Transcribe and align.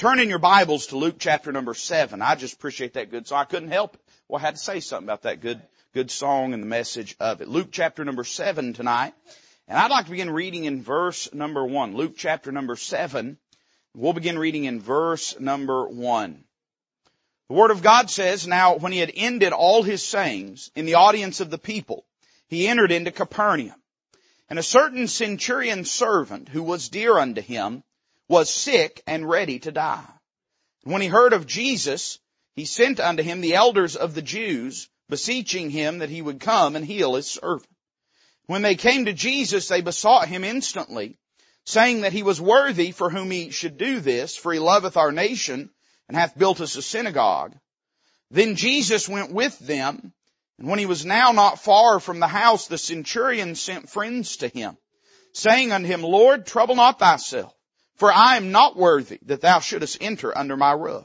Turn 0.00 0.18
in 0.18 0.30
your 0.30 0.38
Bibles 0.38 0.86
to 0.86 0.96
Luke 0.96 1.16
chapter 1.18 1.52
number 1.52 1.74
seven. 1.74 2.22
I 2.22 2.34
just 2.34 2.54
appreciate 2.54 2.94
that 2.94 3.10
good 3.10 3.26
song. 3.26 3.40
I 3.40 3.44
couldn't 3.44 3.68
help 3.68 3.96
it. 3.96 4.00
Well, 4.28 4.38
I 4.38 4.46
had 4.46 4.54
to 4.54 4.62
say 4.62 4.80
something 4.80 5.06
about 5.06 5.24
that 5.24 5.42
good, 5.42 5.60
good 5.92 6.10
song 6.10 6.54
and 6.54 6.62
the 6.62 6.66
message 6.66 7.16
of 7.20 7.42
it. 7.42 7.48
Luke 7.48 7.68
chapter 7.70 8.02
number 8.02 8.24
seven 8.24 8.72
tonight. 8.72 9.12
And 9.68 9.76
I'd 9.76 9.90
like 9.90 10.06
to 10.06 10.10
begin 10.10 10.30
reading 10.30 10.64
in 10.64 10.82
verse 10.82 11.28
number 11.34 11.66
one. 11.66 11.96
Luke 11.96 12.14
chapter 12.16 12.50
number 12.50 12.76
seven. 12.76 13.36
We'll 13.94 14.14
begin 14.14 14.38
reading 14.38 14.64
in 14.64 14.80
verse 14.80 15.38
number 15.38 15.86
one. 15.86 16.44
The 17.50 17.54
Word 17.56 17.70
of 17.70 17.82
God 17.82 18.08
says, 18.08 18.46
Now 18.46 18.78
when 18.78 18.92
he 18.92 19.00
had 19.00 19.12
ended 19.14 19.52
all 19.52 19.82
his 19.82 20.02
sayings 20.02 20.70
in 20.74 20.86
the 20.86 20.94
audience 20.94 21.40
of 21.40 21.50
the 21.50 21.58
people, 21.58 22.06
he 22.48 22.68
entered 22.68 22.90
into 22.90 23.10
Capernaum. 23.10 23.76
And 24.48 24.58
a 24.58 24.62
certain 24.62 25.08
centurion 25.08 25.84
servant 25.84 26.48
who 26.48 26.62
was 26.62 26.88
dear 26.88 27.18
unto 27.18 27.42
him 27.42 27.82
was 28.30 28.48
sick 28.48 29.02
and 29.08 29.28
ready 29.28 29.58
to 29.58 29.72
die. 29.72 30.06
When 30.84 31.02
he 31.02 31.08
heard 31.08 31.32
of 31.32 31.48
Jesus, 31.48 32.20
he 32.54 32.64
sent 32.64 33.00
unto 33.00 33.24
him 33.24 33.40
the 33.40 33.56
elders 33.56 33.96
of 33.96 34.14
the 34.14 34.22
Jews, 34.22 34.88
beseeching 35.08 35.68
him 35.68 35.98
that 35.98 36.10
he 36.10 36.22
would 36.22 36.38
come 36.38 36.76
and 36.76 36.84
heal 36.84 37.16
his 37.16 37.28
servant. 37.28 37.68
When 38.46 38.62
they 38.62 38.76
came 38.76 39.06
to 39.06 39.12
Jesus, 39.12 39.66
they 39.66 39.80
besought 39.80 40.28
him 40.28 40.44
instantly, 40.44 41.18
saying 41.66 42.02
that 42.02 42.12
he 42.12 42.22
was 42.22 42.40
worthy 42.40 42.92
for 42.92 43.10
whom 43.10 43.32
he 43.32 43.50
should 43.50 43.76
do 43.76 43.98
this, 43.98 44.36
for 44.36 44.52
he 44.52 44.60
loveth 44.60 44.96
our 44.96 45.10
nation 45.10 45.68
and 46.06 46.16
hath 46.16 46.38
built 46.38 46.60
us 46.60 46.76
a 46.76 46.82
synagogue. 46.82 47.56
Then 48.30 48.54
Jesus 48.54 49.08
went 49.08 49.32
with 49.32 49.58
them, 49.58 50.12
and 50.56 50.68
when 50.68 50.78
he 50.78 50.86
was 50.86 51.04
now 51.04 51.32
not 51.32 51.58
far 51.58 51.98
from 51.98 52.20
the 52.20 52.28
house, 52.28 52.68
the 52.68 52.78
centurion 52.78 53.56
sent 53.56 53.90
friends 53.90 54.36
to 54.36 54.46
him, 54.46 54.76
saying 55.34 55.72
unto 55.72 55.88
him, 55.88 56.02
Lord, 56.02 56.46
trouble 56.46 56.76
not 56.76 57.00
thyself 57.00 57.52
for 58.00 58.10
I 58.10 58.38
am 58.38 58.50
not 58.50 58.78
worthy 58.78 59.18
that 59.26 59.42
thou 59.42 59.60
shouldest 59.60 59.98
enter 60.00 60.36
under 60.36 60.56
my 60.56 60.72
roof. 60.72 61.04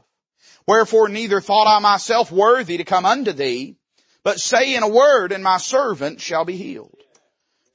Wherefore 0.66 1.10
neither 1.10 1.42
thought 1.42 1.68
I 1.68 1.80
myself 1.80 2.32
worthy 2.32 2.78
to 2.78 2.86
come 2.86 3.06
unto 3.06 3.34
thee, 3.34 3.76
but 4.24 4.40
say 4.40 4.76
in 4.76 4.82
a 4.82 4.88
word 4.88 5.34
and 5.34 5.44
my 5.44 5.58
servant 5.58 6.22
shall 6.22 6.46
be 6.46 6.56
healed. 6.56 6.98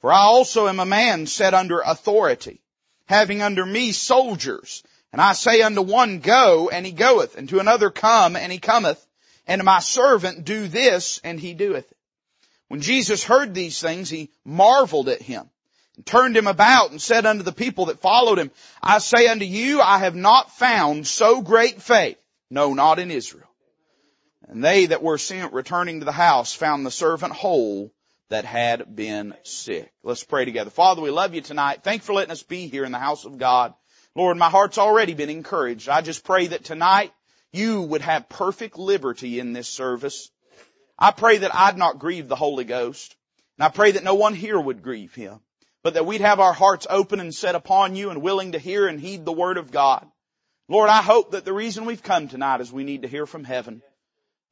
For 0.00 0.10
I 0.10 0.20
also 0.20 0.68
am 0.68 0.80
a 0.80 0.86
man 0.86 1.26
set 1.26 1.52
under 1.52 1.80
authority, 1.80 2.62
having 3.04 3.42
under 3.42 3.66
me 3.66 3.92
soldiers. 3.92 4.82
And 5.12 5.20
I 5.20 5.34
say 5.34 5.60
unto 5.60 5.82
one, 5.82 6.20
go, 6.20 6.70
and 6.70 6.86
he 6.86 6.92
goeth, 6.92 7.36
and 7.36 7.46
to 7.50 7.58
another, 7.58 7.90
come, 7.90 8.36
and 8.36 8.50
he 8.50 8.58
cometh, 8.58 9.06
and 9.46 9.60
to 9.60 9.64
my 9.64 9.80
servant, 9.80 10.46
do 10.46 10.66
this, 10.66 11.20
and 11.22 11.38
he 11.38 11.52
doeth 11.52 11.90
it. 11.90 11.98
When 12.68 12.80
Jesus 12.80 13.22
heard 13.22 13.52
these 13.52 13.82
things, 13.82 14.08
he 14.08 14.30
marveled 14.46 15.10
at 15.10 15.20
him 15.20 15.50
turned 16.04 16.36
him 16.36 16.46
about 16.46 16.90
and 16.90 17.00
said 17.00 17.26
unto 17.26 17.42
the 17.42 17.52
people 17.52 17.86
that 17.86 18.00
followed 18.00 18.38
him, 18.38 18.50
I 18.82 18.98
say 18.98 19.28
unto 19.28 19.44
you, 19.44 19.80
I 19.80 19.98
have 19.98 20.14
not 20.14 20.50
found 20.52 21.06
so 21.06 21.42
great 21.42 21.82
faith, 21.82 22.18
no, 22.50 22.74
not 22.74 22.98
in 22.98 23.10
Israel. 23.10 23.48
And 24.48 24.64
they 24.64 24.86
that 24.86 25.02
were 25.02 25.18
sent 25.18 25.52
returning 25.52 26.00
to 26.00 26.04
the 26.04 26.12
house 26.12 26.54
found 26.54 26.84
the 26.84 26.90
servant 26.90 27.32
whole 27.32 27.92
that 28.30 28.44
had 28.44 28.94
been 28.94 29.34
sick. 29.42 29.92
Let's 30.02 30.24
pray 30.24 30.44
together. 30.44 30.70
Father, 30.70 31.02
we 31.02 31.10
love 31.10 31.34
you 31.34 31.40
tonight. 31.40 31.82
Thank 31.82 32.02
for 32.02 32.12
letting 32.12 32.32
us 32.32 32.42
be 32.42 32.66
here 32.66 32.84
in 32.84 32.92
the 32.92 32.98
house 32.98 33.24
of 33.24 33.38
God. 33.38 33.74
Lord, 34.14 34.36
my 34.36 34.50
heart's 34.50 34.78
already 34.78 35.14
been 35.14 35.30
encouraged. 35.30 35.88
I 35.88 36.00
just 36.00 36.24
pray 36.24 36.48
that 36.48 36.64
tonight 36.64 37.12
you 37.52 37.82
would 37.82 38.02
have 38.02 38.28
perfect 38.28 38.76
liberty 38.78 39.38
in 39.38 39.52
this 39.52 39.68
service. 39.68 40.30
I 40.98 41.12
pray 41.12 41.38
that 41.38 41.54
I'd 41.54 41.78
not 41.78 41.98
grieve 41.98 42.28
the 42.28 42.36
Holy 42.36 42.64
Ghost. 42.64 43.16
And 43.58 43.64
I 43.64 43.68
pray 43.68 43.92
that 43.92 44.04
no 44.04 44.14
one 44.14 44.34
here 44.34 44.58
would 44.58 44.82
grieve 44.82 45.14
Him 45.14 45.40
but 45.82 45.94
that 45.94 46.06
we'd 46.06 46.20
have 46.20 46.40
our 46.40 46.52
hearts 46.52 46.86
open 46.88 47.20
and 47.20 47.34
set 47.34 47.54
upon 47.54 47.96
you 47.96 48.10
and 48.10 48.22
willing 48.22 48.52
to 48.52 48.58
hear 48.58 48.86
and 48.86 49.00
heed 49.00 49.24
the 49.24 49.32
word 49.32 49.56
of 49.56 49.70
God. 49.70 50.06
Lord, 50.68 50.88
I 50.88 51.02
hope 51.02 51.32
that 51.32 51.44
the 51.44 51.52
reason 51.52 51.84
we've 51.84 52.02
come 52.02 52.28
tonight 52.28 52.60
is 52.60 52.72
we 52.72 52.84
need 52.84 53.02
to 53.02 53.08
hear 53.08 53.26
from 53.26 53.44
heaven. 53.44 53.82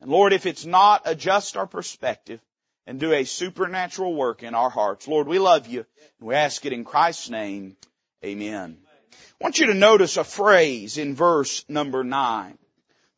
And 0.01 0.11
Lord, 0.11 0.33
if 0.33 0.47
it's 0.47 0.65
not, 0.65 1.03
adjust 1.05 1.57
our 1.57 1.67
perspective 1.67 2.41
and 2.87 2.99
do 2.99 3.13
a 3.13 3.25
supernatural 3.25 4.15
work 4.15 4.43
in 4.43 4.55
our 4.55 4.71
hearts. 4.71 5.07
Lord, 5.07 5.29
we 5.29 5.39
love 5.39 5.67
you 5.67 5.85
and 6.19 6.29
we 6.29 6.35
ask 6.35 6.65
it 6.65 6.73
in 6.73 6.85
Christ's 6.85 7.31
name. 7.31 7.77
Amen. 8.25 8.79
I 9.13 9.45
want 9.45 9.59
you 9.59 9.67
to 9.67 9.75
notice 9.75 10.17
a 10.17 10.25
phrase 10.25 10.99
in 10.99 11.15
verse 11.15 11.65
number 11.69 12.03
nine. 12.03 12.59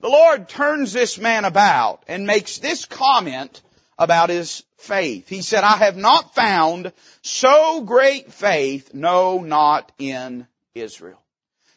The 0.00 0.08
Lord 0.08 0.48
turns 0.48 0.92
this 0.92 1.18
man 1.18 1.44
about 1.44 2.02
and 2.08 2.26
makes 2.26 2.58
this 2.58 2.84
comment 2.84 3.62
about 4.00 4.30
his 4.30 4.64
faith. 4.78 5.28
He 5.28 5.42
said, 5.42 5.62
I 5.62 5.76
have 5.76 5.96
not 5.96 6.34
found 6.34 6.92
so 7.20 7.82
great 7.82 8.32
faith, 8.32 8.94
no, 8.94 9.40
not 9.40 9.92
in 9.98 10.46
Israel. 10.74 11.20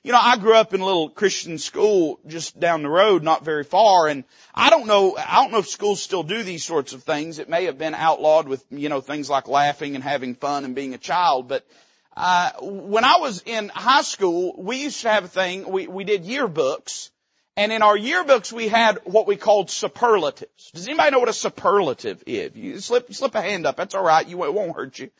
You 0.03 0.13
know, 0.13 0.19
I 0.21 0.37
grew 0.37 0.55
up 0.55 0.73
in 0.73 0.79
a 0.79 0.85
little 0.85 1.09
Christian 1.09 1.57
school 1.57 2.19
just 2.25 2.57
down 2.57 2.81
the 2.81 2.89
road, 2.89 3.23
not 3.23 3.43
very 3.43 3.65
far, 3.65 4.07
and 4.07 4.23
I 4.55 4.69
don't 4.69 4.87
know, 4.87 5.17
I 5.17 5.43
don't 5.43 5.51
know 5.51 5.59
if 5.59 5.67
schools 5.67 6.01
still 6.01 6.23
do 6.23 6.43
these 6.43 6.63
sorts 6.63 6.93
of 6.93 7.03
things. 7.03 7.39
It 7.39 7.49
may 7.49 7.65
have 7.65 7.77
been 7.77 7.93
outlawed 7.93 8.47
with, 8.47 8.65
you 8.69 8.87
know, 8.87 9.01
things 9.01 9.29
like 9.29 9.49
laughing 9.49 9.95
and 9.95 10.03
having 10.03 10.35
fun 10.35 10.63
and 10.63 10.75
being 10.75 10.93
a 10.93 10.97
child, 10.97 11.49
but 11.49 11.67
uh, 12.15 12.51
when 12.61 13.03
I 13.03 13.17
was 13.17 13.43
in 13.45 13.69
high 13.69 14.03
school, 14.03 14.55
we 14.57 14.83
used 14.83 15.01
to 15.01 15.09
have 15.09 15.25
a 15.25 15.27
thing, 15.27 15.69
we, 15.69 15.87
we 15.87 16.03
did 16.05 16.23
yearbooks, 16.23 17.09
and 17.55 17.71
in 17.71 17.83
our 17.83 17.97
yearbooks, 17.97 18.51
we 18.51 18.67
had 18.67 18.99
what 19.03 19.27
we 19.27 19.35
called 19.35 19.69
superlatives. 19.69 20.71
Does 20.71 20.87
anybody 20.87 21.11
know 21.11 21.19
what 21.19 21.29
a 21.29 21.33
superlative 21.33 22.23
is? 22.25 22.55
You 22.55 22.79
slip, 22.79 23.13
slip 23.13 23.35
a 23.35 23.41
hand 23.41 23.67
up. 23.67 23.77
That's 23.77 23.93
all 23.93 24.03
right. 24.03 24.27
You, 24.27 24.43
it 24.45 24.53
won't 24.53 24.75
hurt 24.75 24.97
you. 24.97 25.11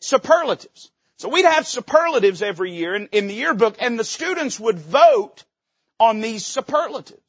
Superlatives. 0.00 0.90
So 1.16 1.30
we'd 1.30 1.46
have 1.46 1.66
superlatives 1.66 2.42
every 2.42 2.72
year 2.72 2.94
in, 2.94 3.08
in 3.10 3.26
the 3.26 3.34
yearbook, 3.34 3.76
and 3.80 3.98
the 3.98 4.04
students 4.04 4.60
would 4.60 4.78
vote 4.78 5.44
on 5.98 6.20
these 6.20 6.44
superlatives. 6.44 7.20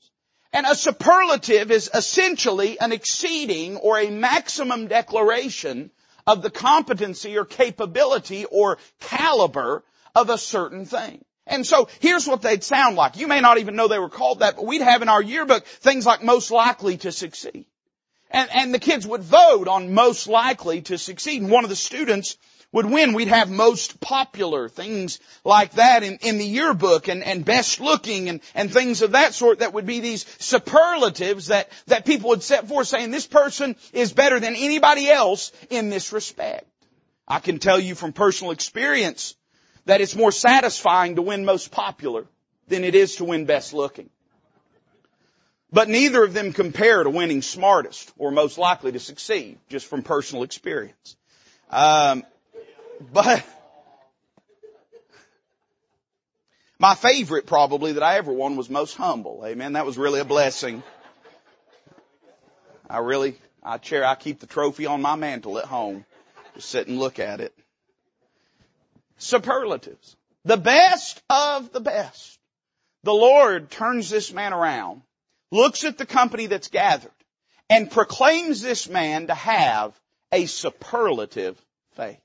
And 0.51 0.65
a 0.65 0.75
superlative 0.75 1.71
is 1.71 1.89
essentially 1.93 2.79
an 2.79 2.91
exceeding 2.91 3.77
or 3.77 3.97
a 3.97 4.09
maximum 4.09 4.87
declaration 4.87 5.89
of 6.27 6.41
the 6.41 6.49
competency 6.49 7.37
or 7.37 7.45
capability 7.45 8.45
or 8.45 8.77
caliber 8.99 9.83
of 10.15 10.29
a 10.29 10.37
certain 10.37 10.85
thing. 10.85 11.23
And 11.47 11.65
so 11.65 11.89
here's 11.99 12.27
what 12.27 12.41
they'd 12.41 12.63
sound 12.63 12.95
like. 12.95 13.17
You 13.17 13.27
may 13.27 13.41
not 13.41 13.57
even 13.57 13.75
know 13.75 13.87
they 13.87 13.99
were 13.99 14.09
called 14.09 14.39
that, 14.39 14.55
but 14.55 14.65
we'd 14.65 14.81
have 14.81 15.01
in 15.01 15.09
our 15.09 15.21
yearbook 15.21 15.65
things 15.65 16.05
like 16.05 16.23
most 16.23 16.51
likely 16.51 16.97
to 16.97 17.11
succeed. 17.11 17.65
And, 18.31 18.49
and 18.53 18.73
the 18.73 18.79
kids 18.79 19.07
would 19.07 19.23
vote 19.23 19.67
on 19.67 19.93
most 19.93 20.27
likely 20.27 20.81
to 20.83 20.97
succeed. 20.97 21.41
And 21.41 21.49
one 21.49 21.63
of 21.63 21.71
the 21.71 21.75
students 21.75 22.37
would 22.71 22.85
win. 22.85 23.13
We'd 23.13 23.29
have 23.29 23.49
most 23.49 23.99
popular, 23.99 24.69
things 24.69 25.19
like 25.43 25.73
that 25.73 26.03
in, 26.03 26.17
in 26.21 26.37
the 26.37 26.45
yearbook 26.45 27.07
and, 27.07 27.23
and 27.23 27.43
best 27.43 27.79
looking 27.79 28.29
and, 28.29 28.41
and 28.53 28.71
things 28.71 29.01
of 29.01 29.13
that 29.13 29.33
sort 29.33 29.59
that 29.59 29.73
would 29.73 29.87
be 29.87 29.99
these 29.99 30.25
superlatives 30.39 31.47
that, 31.47 31.69
that 31.87 32.05
people 32.05 32.29
would 32.29 32.43
set 32.43 32.67
forth 32.67 32.87
saying 32.87 33.09
this 33.09 33.27
person 33.27 33.75
is 33.93 34.13
better 34.13 34.39
than 34.39 34.55
anybody 34.55 35.09
else 35.09 35.51
in 35.71 35.89
this 35.89 36.13
respect. 36.13 36.65
I 37.27 37.39
can 37.39 37.59
tell 37.59 37.79
you 37.79 37.95
from 37.95 38.13
personal 38.13 38.51
experience 38.51 39.35
that 39.89 40.01
it's 40.01 40.15
more 40.15 40.31
satisfying 40.31 41.15
to 41.15 41.23
win 41.23 41.45
most 41.45 41.71
popular 41.71 42.27
than 42.67 42.83
it 42.83 42.93
is 42.93 43.15
to 43.15 43.23
win 43.23 43.45
best 43.45 43.73
looking. 43.73 44.07
But 45.71 45.89
neither 45.89 46.23
of 46.23 46.35
them 46.35 46.53
compare 46.53 47.01
to 47.01 47.09
winning 47.09 47.41
smartest 47.41 48.13
or 48.15 48.29
most 48.29 48.59
likely 48.59 48.91
to 48.91 48.99
succeed, 48.99 49.57
just 49.67 49.87
from 49.87 50.03
personal 50.03 50.43
experience. 50.43 51.15
Um, 51.71 52.23
but 53.11 53.43
my 56.77 56.93
favorite 56.93 57.47
probably 57.47 57.93
that 57.93 58.03
I 58.03 58.17
ever 58.17 58.31
won 58.31 58.57
was 58.57 58.69
most 58.69 58.95
humble. 58.95 59.41
Amen. 59.43 59.73
That 59.73 59.87
was 59.87 59.97
really 59.97 60.19
a 60.19 60.25
blessing. 60.25 60.83
I 62.87 62.99
really, 62.99 63.39
I 63.63 63.79
chair, 63.79 64.05
I 64.05 64.13
keep 64.13 64.39
the 64.39 64.45
trophy 64.45 64.85
on 64.85 65.01
my 65.01 65.15
mantle 65.15 65.57
at 65.57 65.65
home. 65.65 66.05
Just 66.53 66.69
sit 66.69 66.87
and 66.87 66.99
look 66.99 67.17
at 67.17 67.41
it 67.41 67.55
superlatives. 69.19 70.15
The 70.45 70.57
best 70.57 71.21
of 71.29 71.71
the 71.71 71.79
best. 71.79 72.39
The 73.03 73.13
Lord 73.13 73.69
turns 73.69 74.09
this 74.09 74.33
man 74.33 74.53
around, 74.53 75.03
looks 75.51 75.83
at 75.83 75.97
the 75.97 76.05
company 76.05 76.47
that's 76.47 76.67
gathered, 76.69 77.11
and 77.69 77.91
proclaims 77.91 78.61
this 78.61 78.89
man 78.89 79.27
to 79.27 79.35
have 79.35 79.93
a 80.31 80.45
superlative 80.47 81.57
faith. 81.95 82.19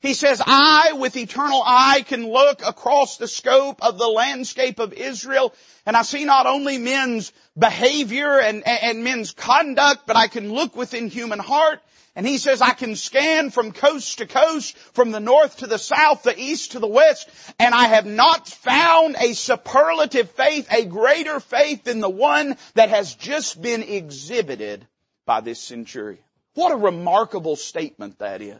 He 0.00 0.14
says, 0.14 0.40
I, 0.44 0.94
with 0.94 1.16
eternal 1.16 1.62
eye, 1.64 2.02
can 2.06 2.26
look 2.26 2.62
across 2.66 3.18
the 3.18 3.28
scope 3.28 3.82
of 3.82 3.98
the 3.98 4.08
landscape 4.08 4.78
of 4.78 4.94
Israel, 4.94 5.54
and 5.84 5.94
I 5.94 6.02
see 6.02 6.24
not 6.24 6.46
only 6.46 6.78
men's 6.78 7.32
behavior 7.58 8.40
and, 8.40 8.66
and 8.66 9.04
men's 9.04 9.32
conduct, 9.32 10.06
but 10.06 10.16
I 10.16 10.28
can 10.28 10.52
look 10.52 10.74
within 10.74 11.08
human 11.10 11.38
heart, 11.38 11.80
and 12.16 12.26
he 12.26 12.38
says, 12.38 12.62
I 12.62 12.72
can 12.72 12.96
scan 12.96 13.50
from 13.50 13.72
coast 13.72 14.18
to 14.18 14.26
coast, 14.26 14.76
from 14.94 15.10
the 15.10 15.20
north 15.20 15.58
to 15.58 15.66
the 15.66 15.78
south, 15.78 16.22
the 16.22 16.38
east 16.38 16.72
to 16.72 16.78
the 16.78 16.88
west, 16.88 17.28
and 17.58 17.74
I 17.74 17.88
have 17.88 18.06
not 18.06 18.48
found 18.48 19.16
a 19.16 19.34
superlative 19.34 20.30
faith, 20.30 20.66
a 20.72 20.86
greater 20.86 21.40
faith 21.40 21.84
than 21.84 22.00
the 22.00 22.08
one 22.08 22.56
that 22.72 22.88
has 22.88 23.14
just 23.14 23.60
been 23.60 23.82
exhibited 23.82 24.86
by 25.26 25.42
this 25.42 25.60
centurion. 25.60 26.24
What 26.54 26.72
a 26.72 26.76
remarkable 26.76 27.56
statement 27.56 28.18
that 28.18 28.40
is. 28.40 28.56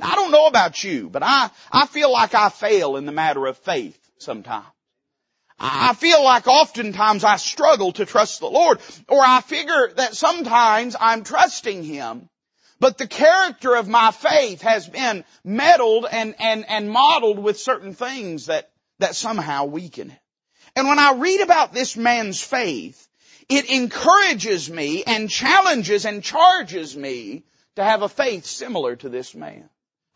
I 0.00 0.14
don't 0.14 0.30
know 0.30 0.46
about 0.46 0.82
you, 0.84 1.08
but 1.08 1.22
I, 1.22 1.50
I 1.72 1.86
feel 1.86 2.12
like 2.12 2.34
I 2.34 2.48
fail 2.50 2.96
in 2.96 3.06
the 3.06 3.12
matter 3.12 3.46
of 3.46 3.58
faith 3.58 3.98
sometimes. 4.18 4.66
I 5.58 5.94
feel 5.94 6.22
like 6.22 6.46
oftentimes 6.46 7.24
I 7.24 7.36
struggle 7.36 7.92
to 7.92 8.06
trust 8.06 8.38
the 8.38 8.48
Lord, 8.48 8.78
or 9.08 9.20
I 9.20 9.40
figure 9.40 9.90
that 9.96 10.14
sometimes 10.14 10.94
I'm 11.00 11.24
trusting 11.24 11.82
Him, 11.82 12.28
but 12.78 12.96
the 12.96 13.08
character 13.08 13.74
of 13.74 13.88
my 13.88 14.12
faith 14.12 14.62
has 14.62 14.88
been 14.88 15.24
meddled 15.42 16.06
and, 16.10 16.36
and, 16.38 16.64
and 16.68 16.90
modeled 16.90 17.40
with 17.40 17.58
certain 17.58 17.92
things 17.92 18.46
that, 18.46 18.70
that 19.00 19.16
somehow 19.16 19.64
weaken 19.64 20.12
it. 20.12 20.18
And 20.76 20.86
when 20.86 21.00
I 21.00 21.14
read 21.14 21.40
about 21.40 21.72
this 21.72 21.96
man's 21.96 22.40
faith, 22.40 23.08
it 23.48 23.68
encourages 23.68 24.70
me 24.70 25.02
and 25.02 25.28
challenges 25.28 26.04
and 26.04 26.22
charges 26.22 26.96
me 26.96 27.42
to 27.74 27.82
have 27.82 28.02
a 28.02 28.08
faith 28.08 28.44
similar 28.44 28.94
to 28.94 29.08
this 29.08 29.34
man. 29.34 29.68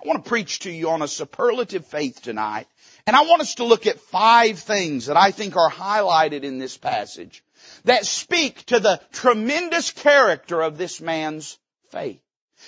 I 0.03 0.09
want 0.09 0.25
to 0.25 0.29
preach 0.29 0.61
to 0.61 0.71
you 0.71 0.91
on 0.91 1.03
a 1.03 1.09
superlative 1.09 1.87
faith 1.87 2.23
tonight. 2.23 2.67
And 3.07 3.15
I 3.15 3.23
want 3.23 3.43
us 3.43 3.57
to 3.57 3.65
look 3.65 3.87
at 3.87 4.01
five 4.01 4.59
things 4.59 5.07
that 5.07 5.17
I 5.17 5.31
think 5.31 5.57
are 5.57 5.71
highlighted 5.71 6.43
in 6.43 6.59
this 6.59 6.77
passage 6.77 7.45
that 7.85 8.05
speak 8.05 8.65
to 8.67 8.81
the 8.81 9.01
tremendous 9.13 9.93
character 9.93 10.61
of 10.61 10.77
this 10.77 11.01
man's 11.01 11.57
faith. 11.91 12.21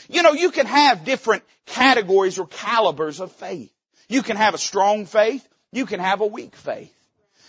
You 0.08 0.22
know, 0.22 0.32
you 0.32 0.50
can 0.50 0.66
have 0.66 1.04
different 1.04 1.42
categories 1.66 2.38
or 2.38 2.46
calibers 2.46 3.20
of 3.20 3.32
faith. 3.32 3.72
You 4.08 4.22
can 4.22 4.36
have 4.36 4.54
a 4.54 4.58
strong 4.58 5.06
faith. 5.06 5.46
You 5.72 5.86
can 5.86 5.98
have 5.98 6.20
a 6.20 6.26
weak 6.26 6.54
faith. 6.54 6.94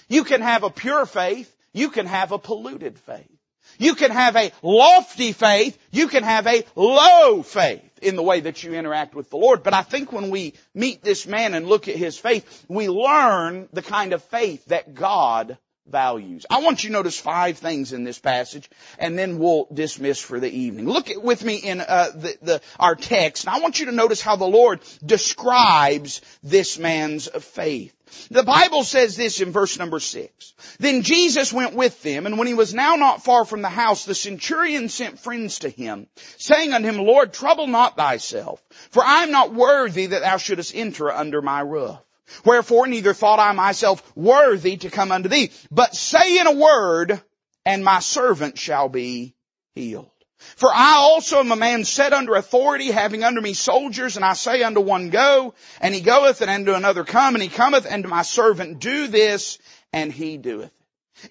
You 0.07 0.23
can 0.23 0.41
have 0.41 0.63
a 0.63 0.69
pure 0.71 1.05
faith. 1.05 1.53
You 1.73 1.89
can 1.89 2.07
have 2.07 2.31
a 2.31 2.39
polluted 2.39 2.97
faith. 2.99 3.29
You 3.77 3.95
can 3.95 4.11
have 4.11 4.35
a 4.35 4.51
lofty 4.63 5.31
faith. 5.31 5.77
You 5.91 6.07
can 6.07 6.23
have 6.23 6.47
a 6.47 6.63
low 6.75 7.43
faith 7.43 7.94
in 8.05 8.15
the 8.15 8.23
way 8.23 8.41
that 8.41 8.63
you 8.63 8.73
interact 8.73 9.15
with 9.15 9.29
the 9.29 9.37
Lord. 9.37 9.63
But 9.63 9.73
I 9.73 9.81
think 9.81 10.11
when 10.11 10.29
we 10.29 10.53
meet 10.73 11.03
this 11.03 11.25
man 11.27 11.53
and 11.53 11.67
look 11.67 11.87
at 11.87 11.95
his 11.95 12.17
faith, 12.17 12.65
we 12.67 12.87
learn 12.87 13.67
the 13.73 13.81
kind 13.81 14.13
of 14.13 14.23
faith 14.23 14.65
that 14.65 14.93
God 14.93 15.57
values. 15.87 16.45
I 16.49 16.61
want 16.61 16.83
you 16.83 16.89
to 16.89 16.93
notice 16.93 17.19
five 17.19 17.57
things 17.57 17.93
in 17.93 18.03
this 18.03 18.19
passage, 18.19 18.69
and 18.97 19.17
then 19.17 19.37
we'll 19.37 19.67
dismiss 19.73 20.19
for 20.19 20.39
the 20.39 20.49
evening. 20.49 20.87
Look 20.87 21.09
with 21.17 21.43
me 21.43 21.55
in 21.55 21.81
uh, 21.81 22.09
the, 22.15 22.37
the, 22.41 22.61
our 22.79 22.95
text, 22.95 23.45
and 23.45 23.55
I 23.55 23.59
want 23.59 23.79
you 23.79 23.87
to 23.87 23.91
notice 23.91 24.21
how 24.21 24.35
the 24.35 24.45
Lord 24.45 24.79
describes 25.05 26.21
this 26.43 26.79
man's 26.79 27.27
faith. 27.27 27.93
The 28.29 28.43
Bible 28.43 28.83
says 28.83 29.15
this 29.15 29.41
in 29.41 29.51
verse 29.51 29.79
number 29.79 29.99
six. 29.99 30.53
Then 30.79 31.01
Jesus 31.01 31.51
went 31.51 31.73
with 31.73 32.01
them, 32.03 32.25
and 32.25 32.37
when 32.37 32.47
he 32.47 32.53
was 32.53 32.73
now 32.73 32.95
not 32.95 33.23
far 33.23 33.45
from 33.45 33.61
the 33.61 33.69
house, 33.69 34.05
the 34.05 34.15
centurion 34.15 34.89
sent 34.89 35.19
friends 35.19 35.59
to 35.59 35.69
him, 35.69 36.07
saying 36.37 36.73
unto 36.73 36.87
him, 36.87 36.97
Lord, 36.97 37.33
trouble 37.33 37.67
not 37.67 37.97
thyself, 37.97 38.63
for 38.91 39.03
I 39.03 39.23
am 39.23 39.31
not 39.31 39.53
worthy 39.53 40.07
that 40.07 40.21
thou 40.21 40.37
shouldest 40.37 40.75
enter 40.75 41.11
under 41.11 41.41
my 41.41 41.61
roof. 41.61 41.97
Wherefore 42.43 42.87
neither 42.87 43.13
thought 43.13 43.39
I 43.39 43.51
myself 43.51 44.15
worthy 44.15 44.77
to 44.77 44.89
come 44.89 45.11
unto 45.11 45.29
thee, 45.29 45.51
but 45.71 45.95
say 45.95 46.39
in 46.39 46.47
a 46.47 46.53
word, 46.53 47.21
and 47.65 47.83
my 47.83 47.99
servant 47.99 48.57
shall 48.57 48.89
be 48.89 49.35
healed. 49.73 50.09
For 50.55 50.73
I 50.73 50.95
also 50.95 51.39
am 51.39 51.51
a 51.51 51.55
man 51.55 51.83
set 51.83 52.13
under 52.13 52.35
authority, 52.35 52.91
having 52.91 53.23
under 53.23 53.41
me 53.41 53.53
soldiers, 53.53 54.15
and 54.15 54.25
I 54.25 54.33
say 54.33 54.63
unto 54.63 54.81
one 54.81 55.09
go, 55.09 55.53
and 55.81 55.93
he 55.93 56.01
goeth, 56.01 56.41
and 56.41 56.49
unto 56.49 56.73
another 56.73 57.03
come, 57.03 57.35
and 57.35 57.43
he 57.43 57.49
cometh, 57.49 57.85
and 57.89 58.03
to 58.03 58.09
my 58.09 58.21
servant 58.21 58.79
do 58.79 59.07
this, 59.07 59.57
and 59.91 60.11
he 60.11 60.37
doeth. 60.37 60.71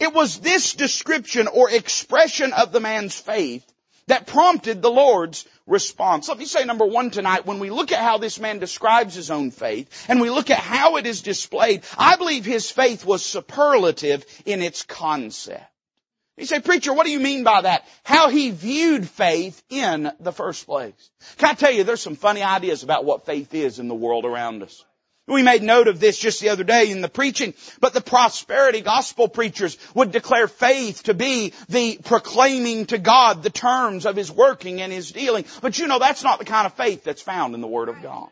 It 0.01 0.13
was 0.13 0.41
this 0.41 0.73
description 0.75 1.47
or 1.49 1.71
expression 1.71 2.53
of 2.53 2.73
the 2.73 2.81
man's 2.81 3.19
faith 3.19 3.65
that 4.07 4.27
prompted 4.27 4.83
the 4.83 4.91
Lord's 4.91 5.47
response. 5.67 6.29
Let 6.29 6.39
me 6.39 6.45
say 6.45 6.65
number 6.65 6.85
one 6.85 7.11
tonight, 7.11 7.47
when 7.47 7.59
we 7.59 7.71
look 7.71 7.93
at 7.93 8.01
how 8.01 8.19
this 8.19 8.39
man 8.39 8.59
describes 8.59 9.15
his 9.15 9.31
own 9.31 9.51
faith, 9.51 10.07
and 10.09 10.21
we 10.21 10.31
look 10.31 10.51
at 10.51 10.59
how 10.59 10.97
it 10.97 11.07
is 11.07 11.23
displayed, 11.23 11.83
I 11.97 12.17
believe 12.17 12.45
his 12.45 12.71
faith 12.71 13.05
was 13.05 13.25
superlative 13.25 14.25
in 14.45 14.61
its 14.61 14.83
concept. 14.83 15.65
You 16.37 16.47
say, 16.47 16.61
preacher, 16.61 16.93
what 16.93 17.07
do 17.07 17.13
you 17.13 17.21
mean 17.21 17.45
by 17.45 17.61
that? 17.61 17.87
How 18.03 18.29
he 18.29 18.51
viewed 18.51 19.09
faith 19.09 19.63
in 19.71 20.11
the 20.19 20.33
first 20.33 20.67
place. 20.67 21.11
Can 21.39 21.51
I 21.51 21.55
tell 21.55 21.71
you, 21.71 21.85
there's 21.85 22.01
some 22.01 22.17
funny 22.17 22.43
ideas 22.43 22.83
about 22.83 23.05
what 23.05 23.25
faith 23.25 23.55
is 23.55 23.79
in 23.79 23.87
the 23.87 23.95
world 23.95 24.25
around 24.25 24.63
us. 24.63 24.85
We 25.27 25.43
made 25.43 25.63
note 25.63 25.89
of 25.89 26.01
this 26.01 26.19
just 26.19 26.41
the 26.41 26.51
other 26.51 26.65
day 26.65 26.91
in 26.91 27.01
the 27.01 27.09
preaching, 27.09 27.55
but 27.81 27.95
the 27.95 28.03
prosperity 28.03 28.83
gospel 28.83 29.27
preachers 29.27 29.79
would 29.95 30.13
declare 30.13 30.49
faith 30.49 31.05
to 31.05 31.15
be 31.15 31.55
the 31.71 31.99
proclaiming 32.05 32.87
to 32.87 32.99
God 32.99 33.43
the 33.43 33.49
terms 33.49 34.05
of 34.05 34.17
His 34.17 34.31
working 34.31 34.83
and 34.83 34.93
His 34.93 35.13
dealing. 35.13 35.47
But 35.63 35.79
you 35.79 35.87
know, 35.87 35.99
that's 35.99 36.25
not 36.25 36.41
the 36.41 36.45
kind 36.45 36.67
of 36.67 36.75
faith 36.75 37.05
that's 37.05 37.23
found 37.23 37.55
in 37.55 37.63
the 37.63 37.67
Word 37.67 37.89
of 37.89 38.03
God. 38.03 38.29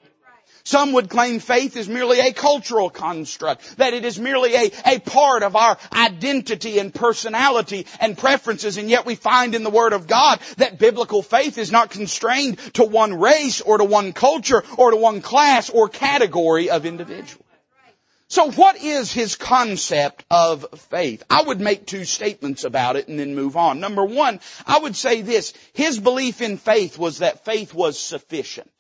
Some 0.65 0.93
would 0.93 1.11
claim 1.11 1.41
faith 1.41 1.77
is 1.77 1.89
merely 1.89 2.21
a 2.21 2.33
cultural 2.33 2.89
construct, 2.89 3.79
that 3.79 3.95
it 3.95 4.05
is 4.05 4.19
merely 4.19 4.55
a, 4.55 4.71
a 4.87 4.99
part 5.01 5.43
of 5.43 5.57
our 5.57 5.77
identity 5.93 6.79
and 6.79 6.95
personality 6.95 7.87
and 8.01 8.17
preferences, 8.17 8.77
and 8.77 8.89
yet 8.89 9.05
we 9.05 9.17
find 9.17 9.55
in 9.55 9.65
the 9.65 9.71
Word 9.71 9.93
of 9.93 10.07
God 10.07 10.41
that 10.59 10.79
biblical 10.79 11.23
faith 11.23 11.59
is 11.59 11.73
not 11.73 11.91
constrained 11.91 12.59
to 12.75 12.85
one 12.85 13.19
race 13.19 13.61
or 13.61 13.79
to 13.79 13.85
one 13.85 14.13
culture 14.13 14.63
or 14.77 14.93
to 14.93 14.97
one 14.97 15.21
class 15.21 15.69
or 15.69 15.89
category 15.89 16.71
of 16.71 16.87
individual. 16.87 17.45
So 18.29 18.51
what 18.51 18.77
is 18.83 19.13
his 19.13 19.37
concept 19.37 20.25
of 20.31 20.65
faith? 20.91 21.23
I 21.29 21.43
would 21.43 21.61
make 21.61 21.85
two 21.87 22.07
statements 22.07 22.65
about 22.65 22.97
it 22.97 23.09
and 23.09 23.19
then 23.19 23.35
move 23.35 23.59
on. 23.59 23.79
Number 23.79 24.07
one, 24.07 24.41
I 24.67 24.79
would 24.79 24.97
say 24.97 25.21
this, 25.21 25.53
his 25.75 25.99
belief 25.99 26.41
in 26.41 26.57
faith 26.57 26.99
was 26.99 27.19
that 27.19 27.45
faith 27.45 27.75
was 27.75 27.99
sufficient. 27.99 28.71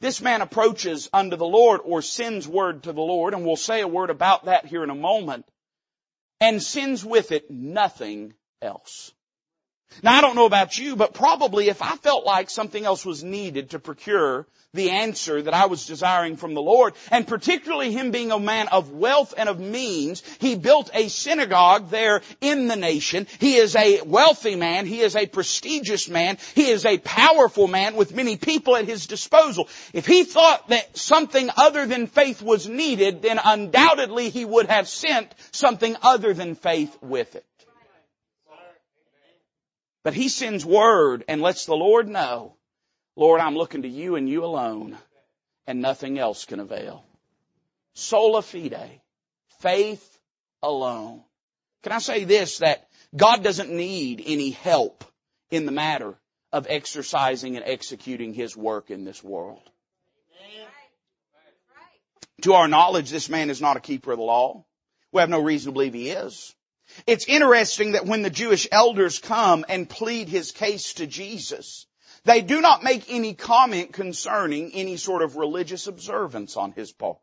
This 0.00 0.20
man 0.20 0.40
approaches 0.40 1.08
unto 1.12 1.36
the 1.36 1.46
Lord 1.46 1.80
or 1.84 2.00
sends 2.00 2.48
word 2.48 2.84
to 2.84 2.92
the 2.92 3.02
Lord, 3.02 3.34
and 3.34 3.44
we'll 3.44 3.56
say 3.56 3.82
a 3.82 3.88
word 3.88 4.10
about 4.10 4.46
that 4.46 4.66
here 4.66 4.82
in 4.82 4.90
a 4.90 4.94
moment, 4.94 5.46
and 6.40 6.62
sends 6.62 7.04
with 7.04 7.32
it 7.32 7.50
nothing 7.50 8.34
else. 8.62 9.12
Now 10.02 10.16
I 10.16 10.20
don't 10.20 10.36
know 10.36 10.46
about 10.46 10.78
you, 10.78 10.96
but 10.96 11.14
probably 11.14 11.68
if 11.68 11.82
I 11.82 11.96
felt 11.96 12.24
like 12.24 12.48
something 12.48 12.84
else 12.84 13.04
was 13.04 13.22
needed 13.22 13.70
to 13.70 13.78
procure 13.78 14.46
the 14.72 14.90
answer 14.90 15.42
that 15.42 15.52
I 15.52 15.66
was 15.66 15.86
desiring 15.86 16.36
from 16.36 16.54
the 16.54 16.62
Lord, 16.62 16.94
and 17.10 17.26
particularly 17.26 17.90
him 17.92 18.12
being 18.12 18.30
a 18.30 18.38
man 18.38 18.68
of 18.68 18.92
wealth 18.92 19.34
and 19.36 19.48
of 19.48 19.58
means, 19.58 20.22
he 20.38 20.54
built 20.54 20.90
a 20.94 21.08
synagogue 21.08 21.90
there 21.90 22.22
in 22.40 22.68
the 22.68 22.76
nation. 22.76 23.26
He 23.40 23.56
is 23.56 23.74
a 23.74 24.00
wealthy 24.02 24.54
man. 24.54 24.86
He 24.86 25.00
is 25.00 25.16
a 25.16 25.26
prestigious 25.26 26.08
man. 26.08 26.38
He 26.54 26.68
is 26.68 26.86
a 26.86 26.98
powerful 26.98 27.66
man 27.66 27.96
with 27.96 28.14
many 28.14 28.36
people 28.36 28.76
at 28.76 28.86
his 28.86 29.08
disposal. 29.08 29.68
If 29.92 30.06
he 30.06 30.22
thought 30.22 30.68
that 30.68 30.96
something 30.96 31.50
other 31.56 31.84
than 31.86 32.06
faith 32.06 32.40
was 32.40 32.68
needed, 32.68 33.22
then 33.22 33.40
undoubtedly 33.44 34.30
he 34.30 34.44
would 34.44 34.66
have 34.66 34.88
sent 34.88 35.34
something 35.50 35.96
other 36.00 36.32
than 36.32 36.54
faith 36.54 36.96
with 37.02 37.34
it. 37.34 37.44
But 40.02 40.14
he 40.14 40.28
sends 40.28 40.64
word 40.64 41.24
and 41.28 41.42
lets 41.42 41.66
the 41.66 41.74
Lord 41.74 42.08
know, 42.08 42.56
Lord, 43.16 43.40
I'm 43.40 43.56
looking 43.56 43.82
to 43.82 43.88
you 43.88 44.16
and 44.16 44.28
you 44.28 44.44
alone, 44.44 44.96
and 45.66 45.80
nothing 45.80 46.18
else 46.18 46.44
can 46.44 46.60
avail. 46.60 47.04
Sola 47.92 48.40
fide, 48.40 49.00
faith 49.60 50.18
alone. 50.62 51.22
Can 51.82 51.92
I 51.92 51.98
say 51.98 52.24
this, 52.24 52.58
that 52.58 52.88
God 53.14 53.42
doesn't 53.42 53.70
need 53.70 54.22
any 54.24 54.50
help 54.50 55.04
in 55.50 55.66
the 55.66 55.72
matter 55.72 56.14
of 56.52 56.66
exercising 56.68 57.56
and 57.56 57.64
executing 57.64 58.34
His 58.34 58.56
work 58.56 58.90
in 58.90 59.04
this 59.04 59.22
world. 59.22 59.62
To 62.42 62.54
our 62.54 62.68
knowledge, 62.68 63.10
this 63.10 63.28
man 63.28 63.50
is 63.50 63.60
not 63.60 63.76
a 63.76 63.80
keeper 63.80 64.12
of 64.12 64.18
the 64.18 64.24
law. 64.24 64.64
We 65.12 65.20
have 65.20 65.28
no 65.28 65.42
reason 65.42 65.70
to 65.70 65.72
believe 65.74 65.92
he 65.92 66.08
is. 66.08 66.54
It's 67.06 67.26
interesting 67.26 67.92
that 67.92 68.06
when 68.06 68.22
the 68.22 68.30
Jewish 68.30 68.68
elders 68.70 69.18
come 69.18 69.64
and 69.68 69.88
plead 69.88 70.28
his 70.28 70.52
case 70.52 70.94
to 70.94 71.06
Jesus, 71.06 71.86
they 72.24 72.42
do 72.42 72.60
not 72.60 72.82
make 72.82 73.04
any 73.08 73.34
comment 73.34 73.92
concerning 73.92 74.72
any 74.72 74.96
sort 74.96 75.22
of 75.22 75.36
religious 75.36 75.86
observance 75.86 76.56
on 76.56 76.72
his 76.72 76.92
part. 76.92 77.18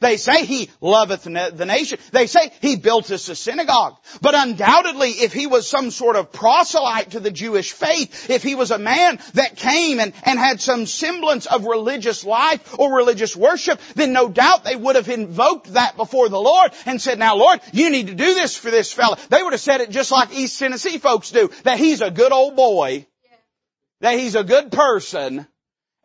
They 0.00 0.16
say 0.16 0.44
he 0.44 0.70
loveth 0.80 1.24
the 1.24 1.66
nation. 1.66 1.98
They 2.12 2.26
say 2.26 2.52
he 2.60 2.76
built 2.76 3.10
us 3.10 3.28
a 3.28 3.34
synagogue. 3.34 3.96
But 4.20 4.34
undoubtedly, 4.34 5.10
if 5.10 5.32
he 5.32 5.46
was 5.46 5.68
some 5.68 5.90
sort 5.90 6.16
of 6.16 6.32
proselyte 6.32 7.10
to 7.10 7.20
the 7.20 7.30
Jewish 7.30 7.72
faith, 7.72 8.30
if 8.30 8.42
he 8.42 8.54
was 8.54 8.70
a 8.70 8.78
man 8.78 9.18
that 9.34 9.56
came 9.56 9.98
and, 10.00 10.12
and 10.24 10.38
had 10.38 10.60
some 10.60 10.86
semblance 10.86 11.46
of 11.46 11.64
religious 11.64 12.24
life 12.24 12.78
or 12.78 12.94
religious 12.94 13.36
worship, 13.36 13.80
then 13.94 14.12
no 14.12 14.28
doubt 14.28 14.64
they 14.64 14.76
would 14.76 14.96
have 14.96 15.08
invoked 15.08 15.72
that 15.74 15.96
before 15.96 16.28
the 16.28 16.40
Lord 16.40 16.72
and 16.86 17.00
said, 17.00 17.18
now 17.18 17.36
Lord, 17.36 17.60
you 17.72 17.90
need 17.90 18.08
to 18.08 18.14
do 18.14 18.34
this 18.34 18.56
for 18.56 18.70
this 18.70 18.92
fella. 18.92 19.18
They 19.30 19.42
would 19.42 19.52
have 19.52 19.60
said 19.60 19.80
it 19.80 19.90
just 19.90 20.12
like 20.12 20.32
East 20.32 20.58
Tennessee 20.58 20.98
folks 20.98 21.30
do, 21.30 21.50
that 21.64 21.78
he's 21.78 22.00
a 22.00 22.10
good 22.10 22.32
old 22.32 22.56
boy, 22.56 23.06
that 24.00 24.18
he's 24.18 24.34
a 24.34 24.44
good 24.44 24.70
person, 24.70 25.46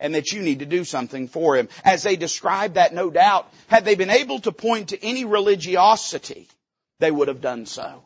and 0.04 0.14
that 0.14 0.32
you 0.34 0.44
need 0.44 0.60
to 0.60 0.66
do 0.68 0.84
something 0.84 1.28
for 1.28 1.56
him. 1.56 1.70
As 1.84 2.04
they 2.04 2.18
describe 2.18 2.76
that, 2.76 2.94
no 2.94 3.10
doubt, 3.10 3.52
had 3.68 3.86
they 3.86 3.96
been 3.96 4.12
able 4.12 4.40
to 4.42 4.52
point 4.52 4.90
to 4.90 5.04
any 5.04 5.26
religiosity, 5.26 6.48
they 7.00 7.10
would 7.10 7.30
have 7.30 7.42
done 7.42 7.66
so. 7.66 8.04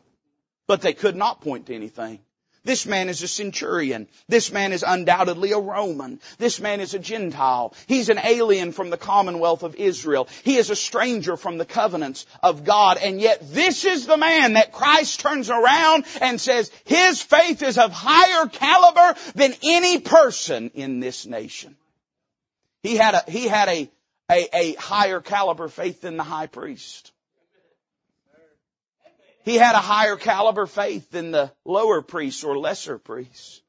But 0.66 0.80
they 0.80 0.94
could 0.94 1.16
not 1.16 1.42
point 1.42 1.66
to 1.66 1.74
anything. 1.74 2.20
This 2.64 2.86
man 2.86 3.08
is 3.08 3.22
a 3.22 3.28
centurion. 3.28 4.08
This 4.28 4.52
man 4.52 4.72
is 4.72 4.84
undoubtedly 4.86 5.52
a 5.52 5.58
Roman. 5.58 6.20
This 6.36 6.60
man 6.60 6.80
is 6.80 6.92
a 6.92 6.98
Gentile. 6.98 7.74
He's 7.86 8.10
an 8.10 8.18
alien 8.22 8.72
from 8.72 8.90
the 8.90 8.98
commonwealth 8.98 9.62
of 9.62 9.74
Israel. 9.76 10.28
He 10.44 10.56
is 10.56 10.68
a 10.68 10.76
stranger 10.76 11.36
from 11.36 11.56
the 11.56 11.64
covenants 11.64 12.26
of 12.42 12.64
God. 12.64 12.98
And 12.98 13.20
yet 13.20 13.40
this 13.54 13.84
is 13.84 14.06
the 14.06 14.18
man 14.18 14.52
that 14.52 14.72
Christ 14.72 15.20
turns 15.20 15.50
around 15.50 16.04
and 16.20 16.40
says 16.40 16.70
his 16.84 17.22
faith 17.22 17.62
is 17.62 17.78
of 17.78 17.92
higher 17.92 18.46
caliber 18.48 19.18
than 19.34 19.54
any 19.62 20.00
person 20.00 20.70
in 20.74 21.00
this 21.00 21.26
nation. 21.26 21.74
He 22.82 22.96
had 22.96 23.14
a, 23.14 23.30
he 23.30 23.48
had 23.48 23.68
a, 23.68 23.90
a, 24.30 24.48
a 24.56 24.74
higher 24.74 25.20
caliber 25.20 25.68
faith 25.68 26.02
than 26.02 26.16
the 26.16 26.22
high 26.22 26.46
priest. 26.46 27.12
He 29.44 29.56
had 29.56 29.74
a 29.74 29.78
higher 29.78 30.16
caliber 30.16 30.66
faith 30.66 31.10
than 31.10 31.30
the 31.30 31.50
lower 31.64 32.02
priests 32.02 32.44
or 32.44 32.58
lesser 32.58 32.98
priests. 32.98 33.62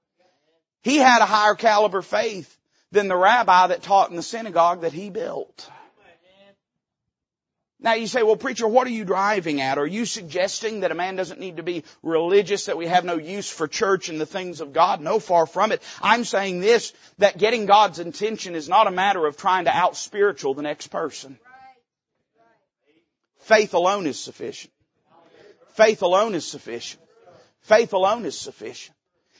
He 0.83 0.97
had 0.97 1.21
a 1.21 1.25
higher 1.25 1.55
caliber 1.55 2.01
faith 2.01 2.57
than 2.91 3.07
the 3.07 3.15
rabbi 3.15 3.67
that 3.67 3.83
taught 3.83 4.09
in 4.09 4.15
the 4.15 4.23
synagogue 4.23 4.81
that 4.81 4.93
he 4.93 5.09
built. 5.09 5.69
Now 7.81 7.93
you 7.93 8.07
say, 8.07 8.23
well 8.23 8.35
preacher, 8.35 8.67
what 8.67 8.87
are 8.87 8.91
you 8.91 9.05
driving 9.05 9.61
at? 9.61 9.77
Are 9.77 9.87
you 9.87 10.05
suggesting 10.05 10.81
that 10.81 10.91
a 10.91 10.95
man 10.95 11.15
doesn't 11.15 11.39
need 11.39 11.57
to 11.57 11.63
be 11.63 11.85
religious, 12.03 12.65
that 12.65 12.77
we 12.77 12.87
have 12.87 13.05
no 13.05 13.15
use 13.15 13.49
for 13.49 13.67
church 13.67 14.09
and 14.09 14.19
the 14.19 14.25
things 14.25 14.59
of 14.59 14.73
God? 14.73 14.99
No, 14.99 15.19
far 15.19 15.45
from 15.45 15.71
it. 15.71 15.81
I'm 16.01 16.25
saying 16.25 16.59
this, 16.59 16.91
that 17.19 17.37
getting 17.37 17.67
God's 17.67 17.99
intention 17.99 18.53
is 18.55 18.67
not 18.67 18.87
a 18.87 18.91
matter 18.91 19.25
of 19.25 19.37
trying 19.37 19.65
to 19.65 19.75
out 19.75 19.95
spiritual 19.95 20.53
the 20.53 20.61
next 20.61 20.87
person. 20.87 21.39
Faith 23.39 23.73
alone 23.73 24.07
is 24.07 24.19
sufficient. 24.19 24.73
Faith 25.75 26.01
alone 26.01 26.35
is 26.35 26.45
sufficient. 26.45 27.01
Faith 27.61 27.93
alone 27.93 28.25
is 28.25 28.37
sufficient. 28.37 28.95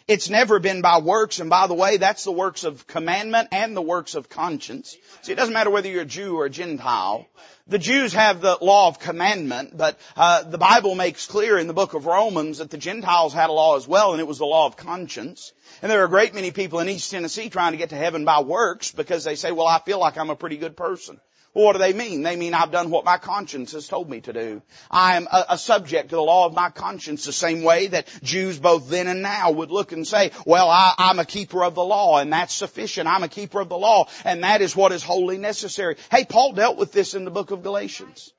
It's 0.10 0.28
never 0.28 0.58
been 0.58 0.82
by 0.82 0.98
works, 0.98 1.39
and 1.39 1.51
by 1.51 1.68
the 1.68 1.75
way, 1.75 1.98
that's 1.98 2.24
the 2.24 2.32
works 2.32 2.63
of 2.63 2.88
commandment 2.88 3.50
and 3.51 3.78
the 3.78 3.82
works 3.82 4.16
of 4.16 4.28
conscience. 4.28 4.98
See, 5.22 5.34
it 5.34 5.36
doesn't 5.36 5.54
matter 5.54 5.70
whether 5.70 5.88
you're 5.88 6.01
a 6.01 6.06
Jew 6.06 6.36
or 6.36 6.46
a 6.46 6.50
Gentile. 6.50 7.28
The 7.68 7.78
Jews 7.78 8.13
have 8.13 8.42
the 8.42 8.58
law 8.60 8.88
of 8.88 8.98
commandment, 8.98 9.78
but 9.78 10.00
uh, 10.18 10.42
the 10.42 10.58
Bible 10.58 10.96
makes 10.96 11.28
clear 11.28 11.60
in 11.60 11.68
the 11.68 11.75
book 11.75 11.94
of 11.94 12.08
Romans 12.08 12.58
that 12.58 12.72
the 12.72 12.78
Gentiles 12.80 13.36
had 13.36 13.51
a 13.51 13.54
law 13.54 13.78
as 13.78 13.88
well, 13.88 14.13
and 14.13 14.20
it 14.20 14.25
was 14.25 14.39
the 14.39 14.48
law 14.48 14.66
of 14.66 14.78
conscience. 14.78 15.54
And 15.84 15.92
there 15.92 16.01
are 16.01 16.06
a 16.06 16.10
great 16.10 16.34
many 16.34 16.50
people 16.50 16.80
in 16.80 16.89
East 16.89 17.12
Tennessee 17.12 17.51
trying 17.51 17.74
to 17.74 17.78
get 17.78 17.92
to 17.92 17.96
heaven 17.96 18.25
by 18.25 18.42
works 18.42 18.92
because 18.92 19.24
they 19.25 19.36
say, 19.36 19.51
well, 19.51 19.68
I 19.68 19.78
feel 19.78 20.00
like 20.00 20.18
I'm 20.18 20.32
a 20.32 20.36
pretty 20.36 20.58
good 20.58 20.75
person. 20.75 21.20
What 21.53 21.74
do 21.74 21.79
they 21.79 21.94
mean? 21.94 22.22
They 22.22 22.36
mean 22.36 22.53
I've 22.53 22.72
done 22.72 22.91
what 22.91 23.06
my 23.06 23.18
conscience 23.18 23.72
has 23.72 23.88
told 23.88 24.08
me 24.10 24.22
to 24.22 24.34
do. 24.34 24.62
I 24.91 25.18
am 25.18 25.27
a, 25.32 25.46
a, 25.50 25.58
subject 25.58 26.10
to 26.10 26.15
the 26.15 26.22
law 26.22 26.46
of 26.46 26.53
my 26.53 26.70
conscience 26.70 27.25
the 27.25 27.34
same 27.34 27.63
way 27.63 27.88
that 27.88 28.08
Jews 28.22 28.60
both 28.60 28.88
then 28.88 29.08
and 29.08 29.24
now 29.24 29.50
would 29.51 29.72
look 29.72 29.91
and 29.91 30.08
say, 30.08 30.32
well, 30.46 30.70
I, 30.70 30.94
I'm 30.98 31.18
a 31.18 31.25
keeper 31.25 31.63
of 31.63 31.74
the 31.74 31.84
law 31.84 32.20
and 32.20 32.32
that's 32.32 32.53
sufficient. 32.53 33.08
I'm 33.08 33.24
a 33.24 33.27
keeper 33.27 33.60
of 33.62 33.70
the 33.70 33.77
law 33.77 34.08
and 34.25 34.44
that 34.44 34.62
is 34.62 34.75
what 34.75 34.91
is 34.91 35.01
wholly 35.01 35.39
necessary. 35.39 35.96
Hey, 36.12 36.24
Paul 36.24 36.53
dealt 36.53 36.77
with 36.77 36.91
this 36.91 37.15
in 37.15 37.25
the 37.25 37.32
book 37.32 37.50
of 37.50 37.63
Galatians. 37.63 38.32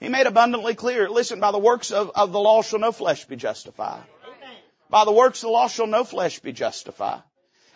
He 0.00 0.08
made 0.08 0.26
abundantly 0.26 0.74
clear, 0.74 1.08
listen, 1.08 1.38
by 1.40 1.52
the 1.52 1.58
works 1.58 1.92
of, 1.92 2.10
of 2.14 2.32
the 2.32 2.40
law 2.40 2.62
shall 2.62 2.80
no 2.80 2.92
flesh 2.92 3.24
be 3.24 3.36
justified. 3.36 4.02
By 4.90 5.04
the 5.04 5.12
works 5.12 5.38
of 5.38 5.48
the 5.48 5.52
law 5.52 5.68
shall 5.68 5.86
no 5.86 6.04
flesh 6.04 6.40
be 6.40 6.52
justified. 6.52 7.22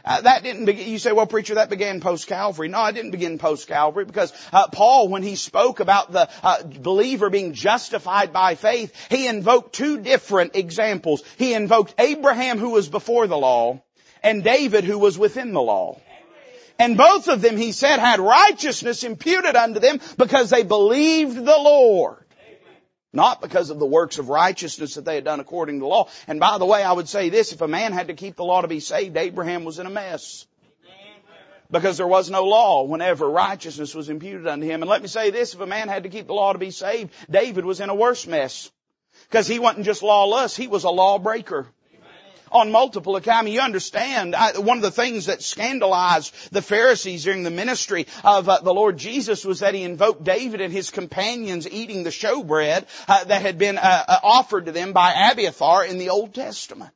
Uh, 0.04 0.20
that 0.20 0.42
didn't 0.42 0.64
begin, 0.64 0.88
you 0.88 0.98
say, 0.98 1.12
well 1.12 1.26
preacher, 1.26 1.54
that 1.56 1.70
began 1.70 2.00
post-Calvary. 2.00 2.68
No, 2.68 2.84
it 2.86 2.94
didn't 2.94 3.10
begin 3.10 3.38
post-Calvary 3.38 4.04
because 4.04 4.32
uh, 4.52 4.68
Paul, 4.68 5.08
when 5.08 5.22
he 5.22 5.36
spoke 5.36 5.80
about 5.80 6.12
the 6.12 6.28
uh, 6.42 6.62
believer 6.62 7.30
being 7.30 7.52
justified 7.52 8.32
by 8.32 8.54
faith, 8.54 8.94
he 9.10 9.26
invoked 9.26 9.74
two 9.74 10.00
different 10.00 10.56
examples. 10.56 11.22
He 11.38 11.54
invoked 11.54 11.94
Abraham 11.98 12.58
who 12.58 12.70
was 12.70 12.88
before 12.88 13.26
the 13.26 13.38
law 13.38 13.82
and 14.22 14.44
David 14.44 14.84
who 14.84 14.98
was 14.98 15.18
within 15.18 15.52
the 15.52 15.62
law. 15.62 16.00
And 16.78 16.96
both 16.96 17.28
of 17.28 17.42
them, 17.42 17.58
he 17.58 17.72
said, 17.72 17.98
had 17.98 18.20
righteousness 18.20 19.04
imputed 19.04 19.54
unto 19.54 19.80
them 19.80 20.00
because 20.16 20.48
they 20.48 20.62
believed 20.62 21.36
the 21.36 21.58
Lord. 21.58 22.24
Not 23.12 23.40
because 23.40 23.70
of 23.70 23.78
the 23.78 23.86
works 23.86 24.18
of 24.18 24.28
righteousness 24.28 24.94
that 24.94 25.04
they 25.04 25.16
had 25.16 25.24
done 25.24 25.40
according 25.40 25.76
to 25.76 25.80
the 25.80 25.88
law. 25.88 26.08
And 26.28 26.38
by 26.38 26.58
the 26.58 26.66
way, 26.66 26.82
I 26.82 26.92
would 26.92 27.08
say 27.08 27.28
this, 27.28 27.52
if 27.52 27.60
a 27.60 27.68
man 27.68 27.92
had 27.92 28.08
to 28.08 28.14
keep 28.14 28.36
the 28.36 28.44
law 28.44 28.60
to 28.60 28.68
be 28.68 28.80
saved, 28.80 29.16
Abraham 29.16 29.64
was 29.64 29.78
in 29.78 29.86
a 29.86 29.90
mess. 29.90 30.46
Because 31.72 31.96
there 31.96 32.06
was 32.06 32.30
no 32.30 32.44
law 32.44 32.84
whenever 32.84 33.28
righteousness 33.28 33.94
was 33.94 34.08
imputed 34.08 34.46
unto 34.46 34.66
him. 34.66 34.82
And 34.82 34.88
let 34.88 35.02
me 35.02 35.08
say 35.08 35.30
this, 35.30 35.54
if 35.54 35.60
a 35.60 35.66
man 35.66 35.88
had 35.88 36.02
to 36.02 36.08
keep 36.08 36.26
the 36.26 36.34
law 36.34 36.52
to 36.52 36.58
be 36.58 36.70
saved, 36.70 37.12
David 37.28 37.64
was 37.64 37.80
in 37.80 37.90
a 37.90 37.94
worse 37.94 38.26
mess. 38.26 38.70
Because 39.28 39.46
he 39.46 39.58
wasn't 39.58 39.86
just 39.86 40.02
lawless, 40.02 40.56
he 40.56 40.66
was 40.66 40.84
a 40.84 40.90
lawbreaker 40.90 41.68
on 42.50 42.70
multiple 42.70 43.16
accounts. 43.16 43.50
You 43.50 43.60
understand, 43.60 44.34
I, 44.34 44.58
one 44.58 44.78
of 44.78 44.82
the 44.82 44.90
things 44.90 45.26
that 45.26 45.42
scandalized 45.42 46.34
the 46.52 46.62
Pharisees 46.62 47.24
during 47.24 47.42
the 47.42 47.50
ministry 47.50 48.06
of 48.24 48.48
uh, 48.48 48.60
the 48.60 48.74
Lord 48.74 48.96
Jesus 48.96 49.44
was 49.44 49.60
that 49.60 49.74
he 49.74 49.82
invoked 49.82 50.24
David 50.24 50.60
and 50.60 50.72
his 50.72 50.90
companions 50.90 51.68
eating 51.68 52.02
the 52.02 52.10
showbread 52.10 52.86
uh, 53.08 53.24
that 53.24 53.42
had 53.42 53.58
been 53.58 53.78
uh, 53.78 54.04
uh 54.08 54.18
offered 54.22 54.66
to 54.66 54.72
them 54.72 54.92
by 54.92 55.30
Abiathar 55.30 55.84
in 55.84 55.98
the 55.98 56.10
Old 56.10 56.34
Testament. 56.34 56.92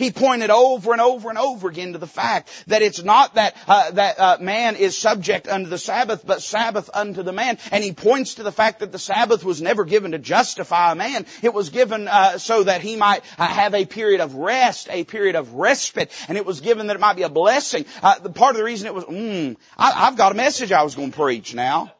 He 0.00 0.10
pointed 0.10 0.48
over 0.48 0.92
and 0.92 1.00
over 1.02 1.28
and 1.28 1.36
over 1.36 1.68
again 1.68 1.92
to 1.92 1.98
the 1.98 2.06
fact 2.06 2.48
that 2.68 2.80
it's 2.80 3.02
not 3.02 3.34
that 3.34 3.54
uh, 3.68 3.90
that 3.90 4.18
uh, 4.18 4.38
man 4.40 4.76
is 4.76 4.96
subject 4.96 5.46
unto 5.46 5.68
the 5.68 5.76
Sabbath, 5.76 6.26
but 6.26 6.40
Sabbath 6.40 6.88
unto 6.94 7.22
the 7.22 7.34
man. 7.34 7.58
And 7.70 7.84
he 7.84 7.92
points 7.92 8.36
to 8.36 8.42
the 8.42 8.50
fact 8.50 8.80
that 8.80 8.92
the 8.92 8.98
Sabbath 8.98 9.44
was 9.44 9.60
never 9.60 9.84
given 9.84 10.12
to 10.12 10.18
justify 10.18 10.92
a 10.92 10.94
man; 10.94 11.26
it 11.42 11.52
was 11.52 11.68
given 11.68 12.08
uh, 12.08 12.38
so 12.38 12.64
that 12.64 12.80
he 12.80 12.96
might 12.96 13.22
uh, 13.36 13.46
have 13.46 13.74
a 13.74 13.84
period 13.84 14.22
of 14.22 14.36
rest, 14.36 14.88
a 14.90 15.04
period 15.04 15.36
of 15.36 15.52
respite, 15.52 16.10
and 16.28 16.38
it 16.38 16.46
was 16.46 16.62
given 16.62 16.86
that 16.86 16.96
it 16.96 17.00
might 17.00 17.16
be 17.16 17.24
a 17.24 17.28
blessing. 17.28 17.84
Uh, 18.02 18.18
the 18.20 18.30
part 18.30 18.52
of 18.52 18.56
the 18.56 18.64
reason 18.64 18.86
it 18.86 18.94
was, 18.94 19.04
mm, 19.04 19.54
I, 19.76 20.06
I've 20.06 20.16
got 20.16 20.32
a 20.32 20.34
message 20.34 20.72
I 20.72 20.82
was 20.82 20.94
going 20.94 21.10
to 21.10 21.16
preach 21.18 21.54
now. 21.54 21.92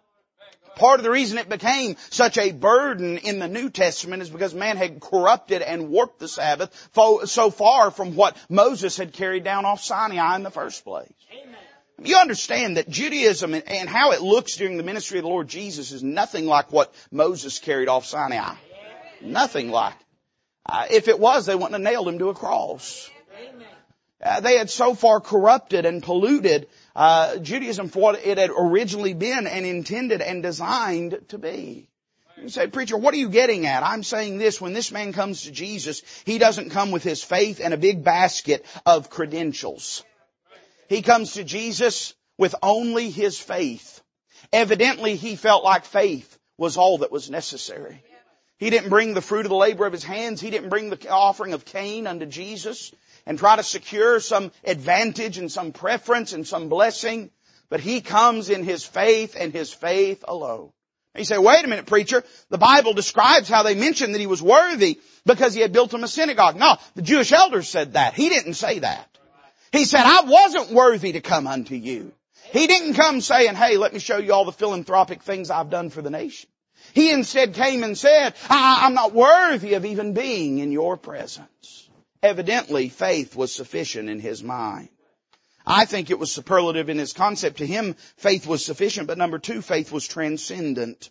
Part 0.81 0.99
of 0.99 1.05
the 1.05 1.11
reason 1.11 1.37
it 1.37 1.51
became 1.51 1.97
such 2.09 2.39
a 2.39 2.53
burden 2.53 3.19
in 3.19 3.39
the 3.39 3.49
New 3.49 3.69
Testament 3.69 4.23
is 4.23 4.31
because 4.31 4.55
man 4.55 4.79
had 4.79 4.99
corrupted 4.99 5.61
and 5.61 5.91
warped 5.91 6.21
the 6.21 6.27
Sabbath 6.27 6.89
so 7.27 7.51
far 7.51 7.91
from 7.91 8.17
what 8.17 8.35
Moses 8.49 8.97
had 8.97 9.13
carried 9.13 9.45
down 9.45 9.67
off 9.67 9.83
Sinai 9.83 10.37
in 10.37 10.43
the 10.43 10.51
first 10.51 10.83
place. 10.83 11.13
Amen. 11.31 11.57
You 12.03 12.17
understand 12.17 12.79
that 12.79 12.89
Judaism 12.89 13.53
and 13.53 13.91
how 13.91 14.13
it 14.13 14.23
looks 14.23 14.57
during 14.57 14.79
the 14.79 14.83
ministry 14.83 15.19
of 15.19 15.25
the 15.25 15.29
Lord 15.29 15.49
Jesus 15.49 15.93
is 15.93 16.03
nothing 16.03 16.47
like 16.47 16.73
what 16.73 16.95
Moses 17.13 17.59
carried 17.59 17.89
off 17.89 18.07
Sinai. 18.07 18.55
Nothing 19.21 19.71
like. 19.71 19.93
Uh, 20.65 20.87
if 20.91 21.09
it 21.09 21.21
was, 21.21 21.45
they 21.45 21.55
wouldn't 21.55 21.73
have 21.73 21.83
nailed 21.83 22.09
him 22.09 22.21
to 22.21 22.31
a 22.31 22.35
cross. 22.35 23.11
Uh, 24.23 24.41
they 24.41 24.57
had 24.57 24.71
so 24.71 24.95
far 24.95 25.21
corrupted 25.21 25.85
and 25.85 26.03
polluted 26.03 26.69
uh, 26.95 27.39
Judaism 27.39 27.89
for 27.89 28.01
what 28.01 28.25
it 28.25 28.39
had 28.39 28.51
originally 28.57 29.15
been 29.15 29.47
and 29.47 29.67
intended 29.67 30.21
and 30.21 30.43
designed 30.43 31.19
to 31.29 31.39
be. 31.39 31.89
You 32.41 32.49
say, 32.49 32.69
preacher, 32.69 32.97
what 32.97 33.13
are 33.13 33.19
you 33.19 33.29
getting 33.29 33.67
at? 33.67 33.83
I'm 33.83 34.03
saying 34.03 34.39
this, 34.39 34.61
when 34.61 34.73
this 34.73 34.91
man 34.91 35.13
comes 35.13 35.43
to 35.43 35.51
Jesus, 35.51 36.03
he 36.25 36.39
doesn't 36.39 36.71
come 36.71 36.91
with 36.91 37.03
his 37.03 37.23
faith 37.23 37.61
and 37.63 37.75
a 37.75 37.79
big 37.79 38.03
basket 38.03 38.65
of 38.87 39.11
credentials. 39.11 40.03
He 40.89 41.03
comes 41.03 41.35
to 41.35 41.45
Jesus 41.45 42.15
with 42.39 42.55
only 42.63 43.11
his 43.11 43.39
faith. 43.39 44.03
Evidently 44.53 45.17
he 45.17 45.37
felt 45.37 45.65
like 45.65 45.85
faith 45.85 46.39
was 46.57 46.77
all 46.77 46.99
that 46.99 47.13
was 47.13 47.31
necessary. 47.31 48.03
He 48.59 48.71
didn't 48.71 48.91
bring 48.91 49.15
the 49.15 49.23
fruit 49.23 49.47
of 49.47 49.51
the 49.51 49.57
labor 49.57 49.87
of 49.87 49.93
his 49.93 50.05
hands. 50.05 50.41
He 50.41 50.51
didn't 50.51 50.69
bring 50.71 50.91
the 50.91 51.09
offering 51.11 51.53
of 51.53 51.65
Cain 51.65 52.07
unto 52.07 52.27
Jesus 52.27 52.93
and 53.27 53.39
try 53.39 53.57
to 53.57 53.63
secure 53.63 54.21
some 54.21 54.53
advantage 54.65 55.39
and 55.39 55.51
some 55.51 55.73
preference 55.73 56.33
and 56.33 56.47
some 56.47 56.69
blessing, 56.69 57.31
but 57.69 57.81
he 57.81 58.01
comes 58.01 58.51
in 58.51 58.65
his 58.65 58.85
faith 58.85 59.37
and 59.39 59.53
his 59.53 59.73
faith 59.73 60.25
alone. 60.27 60.71
And 61.15 61.21
you 61.21 61.25
say, 61.25 61.39
wait 61.39 61.65
a 61.65 61.69
minute, 61.69 61.87
preacher. 61.87 62.23
The 62.51 62.59
Bible 62.59 62.95
describes 62.95 63.49
how 63.49 63.63
they 63.63 63.75
mentioned 63.75 64.15
that 64.15 64.21
he 64.21 64.27
was 64.27 64.43
worthy 64.43 65.01
because 65.27 65.55
he 65.55 65.61
had 65.61 65.73
built 65.73 65.93
him 65.93 66.05
a 66.05 66.09
synagogue. 66.09 66.57
No, 66.57 66.77
the 66.95 67.03
Jewish 67.03 67.33
elders 67.33 67.69
said 67.69 67.95
that. 67.95 68.15
He 68.15 68.29
didn't 68.29 68.55
say 68.55 68.79
that. 68.79 69.09
He 69.73 69.85
said, 69.85 70.03
I 70.05 70.23
wasn't 70.23 70.71
worthy 70.71 71.13
to 71.13 71.21
come 71.21 71.47
unto 71.47 71.75
you. 71.75 72.13
He 72.53 72.67
didn't 72.67 72.95
come 72.95 73.21
saying, 73.21 73.55
hey, 73.55 73.77
let 73.77 73.93
me 73.93 73.99
show 73.99 74.19
you 74.19 74.33
all 74.33 74.45
the 74.45 74.53
philanthropic 74.53 75.23
things 75.23 75.51
I've 75.51 75.71
done 75.71 75.91
for 75.91 76.03
the 76.03 76.11
nation. 76.11 76.49
He 76.93 77.13
instead 77.13 77.55
came 77.55 77.85
and 77.85 77.97
said, 77.97 78.35
I'm 78.49 78.95
not 78.95 79.13
worthy 79.13 79.75
of 79.75 79.85
even 79.85 80.15
being 80.15 80.59
in 80.59 80.73
your 80.73 80.97
presence. 80.97 81.90
Evidently, 82.23 82.89
faith 82.89 83.35
was 83.35 83.55
sufficient 83.55 84.09
in 84.09 84.21
his 84.21 84.43
mind. 84.43 84.89
I 85.67 85.85
think 85.85 86.11
it 86.11 86.19
was 86.19 86.33
superlative 86.33 86.89
in 86.89 86.99
his 86.99 87.13
concept. 87.13 87.59
To 87.59 87.67
him, 87.67 87.95
faith 88.17 88.47
was 88.47 88.65
sufficient, 88.65 89.07
but 89.07 89.19
number 89.19 89.39
two, 89.39 89.63
faith 89.63 89.93
was 89.93 90.07
transcendent. 90.07 91.11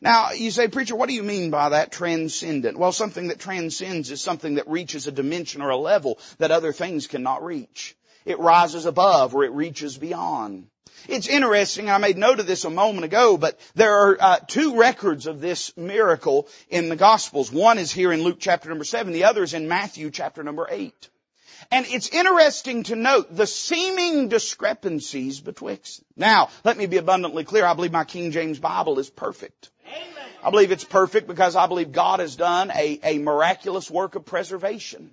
Now, 0.00 0.32
you 0.32 0.50
say, 0.50 0.68
preacher, 0.68 0.96
what 0.96 1.08
do 1.08 1.14
you 1.14 1.22
mean 1.22 1.50
by 1.50 1.70
that 1.70 1.92
transcendent? 1.92 2.78
Well, 2.78 2.92
something 2.92 3.28
that 3.28 3.38
transcends 3.38 4.10
is 4.10 4.20
something 4.20 4.56
that 4.56 4.68
reaches 4.68 5.06
a 5.06 5.12
dimension 5.12 5.62
or 5.62 5.70
a 5.70 5.76
level 5.76 6.18
that 6.38 6.50
other 6.50 6.72
things 6.72 7.06
cannot 7.06 7.44
reach. 7.44 7.96
It 8.24 8.38
rises 8.38 8.84
above 8.84 9.34
or 9.34 9.44
it 9.44 9.52
reaches 9.52 9.96
beyond. 9.96 10.66
It's 11.08 11.28
interesting, 11.28 11.90
I 11.90 11.98
made 11.98 12.16
note 12.16 12.40
of 12.40 12.46
this 12.46 12.64
a 12.64 12.70
moment 12.70 13.04
ago, 13.04 13.36
but 13.36 13.58
there 13.74 13.94
are 13.94 14.16
uh, 14.20 14.38
two 14.38 14.76
records 14.76 15.26
of 15.26 15.40
this 15.40 15.76
miracle 15.76 16.48
in 16.68 16.88
the 16.88 16.96
Gospels. 16.96 17.52
One 17.52 17.78
is 17.78 17.92
here 17.92 18.12
in 18.12 18.22
Luke 18.22 18.38
chapter 18.40 18.68
number 18.68 18.84
7, 18.84 19.12
the 19.12 19.24
other 19.24 19.42
is 19.42 19.54
in 19.54 19.68
Matthew 19.68 20.10
chapter 20.10 20.42
number 20.42 20.66
8. 20.70 21.10
And 21.70 21.86
it's 21.88 22.08
interesting 22.08 22.84
to 22.84 22.96
note 22.96 23.34
the 23.34 23.46
seeming 23.46 24.28
discrepancies 24.28 25.40
betwixt. 25.40 26.02
Now, 26.16 26.50
let 26.62 26.76
me 26.76 26.86
be 26.86 26.98
abundantly 26.98 27.44
clear. 27.44 27.64
I 27.64 27.74
believe 27.74 27.92
my 27.92 28.04
King 28.04 28.30
James 28.30 28.58
Bible 28.58 28.98
is 28.98 29.10
perfect. 29.10 29.70
I 30.42 30.50
believe 30.50 30.72
it's 30.72 30.84
perfect 30.84 31.26
because 31.26 31.56
I 31.56 31.66
believe 31.66 31.92
God 31.92 32.20
has 32.20 32.36
done 32.36 32.70
a, 32.70 33.00
a 33.02 33.18
miraculous 33.18 33.90
work 33.90 34.14
of 34.14 34.26
preservation. 34.26 35.10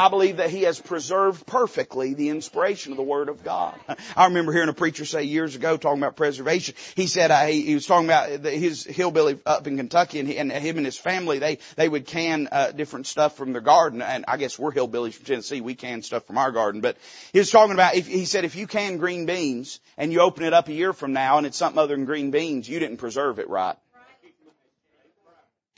I 0.00 0.08
believe 0.08 0.38
that 0.38 0.48
he 0.48 0.62
has 0.62 0.80
preserved 0.80 1.44
perfectly 1.44 2.14
the 2.14 2.30
inspiration 2.30 2.92
of 2.92 2.96
the 2.96 3.02
Word 3.02 3.28
of 3.28 3.44
God. 3.44 3.78
I 4.16 4.24
remember 4.28 4.50
hearing 4.50 4.70
a 4.70 4.72
preacher 4.72 5.04
say 5.04 5.24
years 5.24 5.54
ago 5.54 5.76
talking 5.76 6.00
about 6.00 6.16
preservation. 6.16 6.74
He 6.94 7.06
said 7.06 7.30
uh, 7.30 7.44
he, 7.44 7.60
he, 7.60 7.74
was 7.74 7.84
talking 7.84 8.06
about 8.06 8.30
his 8.46 8.82
hillbilly 8.82 9.38
up 9.44 9.66
in 9.66 9.76
Kentucky 9.76 10.18
and, 10.18 10.26
he, 10.26 10.38
and 10.38 10.50
him 10.50 10.78
and 10.78 10.86
his 10.86 10.96
family. 10.96 11.38
They 11.38 11.58
they 11.76 11.86
would 11.86 12.06
can 12.06 12.48
uh, 12.50 12.70
different 12.70 13.08
stuff 13.08 13.36
from 13.36 13.52
their 13.52 13.60
garden. 13.60 14.00
And 14.00 14.24
I 14.26 14.38
guess 14.38 14.58
we're 14.58 14.72
hillbillies 14.72 15.12
from 15.12 15.26
Tennessee. 15.26 15.60
We 15.60 15.74
can 15.74 16.00
stuff 16.00 16.26
from 16.26 16.38
our 16.38 16.50
garden. 16.50 16.80
But 16.80 16.96
he 17.34 17.38
was 17.38 17.50
talking 17.50 17.74
about 17.74 17.94
if, 17.94 18.06
he 18.06 18.24
said 18.24 18.46
if 18.46 18.56
you 18.56 18.66
can 18.66 18.96
green 18.96 19.26
beans 19.26 19.80
and 19.98 20.14
you 20.14 20.22
open 20.22 20.44
it 20.44 20.54
up 20.54 20.68
a 20.68 20.72
year 20.72 20.94
from 20.94 21.12
now 21.12 21.36
and 21.36 21.46
it's 21.46 21.58
something 21.58 21.78
other 21.78 21.94
than 21.94 22.06
green 22.06 22.30
beans, 22.30 22.66
you 22.66 22.78
didn't 22.78 22.96
preserve 22.96 23.38
it 23.38 23.50
right. 23.50 23.76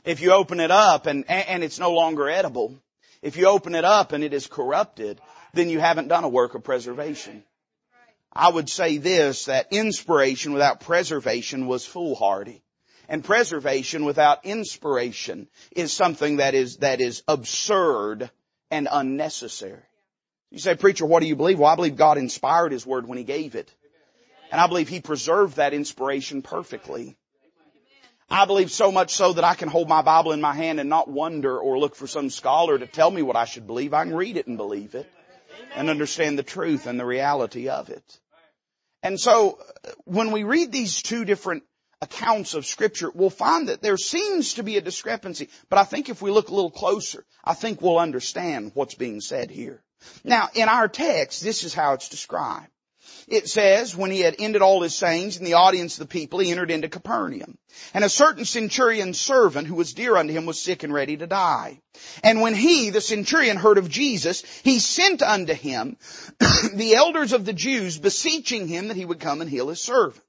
If 0.05 0.21
you 0.21 0.31
open 0.31 0.61
it 0.61 0.71
up 0.71 1.07
and 1.07 1.29
and 1.29 1.61
it's 1.61 1.77
no 1.77 1.91
longer 1.91 2.29
edible 2.29 2.79
if 3.23 3.37
you 3.37 3.47
open 3.47 3.73
it 3.73 3.85
up 3.85 4.11
and 4.11 4.23
it 4.23 4.33
is 4.33 4.47
corrupted, 4.47 5.19
then 5.53 5.69
you 5.69 5.79
haven't 5.79 6.09
done 6.09 6.25
a 6.25 6.29
work 6.29 6.55
of 6.55 6.63
preservation. 6.63 7.43
I 8.33 8.49
would 8.49 8.69
say 8.69 8.97
this, 8.97 9.45
that 9.45 9.67
inspiration 9.71 10.53
without 10.53 10.81
preservation 10.81 11.65
was 11.65 11.85
foolhardy. 11.85 12.63
And 13.07 13.23
preservation 13.23 14.05
without 14.05 14.45
inspiration 14.45 15.47
is 15.71 15.93
something 15.93 16.37
that 16.37 16.53
is, 16.53 16.77
that 16.77 16.99
is 16.99 17.23
absurd 17.27 18.29
and 18.69 18.87
unnecessary. 18.91 19.83
You 20.51 20.59
say, 20.59 20.75
preacher, 20.75 21.05
what 21.05 21.21
do 21.21 21.27
you 21.27 21.35
believe? 21.35 21.59
Well, 21.59 21.71
I 21.71 21.75
believe 21.75 21.95
God 21.95 22.17
inspired 22.17 22.71
His 22.71 22.85
Word 22.85 23.07
when 23.07 23.17
He 23.17 23.23
gave 23.23 23.55
it. 23.55 23.73
And 24.51 24.59
I 24.59 24.67
believe 24.67 24.89
He 24.89 24.99
preserved 24.99 25.57
that 25.57 25.73
inspiration 25.73 26.41
perfectly. 26.41 27.15
I 28.33 28.45
believe 28.45 28.71
so 28.71 28.91
much 28.91 29.13
so 29.13 29.33
that 29.33 29.43
I 29.43 29.53
can 29.53 29.69
hold 29.69 29.87
my 29.87 30.01
Bible 30.01 30.31
in 30.31 30.41
my 30.41 30.55
hand 30.55 30.79
and 30.79 30.89
not 30.89 31.07
wonder 31.07 31.55
or 31.55 31.77
look 31.77 31.95
for 31.95 32.07
some 32.07 32.31
scholar 32.31 32.79
to 32.79 32.87
tell 32.87 33.11
me 33.11 33.21
what 33.21 33.35
I 33.35 33.45
should 33.45 33.67
believe. 33.67 33.93
I 33.93 34.03
can 34.05 34.15
read 34.15 34.37
it 34.37 34.47
and 34.47 34.57
believe 34.57 34.95
it 34.95 35.07
and 35.75 35.87
understand 35.87 36.39
the 36.39 36.43
truth 36.43 36.87
and 36.87 36.99
the 36.99 37.05
reality 37.05 37.69
of 37.69 37.91
it. 37.91 38.03
And 39.03 39.19
so 39.19 39.59
when 40.05 40.31
we 40.31 40.45
read 40.45 40.71
these 40.71 41.03
two 41.03 41.25
different 41.25 41.61
accounts 42.01 42.55
of 42.55 42.65
scripture, 42.65 43.11
we'll 43.13 43.29
find 43.29 43.69
that 43.69 43.83
there 43.83 43.97
seems 43.97 44.55
to 44.55 44.63
be 44.63 44.77
a 44.77 44.81
discrepancy. 44.81 45.49
But 45.69 45.77
I 45.77 45.83
think 45.83 46.09
if 46.09 46.19
we 46.23 46.31
look 46.31 46.49
a 46.49 46.55
little 46.55 46.71
closer, 46.71 47.23
I 47.43 47.53
think 47.53 47.83
we'll 47.83 47.99
understand 47.99 48.71
what's 48.73 48.95
being 48.95 49.21
said 49.21 49.51
here. 49.51 49.83
Now, 50.23 50.49
in 50.55 50.69
our 50.69 50.87
text, 50.87 51.43
this 51.43 51.63
is 51.63 51.75
how 51.75 51.93
it's 51.93 52.09
described. 52.09 52.72
It 53.27 53.49
says, 53.49 53.95
when 53.95 54.11
he 54.11 54.21
had 54.21 54.35
ended 54.39 54.61
all 54.61 54.81
his 54.81 54.95
sayings 54.95 55.37
in 55.37 55.45
the 55.45 55.53
audience 55.53 55.93
of 55.93 55.99
the 55.99 56.11
people, 56.11 56.39
he 56.39 56.51
entered 56.51 56.71
into 56.71 56.89
Capernaum. 56.89 57.57
And 57.93 58.03
a 58.03 58.09
certain 58.09 58.45
centurion's 58.45 59.19
servant 59.19 59.67
who 59.67 59.75
was 59.75 59.93
dear 59.93 60.17
unto 60.17 60.33
him 60.33 60.45
was 60.45 60.59
sick 60.59 60.83
and 60.83 60.93
ready 60.93 61.17
to 61.17 61.27
die. 61.27 61.79
And 62.23 62.41
when 62.41 62.53
he, 62.53 62.89
the 62.89 63.01
centurion, 63.01 63.57
heard 63.57 63.77
of 63.77 63.89
Jesus, 63.89 64.43
he 64.63 64.79
sent 64.79 65.21
unto 65.21 65.53
him 65.53 65.97
the 66.73 66.95
elders 66.95 67.33
of 67.33 67.45
the 67.45 67.53
Jews 67.53 67.97
beseeching 67.97 68.67
him 68.67 68.89
that 68.89 68.97
he 68.97 69.05
would 69.05 69.19
come 69.19 69.41
and 69.41 69.49
heal 69.49 69.69
his 69.69 69.81
servant. 69.81 70.23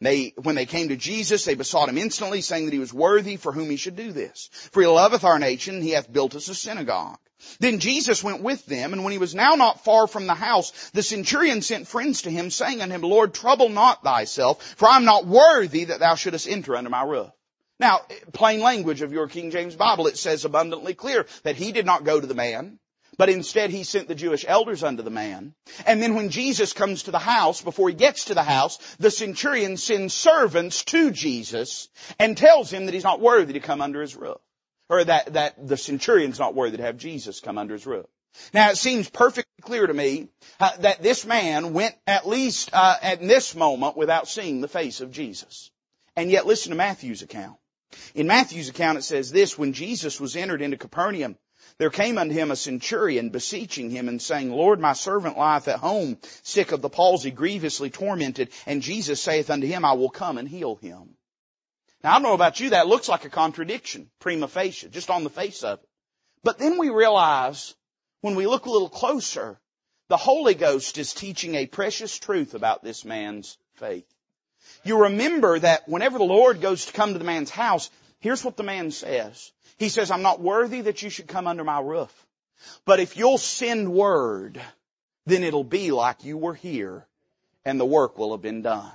They, 0.00 0.34
when 0.36 0.54
they 0.54 0.66
came 0.66 0.88
to 0.88 0.96
Jesus, 0.96 1.44
they 1.44 1.54
besought 1.54 1.88
him 1.88 1.98
instantly, 1.98 2.40
saying 2.40 2.66
that 2.66 2.72
he 2.72 2.78
was 2.78 2.92
worthy 2.92 3.36
for 3.36 3.52
whom 3.52 3.70
he 3.70 3.76
should 3.76 3.96
do 3.96 4.12
this. 4.12 4.50
For 4.72 4.82
he 4.82 4.86
loveth 4.86 5.24
our 5.24 5.38
nation, 5.38 5.76
and 5.76 5.84
he 5.84 5.90
hath 5.90 6.12
built 6.12 6.34
us 6.34 6.48
a 6.48 6.54
synagogue. 6.54 7.18
Then 7.58 7.78
Jesus 7.78 8.24
went 8.24 8.42
with 8.42 8.64
them, 8.66 8.92
and 8.92 9.04
when 9.04 9.12
he 9.12 9.18
was 9.18 9.34
now 9.34 9.54
not 9.54 9.84
far 9.84 10.06
from 10.06 10.26
the 10.26 10.34
house, 10.34 10.90
the 10.90 11.02
centurion 11.02 11.62
sent 11.62 11.88
friends 11.88 12.22
to 12.22 12.30
him, 12.30 12.50
saying 12.50 12.80
unto 12.80 12.94
him, 12.94 13.02
Lord, 13.02 13.34
trouble 13.34 13.68
not 13.68 14.02
thyself, 14.02 14.62
for 14.76 14.88
I 14.88 14.96
am 14.96 15.04
not 15.04 15.26
worthy 15.26 15.84
that 15.84 16.00
thou 16.00 16.14
shouldest 16.14 16.48
enter 16.48 16.76
under 16.76 16.90
my 16.90 17.02
roof. 17.02 17.30
Now, 17.80 18.02
plain 18.32 18.60
language 18.60 19.02
of 19.02 19.12
your 19.12 19.28
King 19.28 19.50
James 19.50 19.74
Bible, 19.74 20.06
it 20.06 20.16
says 20.16 20.44
abundantly 20.44 20.94
clear 20.94 21.26
that 21.42 21.56
he 21.56 21.72
did 21.72 21.86
not 21.86 22.04
go 22.04 22.20
to 22.20 22.26
the 22.26 22.34
man, 22.34 22.78
but 23.18 23.28
instead 23.28 23.70
he 23.70 23.84
sent 23.84 24.08
the 24.08 24.14
Jewish 24.14 24.44
elders 24.46 24.82
unto 24.82 25.02
the 25.02 25.10
man. 25.10 25.54
And 25.86 26.02
then 26.02 26.14
when 26.14 26.30
Jesus 26.30 26.72
comes 26.72 27.04
to 27.04 27.10
the 27.10 27.18
house, 27.18 27.62
before 27.62 27.88
he 27.88 27.94
gets 27.94 28.26
to 28.26 28.34
the 28.34 28.42
house, 28.42 28.78
the 28.98 29.10
centurion 29.10 29.76
sends 29.76 30.14
servants 30.14 30.84
to 30.84 31.10
Jesus 31.10 31.88
and 32.18 32.36
tells 32.36 32.72
him 32.72 32.86
that 32.86 32.94
he's 32.94 33.04
not 33.04 33.20
worthy 33.20 33.54
to 33.54 33.60
come 33.60 33.80
under 33.80 34.00
his 34.00 34.16
roof 34.16 34.38
or 34.88 35.04
that, 35.04 35.32
that 35.34 35.66
the 35.66 35.76
centurion's 35.76 36.38
not 36.38 36.54
worthy 36.54 36.76
to 36.76 36.82
have 36.82 36.96
Jesus 36.96 37.40
come 37.40 37.58
under 37.58 37.74
his 37.74 37.86
roof. 37.86 38.06
Now 38.52 38.70
it 38.70 38.76
seems 38.76 39.08
perfectly 39.08 39.62
clear 39.62 39.86
to 39.86 39.94
me 39.94 40.28
uh, 40.58 40.76
that 40.80 41.02
this 41.02 41.24
man 41.24 41.72
went 41.72 41.94
at 42.06 42.26
least 42.26 42.70
uh, 42.72 42.96
at 43.00 43.20
this 43.20 43.54
moment 43.54 43.96
without 43.96 44.28
seeing 44.28 44.60
the 44.60 44.68
face 44.68 45.00
of 45.00 45.12
Jesus. 45.12 45.70
And 46.16 46.30
yet 46.30 46.46
listen 46.46 46.70
to 46.70 46.76
Matthew's 46.76 47.22
account. 47.22 47.56
In 48.14 48.26
Matthew's 48.26 48.68
account 48.68 48.98
it 48.98 49.02
says 49.02 49.30
this, 49.30 49.56
when 49.56 49.72
Jesus 49.72 50.20
was 50.20 50.36
entered 50.36 50.62
into 50.62 50.76
Capernaum, 50.76 51.36
there 51.78 51.90
came 51.90 52.18
unto 52.18 52.34
him 52.34 52.50
a 52.50 52.56
centurion 52.56 53.30
beseeching 53.30 53.90
him 53.90 54.08
and 54.08 54.22
saying, 54.22 54.50
Lord, 54.50 54.78
my 54.78 54.92
servant 54.92 55.36
lieth 55.36 55.66
at 55.66 55.80
home, 55.80 56.18
sick 56.42 56.70
of 56.70 56.82
the 56.82 56.88
palsy, 56.88 57.32
grievously 57.32 57.90
tormented. 57.90 58.50
And 58.66 58.80
Jesus 58.80 59.20
saith 59.20 59.50
unto 59.50 59.66
him, 59.66 59.84
I 59.84 59.94
will 59.94 60.10
come 60.10 60.38
and 60.38 60.48
heal 60.48 60.76
him. 60.76 61.16
Now 62.02 62.10
I 62.10 62.14
don't 62.14 62.22
know 62.22 62.34
about 62.34 62.60
you, 62.60 62.70
that 62.70 62.86
looks 62.86 63.08
like 63.08 63.24
a 63.24 63.30
contradiction, 63.30 64.10
prima 64.20 64.46
facie, 64.46 64.88
just 64.88 65.10
on 65.10 65.24
the 65.24 65.30
face 65.30 65.64
of 65.64 65.80
it. 65.80 65.88
But 66.44 66.58
then 66.58 66.78
we 66.78 66.90
realize, 66.90 67.74
when 68.20 68.36
we 68.36 68.46
look 68.46 68.66
a 68.66 68.70
little 68.70 68.90
closer, 68.90 69.58
the 70.08 70.16
Holy 70.18 70.54
Ghost 70.54 70.98
is 70.98 71.14
teaching 71.14 71.54
a 71.54 71.66
precious 71.66 72.18
truth 72.18 72.54
about 72.54 72.84
this 72.84 73.04
man's 73.04 73.56
faith. 73.76 74.06
You 74.84 75.04
remember 75.04 75.58
that 75.58 75.88
whenever 75.88 76.18
the 76.18 76.24
Lord 76.24 76.60
goes 76.60 76.86
to 76.86 76.92
come 76.92 77.14
to 77.14 77.18
the 77.18 77.24
man's 77.24 77.50
house, 77.50 77.90
here's 78.20 78.44
what 78.44 78.56
the 78.56 78.62
man 78.62 78.90
says. 78.90 79.50
He 79.76 79.88
says, 79.88 80.10
I'm 80.10 80.22
not 80.22 80.40
worthy 80.40 80.82
that 80.82 81.02
you 81.02 81.10
should 81.10 81.26
come 81.26 81.46
under 81.46 81.64
my 81.64 81.80
roof. 81.80 82.12
But 82.84 83.00
if 83.00 83.16
you'll 83.16 83.38
send 83.38 83.92
word, 83.92 84.60
then 85.26 85.42
it'll 85.42 85.64
be 85.64 85.90
like 85.90 86.24
you 86.24 86.36
were 86.36 86.54
here 86.54 87.06
and 87.64 87.80
the 87.80 87.84
work 87.84 88.18
will 88.18 88.32
have 88.32 88.42
been 88.42 88.62
done. 88.62 88.92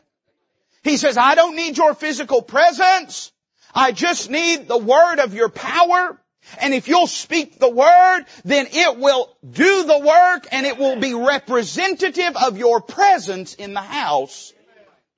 He 0.83 0.97
says, 0.97 1.17
I 1.17 1.35
don't 1.35 1.55
need 1.55 1.77
your 1.77 1.93
physical 1.93 2.41
presence. 2.41 3.31
I 3.73 3.91
just 3.91 4.29
need 4.29 4.67
the 4.67 4.77
word 4.77 5.19
of 5.19 5.33
your 5.33 5.49
power. 5.49 6.19
And 6.61 6.73
if 6.73 6.87
you'll 6.87 7.07
speak 7.07 7.59
the 7.59 7.69
word, 7.69 8.25
then 8.45 8.67
it 8.71 8.97
will 8.97 9.35
do 9.47 9.83
the 9.83 9.99
work 9.99 10.47
and 10.51 10.65
it 10.65 10.77
will 10.77 10.95
be 10.95 11.13
representative 11.13 12.35
of 12.37 12.57
your 12.57 12.81
presence 12.81 13.53
in 13.55 13.73
the 13.73 13.81
house 13.81 14.53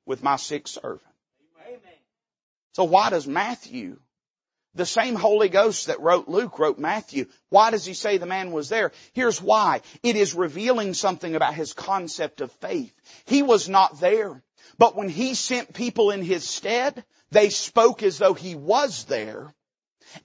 with 0.06 0.24
my 0.24 0.36
sick 0.36 0.68
servant. 0.68 1.02
So 2.74 2.86
why 2.86 3.10
does 3.10 3.28
Matthew, 3.28 3.98
the 4.74 4.86
same 4.86 5.16
Holy 5.16 5.50
Ghost 5.50 5.88
that 5.88 6.00
wrote 6.00 6.28
Luke, 6.28 6.58
wrote 6.58 6.80
Matthew, 6.80 7.26
why 7.50 7.72
does 7.72 7.86
he 7.86 7.94
say 7.94 8.18
the 8.18 8.26
man 8.26 8.52
was 8.52 8.70
there? 8.70 8.92
Here's 9.14 9.42
why. 9.42 9.82
It 10.02 10.16
is 10.16 10.34
revealing 10.34 10.94
something 10.94 11.36
about 11.36 11.56
his 11.56 11.74
concept 11.74 12.42
of 12.42 12.52
faith. 12.54 12.94
He 13.26 13.42
was 13.42 13.68
not 13.68 14.00
there. 14.00 14.42
But 14.78 14.96
when 14.96 15.10
he 15.10 15.34
sent 15.34 15.74
people 15.74 16.12
in 16.12 16.24
his 16.24 16.48
stead, 16.48 17.04
they 17.32 17.50
spoke 17.50 18.02
as 18.04 18.18
though 18.18 18.34
he 18.34 18.56
was 18.56 19.06
there. 19.06 19.54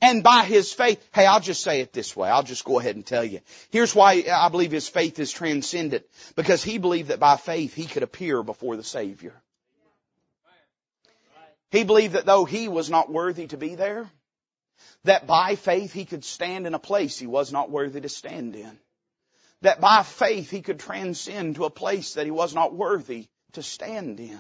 And 0.01 0.23
by 0.23 0.45
his 0.45 0.73
faith, 0.73 1.05
hey, 1.13 1.27
I'll 1.27 1.41
just 1.41 1.63
say 1.63 1.81
it 1.81 1.93
this 1.93 2.17
way. 2.17 2.29
I'll 2.29 2.43
just 2.43 2.65
go 2.65 2.79
ahead 2.79 2.97
and 2.97 3.07
tell 3.07 3.25
you. 3.25 3.41
Here's 3.71 3.95
why 3.95 4.25
I 4.33 4.49
believe 4.49 4.73
his 4.73 4.89
faith 4.89 5.19
is 5.19 5.31
transcendent. 5.33 6.05
Because 6.35 6.63
he 6.63 6.79
believed 6.79 7.09
that 7.09 7.21
by 7.21 7.37
faith 7.37 7.75
he 7.75 7.87
could 7.87 8.03
appear 8.03 8.43
before 8.43 8.77
the 8.77 8.85
Savior. 8.85 9.35
He 11.71 11.85
believed 11.85 12.15
that 12.15 12.27
though 12.27 12.45
he 12.45 12.69
was 12.69 12.91
not 12.91 13.11
worthy 13.11 13.47
to 13.49 13.57
be 13.57 13.75
there, 13.75 14.11
that 15.05 15.27
by 15.27 15.57
faith 15.57 15.93
he 15.93 16.05
could 16.05 16.25
stand 16.25 16.67
in 16.67 16.75
a 16.75 16.79
place 16.79 17.19
he 17.19 17.27
was 17.27 17.53
not 17.53 17.71
worthy 17.71 18.01
to 18.01 18.09
stand 18.09 18.57
in. 18.57 18.79
That 19.63 19.81
by 19.81 20.03
faith 20.03 20.51
he 20.51 20.63
could 20.63 20.79
transcend 20.79 21.57
to 21.57 21.65
a 21.65 21.71
place 21.71 22.15
that 22.15 22.27
he 22.27 22.31
was 22.31 22.55
not 22.55 22.75
worthy 22.75 23.27
to 23.53 23.63
stand 23.63 24.21
in. 24.21 24.39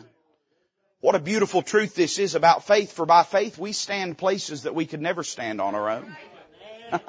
What 1.00 1.14
a 1.14 1.20
beautiful 1.20 1.62
truth 1.62 1.94
this 1.94 2.18
is 2.18 2.34
about 2.34 2.64
faith, 2.64 2.92
for 2.92 3.06
by 3.06 3.22
faith 3.22 3.58
we 3.58 3.72
stand 3.72 4.18
places 4.18 4.62
that 4.62 4.74
we 4.74 4.86
could 4.86 5.00
never 5.00 5.22
stand 5.22 5.60
on 5.60 5.74
our 5.74 5.90
own. 5.90 6.16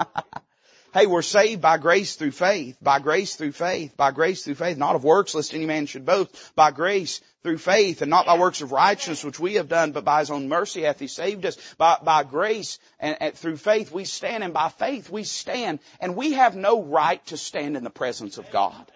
hey, 0.93 1.05
we're 1.05 1.21
saved 1.21 1.61
by 1.61 1.77
grace 1.77 2.15
through 2.15 2.31
faith, 2.31 2.77
by 2.81 2.99
grace 2.99 3.35
through 3.35 3.51
faith, 3.51 3.95
by 3.97 4.11
grace 4.11 4.43
through 4.43 4.55
faith, 4.55 4.77
not 4.77 4.95
of 4.95 5.03
works 5.03 5.35
lest 5.35 5.53
any 5.53 5.65
man 5.65 5.85
should 5.85 6.05
boast, 6.05 6.55
by 6.55 6.71
grace 6.71 7.21
through 7.43 7.57
faith 7.57 8.01
and 8.01 8.09
not 8.09 8.25
by 8.25 8.37
works 8.37 8.61
of 8.61 8.71
righteousness 8.71 9.23
which 9.23 9.39
we 9.39 9.55
have 9.55 9.69
done, 9.69 9.91
but 9.91 10.03
by 10.03 10.19
his 10.19 10.31
own 10.31 10.49
mercy 10.49 10.81
hath 10.81 10.99
he 10.99 11.07
saved 11.07 11.45
us. 11.45 11.57
By, 11.77 11.97
by 12.03 12.23
grace 12.23 12.79
and, 12.99 13.17
and 13.21 13.33
through 13.33 13.57
faith 13.57 13.91
we 13.91 14.05
stand 14.05 14.43
and 14.43 14.53
by 14.53 14.69
faith 14.69 15.09
we 15.09 15.23
stand 15.23 15.79
and 15.99 16.15
we 16.15 16.33
have 16.33 16.55
no 16.55 16.83
right 16.83 17.25
to 17.27 17.37
stand 17.37 17.77
in 17.77 17.83
the 17.83 17.89
presence 17.89 18.37
of 18.37 18.51
God. 18.51 18.91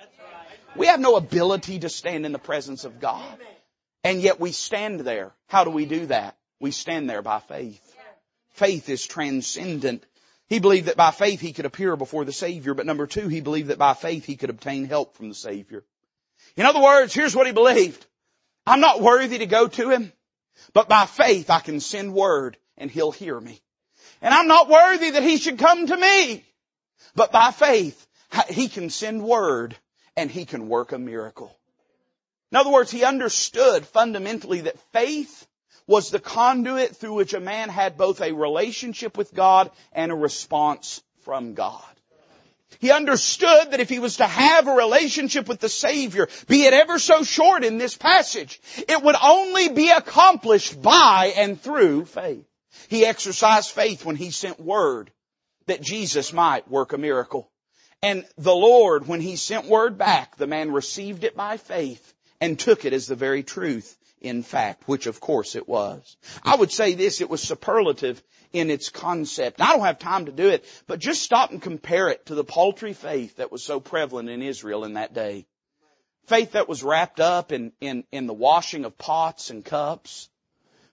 We 0.76 0.88
have 0.88 1.00
no 1.00 1.16
ability 1.16 1.80
to 1.80 1.90
stand 1.90 2.26
in 2.26 2.32
the 2.32 2.40
presence 2.40 2.86
of 2.86 3.00
God. 3.00 3.38
And 4.04 4.22
yet 4.22 4.40
we 4.40 4.52
stand 4.52 5.02
there. 5.02 5.32
How 5.48 5.64
do 5.64 5.70
we 5.70 5.86
do 5.86 6.08
that? 6.08 6.36
We 6.60 6.72
stand 6.72 7.10
there 7.10 7.22
by 7.22 7.40
faith. 7.40 7.82
Faith 8.52 8.90
is 8.90 9.06
transcendent. 9.06 10.04
He 10.52 10.60
believed 10.60 10.88
that 10.88 10.98
by 10.98 11.12
faith 11.12 11.40
he 11.40 11.54
could 11.54 11.66
appear 11.66 11.96
before 11.96 12.26
the 12.26 12.34
Savior, 12.34 12.74
but 12.74 12.86
number 12.86 13.08
two, 13.08 13.30
he 13.30 13.40
believed 13.40 13.70
that 13.70 13.78
by 13.78 13.94
faith 13.94 14.26
he 14.26 14.36
could 14.36 14.50
obtain 14.50 14.84
help 14.84 15.16
from 15.16 15.30
the 15.30 15.34
Savior. 15.34 15.86
In 16.58 16.66
other 16.66 16.82
words, 16.82 17.14
here's 17.14 17.34
what 17.34 17.48
he 17.48 17.54
believed. 17.54 18.06
I'm 18.68 18.82
not 18.82 19.00
worthy 19.00 19.38
to 19.38 19.46
go 19.46 19.70
to 19.70 19.90
him, 19.90 20.12
but 20.74 20.90
by 20.90 21.06
faith 21.06 21.50
I 21.50 21.62
can 21.62 21.80
send 21.80 22.14
word 22.14 22.58
and 22.78 22.92
he'll 22.92 23.14
hear 23.14 23.40
me. 23.40 23.62
And 24.22 24.34
I'm 24.34 24.50
not 24.50 24.68
worthy 24.68 25.12
that 25.12 25.24
he 25.24 25.38
should 25.38 25.58
come 25.58 25.88
to 25.88 25.96
me, 25.96 26.44
but 27.16 27.32
by 27.32 27.52
faith 27.52 28.06
he 28.50 28.68
can 28.68 28.90
send 28.90 29.24
word 29.24 29.78
and 30.18 30.30
he 30.30 30.44
can 30.44 30.68
work 30.68 30.92
a 30.92 31.00
miracle. 31.00 31.58
In 32.52 32.58
other 32.58 32.72
words, 32.72 32.92
he 32.92 33.06
understood 33.06 33.86
fundamentally 33.86 34.60
that 34.60 34.78
faith 34.92 35.48
was 35.88 36.10
the 36.10 36.20
conduit 36.20 36.96
through 36.96 37.14
which 37.14 37.34
a 37.34 37.40
man 37.40 37.70
had 37.70 37.98
both 37.98 38.22
a 38.22 38.34
relationship 38.34 39.18
with 39.18 39.34
God 39.34 39.72
and 39.94 40.12
a 40.12 40.16
response 40.16 41.02
from 41.24 41.54
God. 41.54 41.84
He 42.80 42.92
understood 42.92 43.72
that 43.72 43.80
if 43.80 43.90
he 43.90 44.00
was 44.00 44.18
to 44.18 44.26
have 44.26 44.68
a 44.68 44.74
relationship 44.74 45.48
with 45.48 45.60
the 45.60 45.70
Savior, 45.70 46.28
be 46.48 46.64
it 46.64 46.74
ever 46.74 46.98
so 46.98 47.24
short 47.24 47.64
in 47.64 47.78
this 47.78 47.96
passage, 47.96 48.60
it 48.88 49.04
would 49.04 49.16
only 49.22 49.70
be 49.70 49.90
accomplished 49.90 50.82
by 50.82 51.34
and 51.36 51.62
through 51.62 52.06
faith. 52.06 52.46
He 52.88 53.06
exercised 53.06 53.70
faith 53.72 54.06
when 54.06 54.16
he 54.16 54.32
sent 54.32 54.60
word 54.60 55.12
that 55.68 55.82
Jesus 55.82 56.34
might 56.34 56.70
work 56.70 56.94
a 56.94 56.98
miracle. 56.98 57.52
And 58.02 58.26
the 58.38 58.56
Lord, 58.56 59.08
when 59.08 59.22
he 59.22 59.36
sent 59.36 59.68
word 59.68 59.98
back, 59.98 60.38
the 60.38 60.48
man 60.48 60.72
received 60.72 61.24
it 61.24 61.36
by 61.36 61.58
faith 61.58 62.14
and 62.40 62.58
took 62.58 62.84
it 62.86 62.94
as 62.94 63.06
the 63.06 63.16
very 63.16 63.44
truth 63.44 63.96
in 64.22 64.44
fact, 64.44 64.88
which 64.88 65.08
of 65.08 65.20
course 65.20 65.56
it 65.56 65.68
was. 65.68 66.16
I 66.44 66.56
would 66.56 66.72
say 66.72 66.94
this, 66.94 67.22
it 67.22 67.30
was 67.30 67.42
superlative 67.42 68.22
in 68.54 68.70
its 68.70 68.90
concept. 68.90 69.62
I 69.62 69.74
don't 69.74 69.86
have 69.86 70.00
time 70.00 70.26
to 70.26 70.32
do 70.32 70.50
it, 70.50 70.66
but 70.88 71.00
just 71.00 71.24
stop 71.24 71.52
and 71.52 71.62
compare 71.62 72.10
it 72.10 72.28
to 72.28 72.36
the 72.36 72.44
paltry 72.44 72.94
faith 72.94 73.38
that 73.38 73.52
was 73.52 73.64
so 73.64 73.80
prevalent 73.80 74.30
in 74.30 74.42
Israel 74.42 74.86
in 74.86 74.94
that 74.94 75.14
day. 75.14 75.46
Faith 76.28 76.52
that 76.52 76.70
was 76.70 76.84
wrapped 76.84 77.20
up 77.20 77.52
in, 77.52 77.72
in, 77.82 78.04
in 78.12 78.28
the 78.28 78.34
washing 78.34 78.86
of 78.86 78.98
pots 78.98 79.50
and 79.50 79.66
cups 79.66 80.30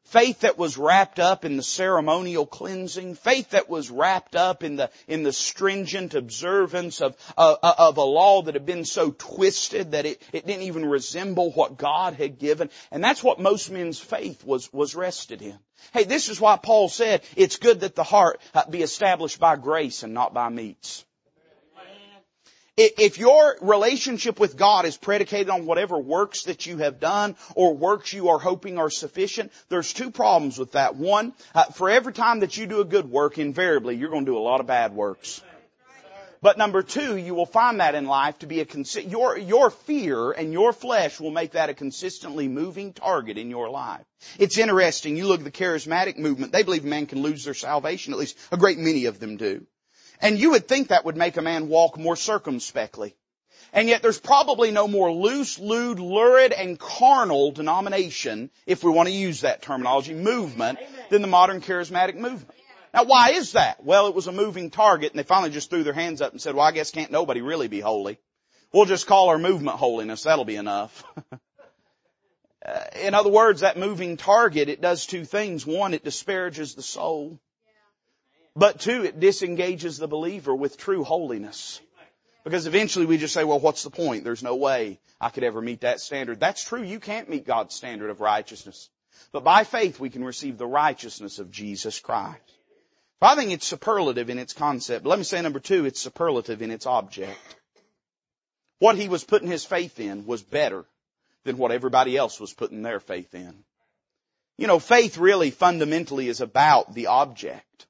faith 0.08 0.40
that 0.40 0.56
was 0.56 0.78
wrapped 0.78 1.18
up 1.18 1.44
in 1.44 1.56
the 1.56 1.62
ceremonial 1.62 2.46
cleansing, 2.46 3.14
faith 3.14 3.50
that 3.50 3.68
was 3.68 3.90
wrapped 3.90 4.34
up 4.34 4.64
in 4.64 4.76
the, 4.76 4.90
in 5.06 5.22
the 5.22 5.32
stringent 5.32 6.14
observance 6.14 7.00
of, 7.00 7.16
uh, 7.36 7.56
of 7.62 7.96
a 7.98 8.02
law 8.02 8.42
that 8.42 8.54
had 8.54 8.64
been 8.64 8.84
so 8.84 9.10
twisted 9.10 9.92
that 9.92 10.06
it, 10.06 10.22
it 10.32 10.46
didn't 10.46 10.62
even 10.62 10.86
resemble 10.86 11.50
what 11.52 11.76
God 11.76 12.14
had 12.14 12.38
given. 12.38 12.70
And 12.90 13.04
that's 13.04 13.22
what 13.22 13.38
most 13.38 13.70
men's 13.70 13.98
faith 13.98 14.44
was, 14.44 14.72
was 14.72 14.94
rested 14.94 15.42
in. 15.42 15.58
Hey, 15.92 16.04
this 16.04 16.28
is 16.28 16.40
why 16.40 16.56
Paul 16.56 16.88
said 16.88 17.22
it's 17.36 17.56
good 17.56 17.80
that 17.80 17.94
the 17.94 18.02
heart 18.02 18.40
uh, 18.54 18.68
be 18.68 18.82
established 18.82 19.38
by 19.38 19.56
grace 19.56 20.02
and 20.02 20.14
not 20.14 20.34
by 20.34 20.48
meats. 20.48 21.04
If 22.80 23.18
your 23.18 23.56
relationship 23.60 24.38
with 24.38 24.56
God 24.56 24.84
is 24.84 24.96
predicated 24.96 25.50
on 25.50 25.66
whatever 25.66 25.98
works 25.98 26.44
that 26.44 26.64
you 26.64 26.78
have 26.78 27.00
done 27.00 27.34
or 27.56 27.74
works 27.74 28.12
you 28.12 28.28
are 28.28 28.38
hoping 28.38 28.78
are 28.78 28.88
sufficient, 28.88 29.50
there's 29.68 29.92
two 29.92 30.12
problems 30.12 30.58
with 30.58 30.72
that. 30.72 30.94
One, 30.94 31.32
uh, 31.56 31.64
for 31.64 31.90
every 31.90 32.12
time 32.12 32.38
that 32.40 32.56
you 32.56 32.68
do 32.68 32.80
a 32.80 32.84
good 32.84 33.10
work, 33.10 33.36
invariably 33.36 33.96
you're 33.96 34.10
going 34.10 34.26
to 34.26 34.30
do 34.30 34.38
a 34.38 34.38
lot 34.38 34.60
of 34.60 34.68
bad 34.68 34.94
works. 34.94 35.42
But 36.40 36.56
number 36.56 36.84
two, 36.84 37.16
you 37.16 37.34
will 37.34 37.46
find 37.46 37.80
that 37.80 37.96
in 37.96 38.06
life 38.06 38.38
to 38.40 38.46
be 38.46 38.60
a 38.60 38.64
consi- 38.64 39.10
your 39.10 39.36
your 39.36 39.70
fear 39.70 40.30
and 40.30 40.52
your 40.52 40.72
flesh 40.72 41.18
will 41.18 41.32
make 41.32 41.52
that 41.52 41.70
a 41.70 41.74
consistently 41.74 42.46
moving 42.46 42.92
target 42.92 43.38
in 43.38 43.50
your 43.50 43.68
life. 43.70 44.04
It's 44.38 44.56
interesting. 44.56 45.16
You 45.16 45.26
look 45.26 45.40
at 45.40 45.44
the 45.44 45.50
charismatic 45.50 46.16
movement; 46.16 46.52
they 46.52 46.62
believe 46.62 46.84
man 46.84 47.06
can 47.06 47.22
lose 47.22 47.42
their 47.44 47.54
salvation. 47.54 48.12
At 48.12 48.20
least 48.20 48.38
a 48.52 48.56
great 48.56 48.78
many 48.78 49.06
of 49.06 49.18
them 49.18 49.36
do. 49.36 49.66
And 50.20 50.38
you 50.38 50.50
would 50.50 50.66
think 50.66 50.88
that 50.88 51.04
would 51.04 51.16
make 51.16 51.36
a 51.36 51.42
man 51.42 51.68
walk 51.68 51.98
more 51.98 52.16
circumspectly. 52.16 53.14
And 53.72 53.88
yet 53.88 54.02
there's 54.02 54.18
probably 54.18 54.70
no 54.70 54.88
more 54.88 55.12
loose, 55.12 55.58
lewd, 55.58 56.00
lurid, 56.00 56.52
and 56.52 56.78
carnal 56.78 57.50
denomination, 57.50 58.50
if 58.66 58.82
we 58.82 58.90
want 58.90 59.08
to 59.08 59.14
use 59.14 59.42
that 59.42 59.62
terminology, 59.62 60.14
movement, 60.14 60.78
than 61.10 61.22
the 61.22 61.28
modern 61.28 61.60
charismatic 61.60 62.16
movement. 62.16 62.50
Now 62.94 63.04
why 63.04 63.32
is 63.32 63.52
that? 63.52 63.84
Well, 63.84 64.06
it 64.08 64.14
was 64.14 64.26
a 64.26 64.32
moving 64.32 64.70
target 64.70 65.12
and 65.12 65.18
they 65.18 65.24
finally 65.24 65.50
just 65.50 65.68
threw 65.68 65.84
their 65.84 65.92
hands 65.92 66.22
up 66.22 66.32
and 66.32 66.40
said, 66.40 66.54
well, 66.54 66.64
I 66.64 66.72
guess 66.72 66.90
can't 66.90 67.12
nobody 67.12 67.42
really 67.42 67.68
be 67.68 67.80
holy. 67.80 68.18
We'll 68.72 68.86
just 68.86 69.06
call 69.06 69.28
our 69.28 69.38
movement 69.38 69.76
holiness. 69.76 70.22
That'll 70.22 70.44
be 70.44 70.56
enough. 70.56 71.04
Uh, 72.66 72.84
in 73.00 73.14
other 73.14 73.30
words, 73.30 73.60
that 73.60 73.78
moving 73.78 74.16
target, 74.16 74.68
it 74.68 74.80
does 74.80 75.06
two 75.06 75.24
things. 75.24 75.64
One, 75.64 75.94
it 75.94 76.04
disparages 76.04 76.74
the 76.74 76.82
soul. 76.82 77.40
But 78.58 78.80
two, 78.80 79.04
it 79.04 79.20
disengages 79.20 79.98
the 79.98 80.08
believer 80.08 80.52
with 80.52 80.76
true 80.76 81.04
holiness. 81.04 81.80
Because 82.42 82.66
eventually 82.66 83.06
we 83.06 83.16
just 83.16 83.32
say, 83.32 83.44
well, 83.44 83.60
what's 83.60 83.84
the 83.84 83.90
point? 83.90 84.24
There's 84.24 84.42
no 84.42 84.56
way 84.56 84.98
I 85.20 85.28
could 85.28 85.44
ever 85.44 85.62
meet 85.62 85.82
that 85.82 86.00
standard. 86.00 86.40
That's 86.40 86.64
true. 86.64 86.82
You 86.82 86.98
can't 86.98 87.28
meet 87.28 87.46
God's 87.46 87.76
standard 87.76 88.10
of 88.10 88.20
righteousness. 88.20 88.90
But 89.30 89.44
by 89.44 89.62
faith 89.62 90.00
we 90.00 90.10
can 90.10 90.24
receive 90.24 90.58
the 90.58 90.66
righteousness 90.66 91.38
of 91.38 91.52
Jesus 91.52 92.00
Christ. 92.00 92.40
I 93.22 93.36
think 93.36 93.52
it's 93.52 93.64
superlative 93.64 94.28
in 94.28 94.40
its 94.40 94.54
concept. 94.54 95.06
Let 95.06 95.20
me 95.20 95.24
say 95.24 95.40
number 95.40 95.60
two, 95.60 95.84
it's 95.84 96.00
superlative 96.00 96.60
in 96.60 96.72
its 96.72 96.86
object. 96.86 97.38
What 98.80 98.96
he 98.96 99.08
was 99.08 99.22
putting 99.22 99.48
his 99.48 99.64
faith 99.64 100.00
in 100.00 100.26
was 100.26 100.42
better 100.42 100.84
than 101.44 101.58
what 101.58 101.70
everybody 101.70 102.16
else 102.16 102.40
was 102.40 102.52
putting 102.54 102.82
their 102.82 102.98
faith 102.98 103.36
in. 103.36 103.54
You 104.56 104.66
know, 104.66 104.80
faith 104.80 105.16
really 105.16 105.52
fundamentally 105.52 106.26
is 106.26 106.40
about 106.40 106.92
the 106.92 107.06
object. 107.06 107.86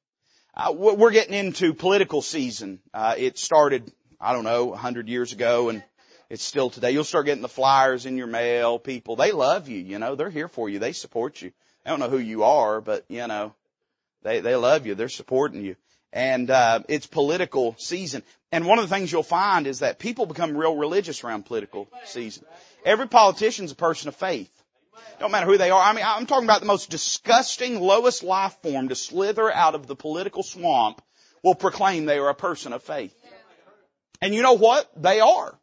Uh, 0.59 0.73
we're 0.73 1.13
getting 1.13 1.35
into 1.35 1.73
political 1.73 2.21
season. 2.21 2.81
Uh, 2.93 3.15
it 3.17 3.39
started, 3.39 3.93
I 4.21 4.33
don't 4.33 4.43
know, 4.43 4.73
a 4.73 4.77
hundred 4.77 5.09
years 5.09 5.33
ago 5.33 5.69
and 5.69 5.85
it's 6.31 6.43
still 6.43 6.69
today. 6.69 6.91
You'll 6.91 7.05
start 7.05 7.27
getting 7.27 7.43
the 7.43 7.49
flyers 7.49 8.07
in 8.07 8.17
your 8.17 8.27
mail. 8.27 8.81
People, 8.81 9.15
they 9.15 9.31
love 9.31 9.69
you, 9.69 9.79
you 9.79 10.01
know, 10.01 10.17
they're 10.17 10.31
here 10.31 10.49
for 10.49 10.69
you. 10.69 10.81
They 10.81 10.91
support 10.91 11.41
you. 11.41 11.53
I 11.87 11.91
don't 11.91 12.01
know 12.01 12.11
who 12.11 12.19
you 12.19 12.43
are, 12.43 12.81
but 12.81 13.05
you 13.09 13.25
know, 13.29 13.55
they, 14.25 14.41
they 14.41 14.57
love 14.57 14.85
you. 14.85 14.97
They're 14.97 15.09
supporting 15.09 15.63
you. 15.63 15.77
And, 16.13 16.51
uh, 16.51 16.81
it's 16.89 17.07
political 17.07 17.77
season. 17.79 18.25
And 18.51 18.67
one 18.67 18.81
of 18.81 18.89
the 18.89 18.93
things 18.93 19.13
you'll 19.13 19.23
find 19.23 19.65
is 19.69 19.79
that 19.79 20.01
people 20.01 20.27
become 20.27 20.57
real 20.57 20.75
religious 20.75 21.23
around 21.23 21.47
political 21.47 21.89
season. 22.05 22.45
Every 22.85 23.07
politician's 23.07 23.71
a 23.71 23.77
person 23.77 24.09
of 24.09 24.17
faith. 24.17 24.51
Don't 25.21 25.33
matter 25.33 25.47
who 25.47 25.59
they 25.59 25.71
are. 25.71 25.83
I 25.83 25.93
mean, 25.93 26.05
I'm 26.07 26.27
talking 26.27 26.47
about 26.47 26.61
the 26.61 26.67
most 26.67 26.91
disgusting, 26.91 27.81
lowest 27.81 28.23
life 28.23 28.57
form 28.63 28.89
to 28.89 28.95
slither 28.95 29.53
out 29.53 29.75
of 29.75 29.87
the 29.87 29.97
political 29.97 30.43
swamp 30.43 31.03
will 31.43 31.55
proclaim 31.55 32.05
they 32.05 32.19
are 32.19 32.29
a 32.29 32.35
person 32.35 32.73
of 32.73 32.83
faith. 32.83 33.15
And 34.21 34.35
you 34.35 34.43
know 34.43 34.55
what? 34.55 34.91
They 34.97 35.21
are. 35.21 35.59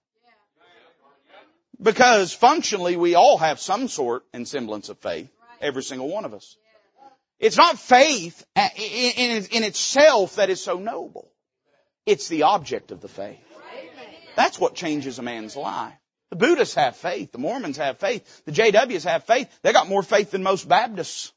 Because 1.81 2.33
functionally 2.33 2.95
we 2.95 3.15
all 3.15 3.37
have 3.37 3.59
some 3.59 3.87
sort 3.87 4.23
and 4.33 4.47
semblance 4.47 4.89
of 4.89 4.97
faith. 4.99 5.29
Every 5.61 5.83
single 5.83 6.09
one 6.09 6.25
of 6.25 6.33
us. 6.33 6.55
It's 7.39 7.57
not 7.57 7.77
faith 7.77 8.45
in 8.55 9.63
itself 9.63 10.37
that 10.37 10.49
is 10.49 10.63
so 10.63 10.79
noble. 10.79 11.29
It's 12.05 12.29
the 12.29 12.43
object 12.43 12.91
of 12.91 13.01
the 13.01 13.09
faith. 13.09 13.39
That's 14.35 14.59
what 14.59 14.75
changes 14.75 15.19
a 15.19 15.21
man's 15.21 15.55
life. 15.55 15.93
The 16.35 16.47
Buddhists 16.47 16.75
have 16.75 16.97
faith. 16.97 17.31
The 17.31 17.37
Mormons 17.37 17.77
have 17.77 17.97
faith. 17.97 18.43
The 18.43 18.51
JWs 18.51 19.05
have 19.05 19.23
faith. 19.23 19.47
They 19.61 19.71
got 19.71 19.87
more 19.87 20.03
faith 20.03 20.31
than 20.31 20.43
most 20.43 20.67
Baptists. 20.67 21.31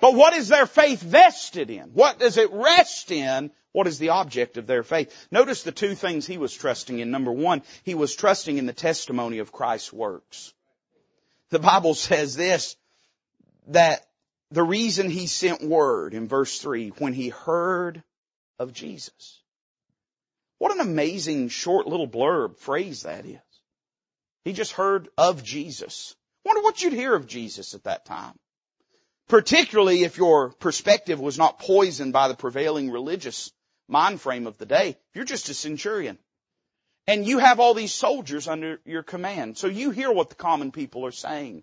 But 0.00 0.14
what 0.14 0.34
is 0.34 0.48
their 0.48 0.66
faith 0.66 1.00
vested 1.00 1.70
in? 1.70 1.90
What 1.90 2.18
does 2.18 2.36
it 2.36 2.50
rest 2.52 3.12
in? 3.12 3.52
What 3.70 3.86
is 3.86 4.00
the 4.00 4.08
object 4.08 4.56
of 4.56 4.66
their 4.66 4.82
faith? 4.82 5.28
Notice 5.30 5.62
the 5.62 5.70
two 5.70 5.94
things 5.94 6.26
he 6.26 6.36
was 6.36 6.52
trusting 6.52 6.98
in. 6.98 7.12
Number 7.12 7.30
one, 7.30 7.62
he 7.84 7.94
was 7.94 8.16
trusting 8.16 8.58
in 8.58 8.66
the 8.66 8.72
testimony 8.72 9.38
of 9.38 9.52
Christ's 9.52 9.92
works. 9.92 10.52
The 11.50 11.60
Bible 11.60 11.94
says 11.94 12.34
this, 12.34 12.74
that 13.68 14.04
the 14.50 14.64
reason 14.64 15.10
he 15.10 15.28
sent 15.28 15.62
word 15.62 16.12
in 16.12 16.26
verse 16.26 16.58
three, 16.58 16.88
when 16.88 17.12
he 17.12 17.28
heard 17.28 18.02
of 18.58 18.72
Jesus. 18.72 19.40
What 20.58 20.72
an 20.72 20.80
amazing 20.80 21.50
short 21.50 21.86
little 21.86 22.08
blurb 22.08 22.58
phrase 22.58 23.04
that 23.04 23.26
is. 23.26 23.38
He 24.44 24.52
just 24.52 24.72
heard 24.72 25.08
of 25.16 25.44
Jesus. 25.44 26.14
Wonder 26.44 26.62
what 26.62 26.82
you'd 26.82 26.92
hear 26.92 27.14
of 27.14 27.26
Jesus 27.26 27.74
at 27.74 27.84
that 27.84 28.04
time. 28.04 28.38
Particularly 29.28 30.02
if 30.02 30.16
your 30.16 30.50
perspective 30.50 31.20
was 31.20 31.38
not 31.38 31.60
poisoned 31.60 32.12
by 32.12 32.28
the 32.28 32.34
prevailing 32.34 32.90
religious 32.90 33.52
mind 33.88 34.20
frame 34.20 34.46
of 34.46 34.58
the 34.58 34.66
day. 34.66 34.96
You're 35.14 35.24
just 35.24 35.48
a 35.48 35.54
centurion. 35.54 36.18
And 37.06 37.26
you 37.26 37.38
have 37.38 37.60
all 37.60 37.74
these 37.74 37.92
soldiers 37.92 38.48
under 38.48 38.80
your 38.84 39.02
command. 39.02 39.58
So 39.58 39.66
you 39.66 39.90
hear 39.90 40.10
what 40.10 40.28
the 40.28 40.34
common 40.34 40.72
people 40.72 41.06
are 41.06 41.12
saying. 41.12 41.62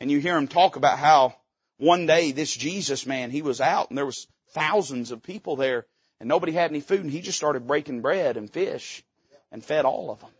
And 0.00 0.10
you 0.10 0.18
hear 0.18 0.34
them 0.34 0.48
talk 0.48 0.76
about 0.76 0.98
how 0.98 1.36
one 1.78 2.06
day 2.06 2.32
this 2.32 2.52
Jesus 2.52 3.06
man, 3.06 3.30
he 3.30 3.42
was 3.42 3.60
out 3.60 3.88
and 3.88 3.98
there 3.98 4.06
was 4.06 4.26
thousands 4.50 5.10
of 5.10 5.22
people 5.22 5.56
there 5.56 5.86
and 6.20 6.28
nobody 6.28 6.52
had 6.52 6.70
any 6.70 6.80
food 6.80 7.00
and 7.00 7.10
he 7.10 7.20
just 7.20 7.38
started 7.38 7.66
breaking 7.66 8.02
bread 8.02 8.36
and 8.36 8.50
fish 8.50 9.02
and 9.50 9.64
fed 9.64 9.84
all 9.84 10.10
of 10.10 10.20
them. 10.20 10.30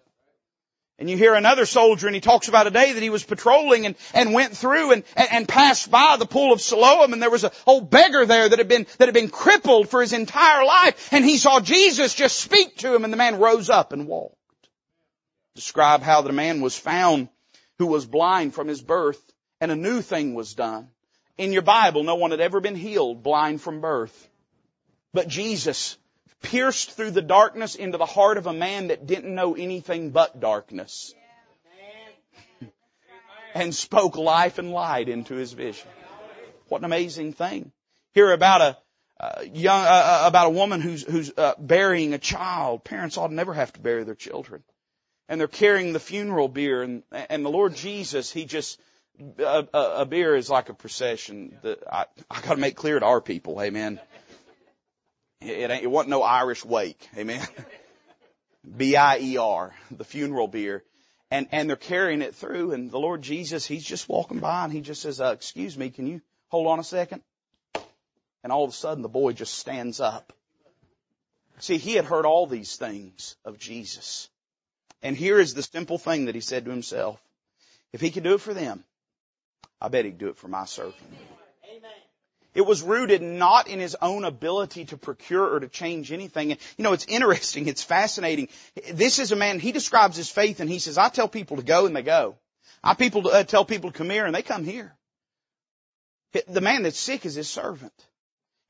And 1.03 1.11
you 1.11 1.17
hear 1.17 1.35
another 1.35 1.67
soldier 1.67 2.07
and 2.07 2.15
he 2.15 2.21
talks 2.21 2.47
about 2.47 2.69
a 2.69 2.71
day 2.71 2.93
that 2.93 3.03
he 3.03 3.11
was 3.11 3.25
patrolling 3.25 3.87
and, 3.87 3.97
and 4.15 4.33
went 4.33 4.57
through 4.57 4.93
and, 4.93 5.03
and, 5.17 5.29
and 5.33 5.49
passed 5.49 5.91
by 5.91 6.15
the 6.17 6.27
pool 6.27 6.53
of 6.53 6.61
Siloam 6.61 7.12
and 7.12 7.21
there 7.21 7.29
was 7.29 7.43
an 7.43 7.51
old 7.67 7.91
beggar 7.91 8.25
there 8.25 8.49
that 8.49 8.61
had 8.61 8.69
been, 8.69 8.87
that 8.99 9.09
had 9.09 9.12
been 9.12 9.29
crippled 9.29 9.88
for 9.88 10.01
his 10.01 10.12
entire 10.12 10.65
life 10.65 11.12
and 11.12 11.25
he 11.25 11.38
saw 11.38 11.59
Jesus 11.59 12.15
just 12.15 12.38
speak 12.38 12.77
to 12.77 12.95
him 12.95 13.03
and 13.03 13.12
the 13.12 13.17
man 13.17 13.41
rose 13.41 13.69
up 13.69 13.93
and 13.93 14.07
walked. 14.07 14.37
Describe 15.57 16.03
how 16.03 16.23
the 16.23 16.33
man 16.33 16.61
was 16.61 16.79
found 16.79 17.29
who 17.81 17.87
was 17.87 18.07
blind 18.07 18.55
from 18.55 18.69
his 18.69 18.81
birth 18.81 19.21
and 19.61 19.73
a 19.73 19.75
new 19.75 20.03
thing 20.03 20.35
was 20.35 20.55
done. 20.55 20.88
In 21.37 21.53
your 21.53 21.62
Bible, 21.62 22.05
no 22.05 22.15
one 22.15 22.31
had 22.31 22.41
ever 22.41 22.61
been 22.61 22.77
healed 22.77 23.25
blind 23.25 23.61
from 23.61 23.81
birth. 23.81 24.29
But 25.12 25.27
Jesus 25.27 25.99
pierced 26.43 26.93
through 26.93 27.13
the 27.13 27.23
darkness 27.23 27.75
into 27.75 27.99
the 27.99 28.07
heart 28.07 28.37
of 28.37 28.47
a 28.47 28.53
man 28.53 28.89
that 28.89 29.07
didn't 29.07 29.35
know 29.35 29.55
anything 29.55 30.11
but 30.11 30.41
darkness. 30.41 31.15
and 33.55 33.75
spoke 33.75 34.17
life 34.17 34.59
and 34.59 34.73
light 34.73 35.09
into 35.09 35.35
his 35.35 35.53
vision. 35.53 35.89
What 36.69 36.79
an 36.79 36.85
amazing 36.87 37.33
thing. 37.33 37.73
Hear 38.15 38.33
about 38.33 38.61
a, 38.61 38.79
uh, 39.21 39.43
young, 39.53 39.85
uh, 39.87 40.23
about 40.25 40.49
a 40.49 40.51
woman 40.51 40.81
who's, 40.81 41.03
who's 41.05 41.33
uh, 41.37 41.55
burying 41.59 42.15
a 42.15 42.19
child. 42.19 42.85
Parents 42.85 43.17
ought 43.17 43.29
to 43.29 43.35
never 43.35 43.55
have 43.55 43.73
to 43.75 43.81
bury 43.81 44.05
their 44.05 44.15
children. 44.15 44.63
And 45.29 45.41
they're 45.41 45.49
carrying 45.49 45.93
the 45.93 46.01
funeral 46.01 46.49
bier 46.49 46.83
and, 46.83 47.03
and 47.13 47.45
the 47.45 47.51
Lord 47.51 47.75
Jesus, 47.75 48.33
He 48.33 48.45
just, 48.45 48.81
a, 49.39 49.67
a, 49.73 49.79
a 50.01 50.07
bier 50.07 50.35
is 50.35 50.51
like 50.51 50.69
a 50.69 50.75
procession 50.75 51.57
that 51.63 51.83
I, 51.91 52.07
I 52.31 52.41
gotta 52.41 52.61
make 52.61 52.77
clear 52.77 52.99
to 52.99 53.07
our 53.07 53.21
people, 53.21 53.61
amen. 53.63 54.01
It, 55.45 55.71
ain't, 55.71 55.85
it 55.85 55.91
wasn't 55.91 56.11
no 56.11 56.23
Irish 56.23 56.65
wake. 56.65 57.09
Amen. 57.17 57.47
B-I-E-R, 58.77 59.75
the 59.91 60.05
funeral 60.05 60.49
bier. 60.49 60.85
And, 61.31 61.49
and 61.51 61.69
they're 61.69 61.77
carrying 61.77 62.23
it 62.23 62.35
through 62.35 62.73
and 62.73 62.91
the 62.91 62.99
Lord 62.99 63.23
Jesus, 63.23 63.65
He's 63.67 63.85
just 63.85 64.09
walking 64.09 64.39
by 64.39 64.65
and 64.65 64.73
He 64.73 64.81
just 64.81 65.03
says, 65.03 65.21
uh, 65.21 65.33
excuse 65.33 65.77
me, 65.77 65.91
can 65.91 66.07
you 66.07 66.21
hold 66.49 66.67
on 66.67 66.79
a 66.79 66.85
second? 66.85 67.23
And 68.45 68.53
all 68.53 68.65
of 68.65 68.71
a 68.71 68.75
sudden 68.75 69.03
the 69.03 69.09
boy 69.09 69.33
just 69.33 69.55
stands 69.55 70.01
up. 70.01 70.33
See, 71.59 71.79
he 71.79 71.95
had 71.95 72.05
heard 72.05 72.27
all 72.27 72.47
these 72.47 72.77
things 72.77 73.37
of 73.45 73.59
Jesus. 73.59 74.29
And 75.03 75.17
here 75.17 75.39
is 75.39 75.55
the 75.55 75.63
simple 75.63 75.99
thing 75.99 76.27
that 76.27 76.35
he 76.35 76.41
said 76.41 76.65
to 76.65 76.71
himself. 76.71 77.21
If 77.93 78.01
he 78.01 78.11
could 78.11 78.25
do 78.25 78.35
it 78.35 78.41
for 78.41 78.55
them, 78.55 78.85
I 79.81 79.89
bet 79.89 80.05
he'd 80.05 80.19
do 80.19 80.29
it 80.29 80.37
for 80.37 80.49
my 80.49 80.65
servant. 80.65 80.97
It 82.55 82.67
was 82.67 82.83
rooted 82.83 83.23
not 83.23 83.69
in 83.69 83.81
his 83.81 83.97
own 84.03 84.25
ability 84.25 84.85
to 84.87 84.97
procure 84.97 85.55
or 85.55 85.61
to 85.61 85.69
change 85.69 86.12
anything. 86.12 86.53
And, 86.53 86.61
you 86.77 86.85
know, 86.85 86.93
it's 86.93 87.07
interesting. 87.07 87.67
It's 87.67 87.83
fascinating. 87.83 88.49
This 88.93 89.19
is 89.19 89.33
a 89.33 89.37
man, 89.37 89.59
he 89.59 89.73
describes 89.73 90.17
his 90.17 90.31
faith 90.31 90.61
and 90.61 90.69
he 90.69 90.79
says, 90.79 90.99
I 90.99 91.09
tell 91.09 91.29
people 91.29 91.57
to 91.57 91.62
go 91.62 91.87
and 91.87 91.97
they 91.97 92.03
go. 92.03 92.37
I 92.85 92.95
people 92.95 93.29
uh, 93.29 93.45
tell 93.45 93.65
people 93.65 93.91
to 93.91 93.97
come 93.97 94.11
here 94.11 94.27
and 94.27 94.35
they 94.35 94.43
come 94.43 94.65
here. 94.65 94.93
The 96.49 96.61
man 96.61 96.83
that's 96.83 96.99
sick 96.99 97.25
is 97.27 97.35
his 97.35 97.49
servant. 97.49 97.93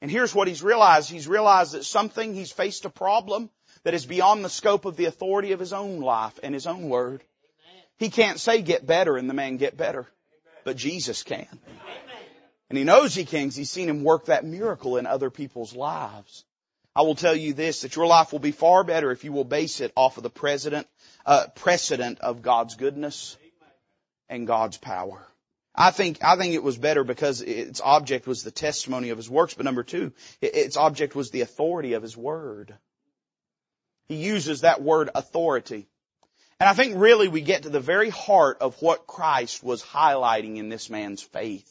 And 0.01 0.11
here's 0.11 0.35
what 0.35 0.49
he's 0.49 0.65
realized. 0.65 1.11
He's 1.11 1.29
realized 1.29 1.73
that 1.73 1.85
something, 1.85 2.35
he's 2.35 2.51
faced 2.51 2.85
a 2.85 2.91
problem 2.91 3.51
that 3.85 3.95
is 3.95 4.05
beyond 4.05 4.45
the 4.45 4.49
scope 4.49 4.85
of 4.85 4.97
the 4.97 5.05
authority 5.05 5.53
of 5.53 5.61
his 5.61 5.73
own 5.73 6.01
life 6.01 6.39
and 6.43 6.55
his 6.55 6.67
own 6.67 6.89
word. 6.89 7.23
He 7.99 8.11
can't 8.11 8.41
say 8.41 8.63
get 8.63 8.85
better 8.85 9.17
and 9.17 9.31
the 9.31 9.35
man 9.35 9.59
get 9.59 9.77
better, 9.77 10.09
but 10.65 10.77
Jesus 10.77 11.23
can. 11.23 11.47
And 12.73 12.79
he 12.79 12.85
knows 12.85 13.15
he 13.15 13.27
can 13.27 13.43
because 13.43 13.57
he's 13.57 13.71
seen 13.71 13.91
him 13.91 14.03
work 14.03 14.25
that 14.25 14.47
miracle 14.47 14.97
in 14.97 15.05
other 15.05 15.29
people's 15.29 15.77
lives. 15.77 16.43
I 16.97 17.03
will 17.03 17.15
tell 17.15 17.37
you 17.37 17.53
this, 17.53 17.83
that 17.83 17.97
your 17.97 18.07
life 18.07 18.33
will 18.33 18.39
be 18.39 18.51
far 18.51 18.83
better 18.83 19.11
if 19.11 19.25
you 19.25 19.33
will 19.33 19.45
base 19.45 19.83
it 19.83 19.93
off 19.95 20.17
of 20.17 20.23
the 20.23 20.31
president, 20.31 20.87
uh, 21.27 21.49
precedent 21.55 22.21
of 22.21 22.41
God's 22.41 22.77
goodness 22.77 23.37
and 24.31 24.47
God's 24.47 24.79
power. 24.79 25.23
I 25.75 25.91
think, 25.91 26.25
I 26.25 26.39
think 26.39 26.55
it 26.55 26.63
was 26.63 26.79
better 26.79 27.05
because 27.05 27.43
its 27.43 27.83
object 27.83 28.27
was 28.27 28.43
the 28.43 28.51
testimony 28.51 29.11
of 29.11 29.19
His 29.19 29.29
works, 29.29 29.53
but 29.53 29.67
number 29.67 29.83
two, 29.83 30.15
its 30.41 30.79
object 30.79 31.15
was 31.15 31.31
the 31.31 31.43
authority 31.43 31.93
of 31.93 32.03
His 32.03 32.17
Word. 32.17 32.75
He 34.07 34.15
uses 34.15 34.63
that 34.63 34.81
word 34.81 35.11
authority. 35.15 35.89
And 36.59 36.71
I 36.71 36.73
think 36.73 36.95
really 36.97 37.29
we 37.29 37.43
get 37.43 37.65
to 37.65 37.69
the 37.69 37.81
very 37.81 38.09
heart 38.09 38.63
of 38.63 38.81
what 38.81 39.07
Christ 39.07 39.63
was 39.63 39.83
highlighting 39.83 40.57
in 40.57 40.71
this 40.71 40.89
man's 40.89 41.21
faith 41.21 41.69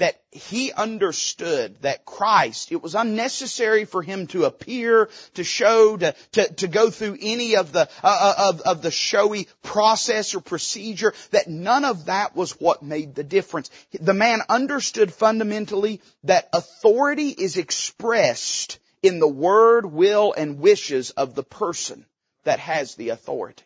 that 0.00 0.18
he 0.30 0.72
understood 0.72 1.76
that 1.82 2.06
Christ, 2.06 2.72
it 2.72 2.82
was 2.82 2.94
unnecessary 2.94 3.84
for 3.84 4.02
him 4.02 4.26
to 4.28 4.46
appear, 4.46 5.10
to 5.34 5.44
show, 5.44 5.94
to, 5.98 6.14
to, 6.32 6.52
to 6.54 6.68
go 6.68 6.88
through 6.88 7.18
any 7.20 7.56
of 7.56 7.72
the, 7.72 7.82
uh, 7.82 7.84
uh, 8.02 8.34
of, 8.48 8.60
of 8.62 8.82
the 8.82 8.90
showy 8.90 9.46
process 9.62 10.34
or 10.34 10.40
procedure, 10.40 11.12
that 11.32 11.48
none 11.48 11.84
of 11.84 12.06
that 12.06 12.34
was 12.34 12.52
what 12.52 12.82
made 12.82 13.14
the 13.14 13.24
difference. 13.24 13.70
The 13.92 14.14
man 14.14 14.40
understood 14.48 15.12
fundamentally 15.12 16.00
that 16.24 16.48
authority 16.54 17.28
is 17.28 17.58
expressed 17.58 18.78
in 19.02 19.18
the 19.18 19.28
word, 19.28 19.84
will, 19.84 20.32
and 20.32 20.60
wishes 20.60 21.10
of 21.10 21.34
the 21.34 21.44
person 21.44 22.06
that 22.44 22.58
has 22.58 22.94
the 22.94 23.10
authority. 23.10 23.64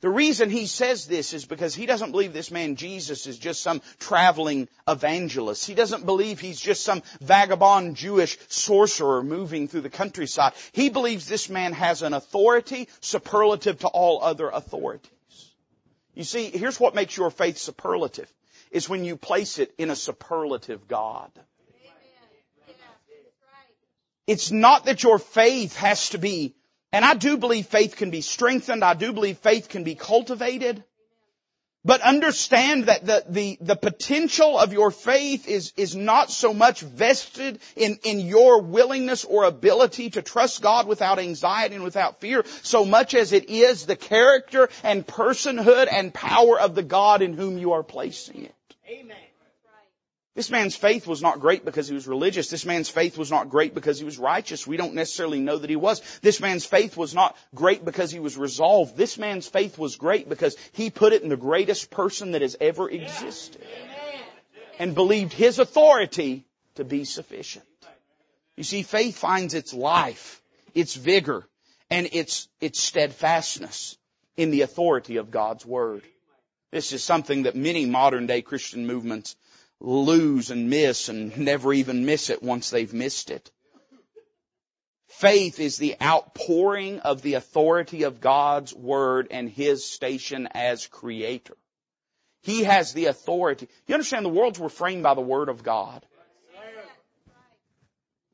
The 0.00 0.08
reason 0.08 0.48
he 0.48 0.66
says 0.66 1.06
this 1.06 1.32
is 1.34 1.44
because 1.44 1.74
he 1.74 1.84
doesn't 1.84 2.12
believe 2.12 2.32
this 2.32 2.52
man 2.52 2.76
Jesus 2.76 3.26
is 3.26 3.36
just 3.36 3.62
some 3.62 3.82
traveling 3.98 4.68
evangelist. 4.86 5.66
He 5.66 5.74
doesn't 5.74 6.06
believe 6.06 6.38
he's 6.38 6.60
just 6.60 6.84
some 6.84 7.02
vagabond 7.20 7.96
Jewish 7.96 8.38
sorcerer 8.48 9.24
moving 9.24 9.66
through 9.66 9.80
the 9.80 9.90
countryside. 9.90 10.52
He 10.70 10.88
believes 10.88 11.26
this 11.26 11.48
man 11.48 11.72
has 11.72 12.02
an 12.02 12.14
authority 12.14 12.88
superlative 13.00 13.80
to 13.80 13.88
all 13.88 14.22
other 14.22 14.48
authorities. 14.48 15.10
You 16.14 16.24
see, 16.24 16.50
here's 16.50 16.78
what 16.78 16.94
makes 16.94 17.16
your 17.16 17.30
faith 17.30 17.58
superlative, 17.58 18.32
is 18.70 18.88
when 18.88 19.04
you 19.04 19.16
place 19.16 19.58
it 19.58 19.74
in 19.78 19.90
a 19.90 19.96
superlative 19.96 20.86
God. 20.86 21.30
It's 24.28 24.50
not 24.52 24.84
that 24.84 25.02
your 25.02 25.18
faith 25.18 25.74
has 25.76 26.10
to 26.10 26.18
be 26.18 26.54
and 26.92 27.04
I 27.04 27.14
do 27.14 27.36
believe 27.36 27.66
faith 27.66 27.96
can 27.96 28.10
be 28.10 28.20
strengthened. 28.20 28.82
I 28.82 28.94
do 28.94 29.12
believe 29.12 29.38
faith 29.38 29.68
can 29.68 29.84
be 29.84 29.94
cultivated. 29.94 30.82
But 31.84 32.00
understand 32.00 32.86
that 32.86 33.06
the, 33.06 33.24
the, 33.28 33.58
the 33.60 33.76
potential 33.76 34.58
of 34.58 34.72
your 34.72 34.90
faith 34.90 35.48
is, 35.48 35.72
is 35.76 35.94
not 35.94 36.30
so 36.30 36.52
much 36.52 36.80
vested 36.80 37.60
in, 37.76 37.98
in 38.02 38.20
your 38.20 38.60
willingness 38.60 39.24
or 39.24 39.44
ability 39.44 40.10
to 40.10 40.22
trust 40.22 40.60
God 40.60 40.88
without 40.88 41.18
anxiety 41.18 41.76
and 41.76 41.84
without 41.84 42.20
fear, 42.20 42.44
so 42.62 42.84
much 42.84 43.14
as 43.14 43.32
it 43.32 43.48
is 43.48 43.86
the 43.86 43.96
character 43.96 44.68
and 44.82 45.06
personhood 45.06 45.88
and 45.90 46.12
power 46.12 46.60
of 46.60 46.74
the 46.74 46.82
God 46.82 47.22
in 47.22 47.32
whom 47.32 47.58
you 47.58 47.72
are 47.72 47.84
placing 47.84 48.46
it. 48.46 48.54
Amen. 48.86 49.16
This 50.38 50.52
man's 50.52 50.76
faith 50.76 51.08
was 51.08 51.20
not 51.20 51.40
great 51.40 51.64
because 51.64 51.88
he 51.88 51.94
was 51.94 52.06
religious. 52.06 52.48
This 52.48 52.64
man's 52.64 52.88
faith 52.88 53.18
was 53.18 53.28
not 53.28 53.48
great 53.48 53.74
because 53.74 53.98
he 53.98 54.04
was 54.04 54.20
righteous. 54.20 54.68
We 54.68 54.76
don't 54.76 54.94
necessarily 54.94 55.40
know 55.40 55.58
that 55.58 55.68
he 55.68 55.74
was. 55.74 56.00
This 56.20 56.38
man's 56.38 56.64
faith 56.64 56.96
was 56.96 57.12
not 57.12 57.36
great 57.56 57.84
because 57.84 58.12
he 58.12 58.20
was 58.20 58.36
resolved. 58.36 58.96
This 58.96 59.18
man's 59.18 59.48
faith 59.48 59.76
was 59.76 59.96
great 59.96 60.28
because 60.28 60.56
he 60.70 60.90
put 60.90 61.12
it 61.12 61.24
in 61.24 61.28
the 61.28 61.36
greatest 61.36 61.90
person 61.90 62.30
that 62.30 62.42
has 62.42 62.56
ever 62.60 62.88
existed. 62.88 63.66
And 64.78 64.94
believed 64.94 65.32
his 65.32 65.58
authority 65.58 66.46
to 66.76 66.84
be 66.84 67.04
sufficient. 67.04 67.66
You 68.54 68.62
see, 68.62 68.84
faith 68.84 69.18
finds 69.18 69.54
its 69.54 69.74
life, 69.74 70.40
its 70.72 70.94
vigor, 70.94 71.48
and 71.90 72.08
its, 72.12 72.46
its 72.60 72.80
steadfastness 72.80 73.98
in 74.36 74.52
the 74.52 74.60
authority 74.60 75.16
of 75.16 75.32
God's 75.32 75.66
Word. 75.66 76.02
This 76.70 76.92
is 76.92 77.02
something 77.02 77.42
that 77.42 77.56
many 77.56 77.86
modern 77.86 78.26
day 78.26 78.40
Christian 78.40 78.86
movements 78.86 79.34
lose 79.80 80.50
and 80.50 80.68
miss 80.70 81.08
and 81.08 81.36
never 81.38 81.72
even 81.72 82.04
miss 82.04 82.30
it 82.30 82.42
once 82.42 82.70
they've 82.70 82.92
missed 82.92 83.30
it. 83.30 83.50
Faith 85.06 85.58
is 85.58 85.78
the 85.78 85.96
outpouring 86.00 87.00
of 87.00 87.22
the 87.22 87.34
authority 87.34 88.04
of 88.04 88.20
God's 88.20 88.74
Word 88.74 89.28
and 89.30 89.48
His 89.48 89.84
station 89.84 90.48
as 90.52 90.86
Creator. 90.86 91.56
He 92.42 92.64
has 92.64 92.92
the 92.92 93.06
authority. 93.06 93.68
You 93.86 93.94
understand 93.94 94.24
the 94.24 94.30
worlds 94.30 94.58
were 94.58 94.68
framed 94.68 95.02
by 95.02 95.14
the 95.14 95.20
Word 95.20 95.48
of 95.48 95.62
God. 95.62 96.04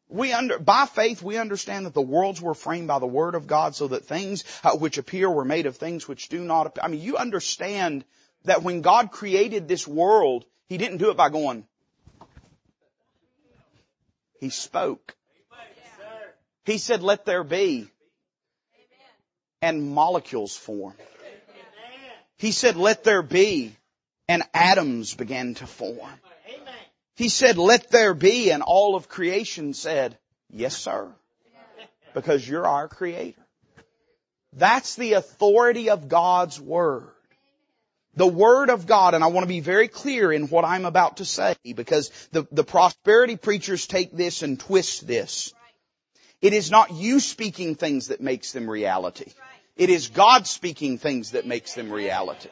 We 0.08 0.32
under, 0.32 0.58
by 0.58 0.86
faith, 0.86 1.22
we 1.22 1.38
understand 1.38 1.86
that 1.86 1.94
the 1.94 2.02
worlds 2.02 2.40
were 2.40 2.54
framed 2.54 2.86
by 2.86 2.98
the 2.98 3.06
Word 3.06 3.34
of 3.34 3.46
God 3.46 3.74
so 3.74 3.88
that 3.88 4.04
things 4.04 4.44
uh, 4.62 4.76
which 4.76 4.98
appear 4.98 5.30
were 5.30 5.44
made 5.44 5.66
of 5.66 5.76
things 5.76 6.06
which 6.06 6.28
do 6.28 6.40
not 6.40 6.66
appear. 6.66 6.84
I 6.84 6.88
mean, 6.88 7.00
you 7.00 7.16
understand 7.16 8.04
that 8.44 8.62
when 8.62 8.82
God 8.82 9.10
created 9.10 9.66
this 9.66 9.88
world, 9.88 10.44
he 10.68 10.78
didn't 10.78 10.98
do 10.98 11.10
it 11.10 11.16
by 11.16 11.28
going. 11.28 11.66
He 14.40 14.50
spoke. 14.50 15.14
He 16.64 16.78
said, 16.78 17.02
let 17.02 17.24
there 17.24 17.44
be. 17.44 17.88
And 19.62 19.94
molecules 19.94 20.56
form. 20.56 20.94
He 22.38 22.52
said, 22.52 22.76
let 22.76 23.04
there 23.04 23.22
be. 23.22 23.74
And 24.28 24.42
atoms 24.52 25.14
began 25.14 25.54
to 25.54 25.66
form. 25.66 26.10
He 27.16 27.28
said, 27.28 27.56
let 27.58 27.90
there 27.90 28.14
be. 28.14 28.50
And 28.50 28.62
all 28.62 28.96
of 28.96 29.08
creation 29.08 29.74
said, 29.74 30.18
yes 30.50 30.76
sir. 30.76 31.08
Because 32.12 32.46
you're 32.46 32.66
our 32.66 32.88
creator. 32.88 33.40
That's 34.52 34.94
the 34.96 35.14
authority 35.14 35.90
of 35.90 36.08
God's 36.08 36.60
Word. 36.60 37.13
The 38.16 38.26
Word 38.26 38.70
of 38.70 38.86
God, 38.86 39.14
and 39.14 39.24
I 39.24 39.28
want 39.28 39.44
to 39.44 39.48
be 39.48 39.60
very 39.60 39.88
clear 39.88 40.32
in 40.32 40.48
what 40.48 40.64
I'm 40.64 40.84
about 40.84 41.16
to 41.16 41.24
say 41.24 41.56
because 41.64 42.10
the, 42.30 42.46
the 42.52 42.64
prosperity 42.64 43.36
preachers 43.36 43.86
take 43.86 44.12
this 44.12 44.42
and 44.42 44.58
twist 44.58 45.06
this. 45.06 45.52
It 46.40 46.52
is 46.52 46.70
not 46.70 46.92
you 46.92 47.20
speaking 47.20 47.74
things 47.74 48.08
that 48.08 48.20
makes 48.20 48.52
them 48.52 48.70
reality. 48.70 49.32
It 49.76 49.90
is 49.90 50.08
God 50.08 50.46
speaking 50.46 50.98
things 50.98 51.32
that 51.32 51.46
makes 51.46 51.74
them 51.74 51.90
reality. 51.90 52.50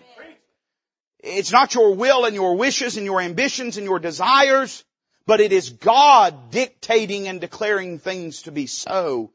It's 1.20 1.52
not 1.52 1.74
your 1.74 1.94
will 1.94 2.24
and 2.24 2.34
your 2.34 2.56
wishes 2.56 2.96
and 2.96 3.06
your 3.06 3.20
ambitions 3.20 3.76
and 3.76 3.86
your 3.86 4.00
desires, 4.00 4.84
but 5.26 5.40
it 5.40 5.52
is 5.52 5.70
God 5.70 6.50
dictating 6.50 7.28
and 7.28 7.40
declaring 7.40 8.00
things 8.00 8.42
to 8.42 8.50
be 8.50 8.66
so 8.66 9.30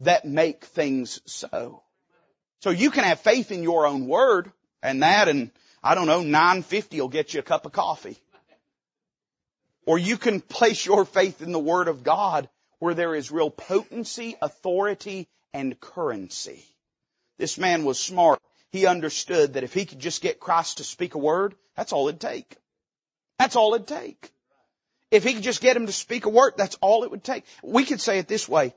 that 0.00 0.24
make 0.24 0.64
things 0.66 1.20
so. 1.26 1.82
So 2.60 2.70
you 2.70 2.92
can 2.92 3.02
have 3.02 3.20
faith 3.20 3.50
in 3.50 3.64
your 3.64 3.86
own 3.86 4.06
word 4.06 4.52
and 4.82 5.02
that 5.02 5.28
and 5.28 5.50
I 5.86 5.94
don't 5.94 6.06
know, 6.06 6.22
950 6.22 6.98
will 6.98 7.08
get 7.08 7.34
you 7.34 7.40
a 7.40 7.42
cup 7.42 7.66
of 7.66 7.72
coffee. 7.72 8.16
Or 9.84 9.98
you 9.98 10.16
can 10.16 10.40
place 10.40 10.86
your 10.86 11.04
faith 11.04 11.42
in 11.42 11.52
the 11.52 11.58
word 11.58 11.88
of 11.88 12.02
God 12.02 12.48
where 12.78 12.94
there 12.94 13.14
is 13.14 13.30
real 13.30 13.50
potency, 13.50 14.34
authority, 14.40 15.28
and 15.52 15.78
currency. 15.78 16.64
This 17.36 17.58
man 17.58 17.84
was 17.84 18.00
smart. 18.00 18.40
He 18.70 18.86
understood 18.86 19.54
that 19.54 19.62
if 19.62 19.74
he 19.74 19.84
could 19.84 19.98
just 19.98 20.22
get 20.22 20.40
Christ 20.40 20.78
to 20.78 20.84
speak 20.84 21.14
a 21.16 21.18
word, 21.18 21.54
that's 21.76 21.92
all 21.92 22.08
it'd 22.08 22.18
take. 22.18 22.56
That's 23.38 23.54
all 23.54 23.74
it'd 23.74 23.86
take. 23.86 24.30
If 25.10 25.22
he 25.22 25.34
could 25.34 25.42
just 25.42 25.60
get 25.60 25.76
him 25.76 25.84
to 25.84 25.92
speak 25.92 26.24
a 26.24 26.30
word, 26.30 26.54
that's 26.56 26.78
all 26.80 27.04
it 27.04 27.10
would 27.10 27.22
take. 27.22 27.44
We 27.62 27.84
could 27.84 28.00
say 28.00 28.18
it 28.18 28.26
this 28.26 28.48
way. 28.48 28.74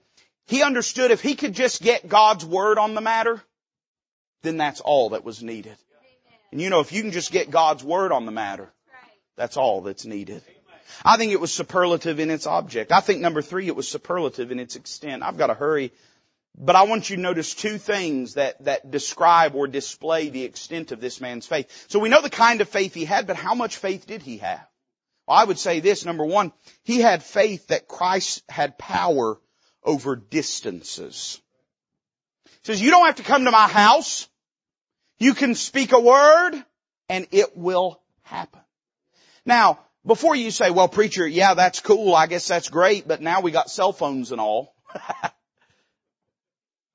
He 0.48 0.62
understood 0.62 1.12
if 1.12 1.22
he 1.22 1.36
could 1.36 1.54
just 1.54 1.82
get 1.82 2.10
God's 2.10 2.46
word 2.46 2.78
on 2.78 2.96
the 2.96 3.02
matter, 3.02 3.42
then 4.42 4.58
that's 4.58 4.82
all 4.82 5.12
that 5.12 5.24
was 5.24 5.42
needed. 5.42 5.78
And 6.52 6.62
you 6.62 6.70
know, 6.70 6.80
if 6.80 6.92
you 6.92 7.02
can 7.02 7.12
just 7.12 7.32
get 7.32 7.52
God's 7.52 7.84
word 7.84 8.12
on 8.12 8.26
the 8.26 8.32
matter, 8.32 8.72
that's 9.36 9.58
all 9.58 9.82
that's 9.82 10.06
needed. 10.06 10.44
I 11.04 11.18
think 11.18 11.32
it 11.32 11.40
was 11.40 11.54
superlative 11.54 12.20
in 12.20 12.32
its 12.32 12.48
object. 12.48 12.92
I 12.92 13.02
think 13.02 13.22
number 13.22 13.42
three, 13.42 13.68
it 13.68 13.76
was 13.76 13.88
superlative 13.88 14.52
in 14.52 14.60
its 14.60 14.76
extent. 14.76 15.24
I've 15.24 15.38
got 15.38 15.48
to 15.48 15.54
hurry. 15.54 15.92
But 16.58 16.76
I 16.76 16.84
want 16.84 17.10
you 17.10 17.18
to 17.18 17.22
notice 17.22 17.54
two 17.54 17.78
things 17.78 18.34
that, 18.34 18.64
that 18.66 18.90
describe 18.90 19.54
or 19.54 19.68
display 19.68 20.30
the 20.30 20.44
extent 20.44 20.92
of 20.92 21.00
this 21.00 21.22
man's 21.22 21.46
faith. 21.46 21.86
So 21.88 22.00
we 22.00 22.10
know 22.10 22.22
the 22.22 22.32
kind 22.32 22.62
of 22.62 22.70
faith 22.70 22.96
he 22.96 23.06
had, 23.06 23.28
but 23.28 23.36
how 23.36 23.54
much 23.54 23.78
faith 23.78 24.08
did 24.08 24.24
he 24.24 24.38
have? 24.38 24.66
Well, 25.28 25.38
I 25.38 25.44
would 25.44 25.60
say 25.60 25.82
this, 25.82 26.04
number 26.04 26.26
one, 26.26 26.52
he 26.84 27.00
had 27.00 27.22
faith 27.22 27.68
that 27.68 27.88
Christ 27.88 28.44
had 28.50 28.78
power 28.78 29.38
over 29.84 30.16
distances. 30.16 31.40
He 32.46 32.52
says, 32.64 32.82
you 32.82 32.90
don't 32.90 33.06
have 33.06 33.18
to 33.18 33.24
come 33.24 33.46
to 33.46 33.52
my 33.52 33.68
house. 33.68 34.28
You 35.20 35.34
can 35.34 35.56
speak 35.56 35.92
a 35.92 36.00
word 36.00 36.54
and 37.10 37.28
it 37.32 37.58
will 37.58 38.02
happen. 38.24 38.62
Now, 39.46 39.80
before 40.06 40.36
you 40.36 40.52
say, 40.52 40.72
well 40.72 40.88
preacher, 40.88 41.28
yeah, 41.28 41.54
that's 41.54 41.80
cool, 41.80 42.16
I 42.16 42.28
guess 42.28 42.48
that's 42.48 42.70
great, 42.70 43.08
but 43.08 43.22
now 43.22 43.42
we 43.42 43.52
got 43.52 43.70
cell 43.70 43.94
phones 43.94 44.32
and 44.32 44.40
all. 44.40 44.74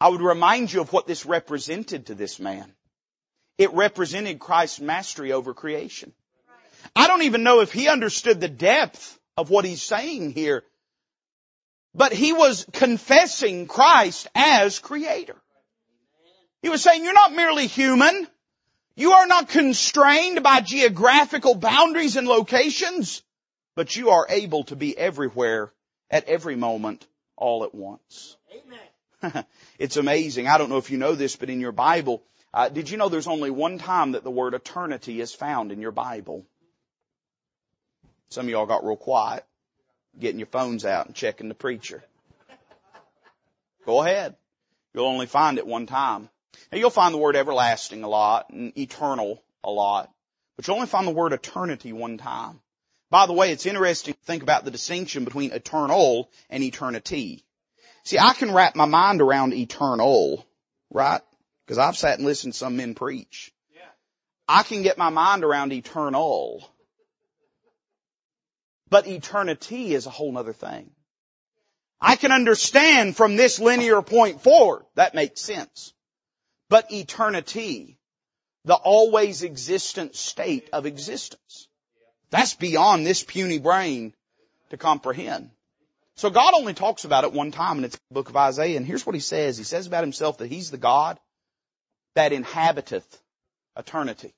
I 0.00 0.08
would 0.08 0.20
remind 0.20 0.72
you 0.72 0.80
of 0.80 0.92
what 0.92 1.06
this 1.06 1.26
represented 1.26 2.06
to 2.06 2.14
this 2.14 2.40
man. 2.40 2.72
It 3.58 3.72
represented 3.72 4.38
Christ's 4.38 4.80
mastery 4.80 5.32
over 5.32 5.54
creation. 5.54 6.12
I 6.96 7.06
don't 7.06 7.22
even 7.22 7.44
know 7.44 7.60
if 7.60 7.72
he 7.72 7.88
understood 7.88 8.40
the 8.40 8.48
depth 8.48 9.18
of 9.36 9.50
what 9.50 9.64
he's 9.64 9.82
saying 9.82 10.32
here, 10.32 10.64
but 11.94 12.12
he 12.12 12.32
was 12.32 12.66
confessing 12.72 13.66
Christ 13.66 14.26
as 14.34 14.78
creator. 14.78 15.36
He 16.62 16.68
was 16.68 16.82
saying, 16.82 17.04
you're 17.04 17.12
not 17.12 17.34
merely 17.34 17.66
human. 17.66 18.26
You 18.94 19.12
are 19.12 19.26
not 19.26 19.48
constrained 19.48 20.42
by 20.42 20.60
geographical 20.60 21.54
boundaries 21.54 22.16
and 22.16 22.28
locations, 22.28 23.22
but 23.74 23.96
you 23.96 24.10
are 24.10 24.26
able 24.28 24.64
to 24.64 24.76
be 24.76 24.96
everywhere 24.96 25.72
at 26.10 26.28
every 26.28 26.56
moment 26.56 27.06
all 27.36 27.64
at 27.64 27.74
once. 27.74 28.36
Amen. 28.52 29.44
it's 29.78 29.96
amazing. 29.96 30.46
I 30.46 30.58
don't 30.58 30.70
know 30.70 30.76
if 30.76 30.90
you 30.90 30.98
know 30.98 31.14
this, 31.14 31.36
but 31.36 31.50
in 31.50 31.60
your 31.60 31.72
Bible, 31.72 32.22
uh, 32.54 32.68
did 32.68 32.90
you 32.90 32.98
know 32.98 33.08
there's 33.08 33.26
only 33.26 33.50
one 33.50 33.78
time 33.78 34.12
that 34.12 34.24
the 34.24 34.30
word 34.30 34.54
eternity 34.54 35.20
is 35.20 35.34
found 35.34 35.72
in 35.72 35.80
your 35.80 35.90
Bible? 35.90 36.44
Some 38.28 38.46
of 38.46 38.50
y'all 38.50 38.66
got 38.66 38.84
real 38.84 38.96
quiet, 38.96 39.44
getting 40.18 40.38
your 40.38 40.46
phones 40.46 40.84
out 40.84 41.06
and 41.06 41.14
checking 41.14 41.48
the 41.48 41.54
preacher. 41.54 42.04
Go 43.84 44.02
ahead. 44.02 44.36
You'll 44.94 45.06
only 45.06 45.26
find 45.26 45.58
it 45.58 45.66
one 45.66 45.86
time. 45.86 46.28
Now 46.70 46.78
you'll 46.78 46.90
find 46.90 47.14
the 47.14 47.18
word 47.18 47.36
everlasting 47.36 48.02
a 48.02 48.08
lot 48.08 48.50
and 48.50 48.76
eternal 48.78 49.42
a 49.62 49.70
lot, 49.70 50.10
but 50.56 50.66
you'll 50.66 50.76
only 50.76 50.88
find 50.88 51.06
the 51.06 51.12
word 51.12 51.32
eternity 51.32 51.92
one 51.92 52.18
time. 52.18 52.60
By 53.10 53.26
the 53.26 53.34
way, 53.34 53.52
it's 53.52 53.66
interesting 53.66 54.14
to 54.14 54.20
think 54.24 54.42
about 54.42 54.64
the 54.64 54.70
distinction 54.70 55.24
between 55.24 55.52
eternal 55.52 56.30
and 56.48 56.62
eternity. 56.62 57.44
See, 58.04 58.18
I 58.18 58.32
can 58.32 58.52
wrap 58.52 58.74
my 58.74 58.86
mind 58.86 59.20
around 59.20 59.52
eternal, 59.52 60.46
right? 60.90 61.20
Because 61.66 61.78
I've 61.78 61.96
sat 61.96 62.18
and 62.18 62.26
listened 62.26 62.54
to 62.54 62.58
some 62.58 62.76
men 62.76 62.94
preach. 62.94 63.52
I 64.48 64.62
can 64.62 64.82
get 64.82 64.98
my 64.98 65.10
mind 65.10 65.44
around 65.44 65.72
eternal. 65.72 66.68
But 68.88 69.06
eternity 69.06 69.94
is 69.94 70.06
a 70.06 70.10
whole 70.10 70.36
other 70.36 70.52
thing. 70.52 70.90
I 72.00 72.16
can 72.16 72.32
understand 72.32 73.16
from 73.16 73.36
this 73.36 73.60
linear 73.60 74.02
point 74.02 74.42
forward. 74.42 74.84
That 74.96 75.14
makes 75.14 75.40
sense 75.40 75.92
but 76.72 76.90
eternity, 76.90 77.98
the 78.64 78.74
always 78.74 79.42
existent 79.42 80.16
state 80.16 80.70
of 80.72 80.86
existence. 80.86 81.68
That's 82.30 82.54
beyond 82.54 83.04
this 83.04 83.22
puny 83.22 83.58
brain 83.58 84.14
to 84.70 84.78
comprehend. 84.78 85.50
So 86.16 86.30
God 86.30 86.54
only 86.54 86.72
talks 86.72 87.04
about 87.04 87.24
it 87.24 87.34
one 87.34 87.50
time 87.50 87.76
and 87.76 87.84
it's 87.84 87.96
the 87.96 88.14
book 88.14 88.30
of 88.30 88.38
Isaiah. 88.38 88.78
And 88.78 88.86
here's 88.86 89.04
what 89.04 89.14
he 89.14 89.20
says. 89.20 89.58
He 89.58 89.64
says 89.64 89.86
about 89.86 90.02
himself 90.02 90.38
that 90.38 90.46
he's 90.46 90.70
the 90.70 90.78
God 90.78 91.20
that 92.14 92.32
inhabiteth 92.32 93.20
eternity. 93.76 94.32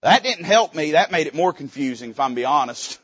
That 0.00 0.22
didn't 0.22 0.46
help 0.46 0.74
me. 0.74 0.92
That 0.92 1.12
made 1.12 1.26
it 1.26 1.34
more 1.34 1.52
confusing 1.52 2.12
if 2.12 2.20
I'm 2.20 2.34
be 2.34 2.46
honest. 2.46 2.98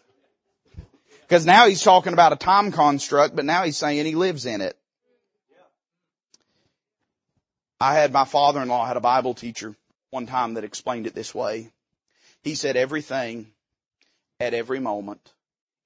Because 1.20 1.44
now 1.44 1.68
he's 1.68 1.83
talking 1.83 2.14
about 2.14 2.33
a 2.33 2.37
time 2.37 2.72
construct, 2.72 3.37
but 3.37 3.44
now 3.44 3.64
he's 3.64 3.76
saying 3.76 4.07
he 4.07 4.14
lives 4.14 4.46
in 4.46 4.62
it. 4.62 4.74
I 7.80 7.94
had 7.94 8.12
my 8.12 8.24
father-in-law 8.24 8.86
had 8.86 8.96
a 8.96 9.00
Bible 9.00 9.34
teacher 9.34 9.76
one 10.10 10.26
time 10.26 10.54
that 10.54 10.64
explained 10.64 11.06
it 11.06 11.14
this 11.14 11.32
way. 11.32 11.70
He 12.42 12.56
said 12.56 12.76
everything 12.76 13.46
at 14.40 14.52
every 14.52 14.80
moment 14.80 15.20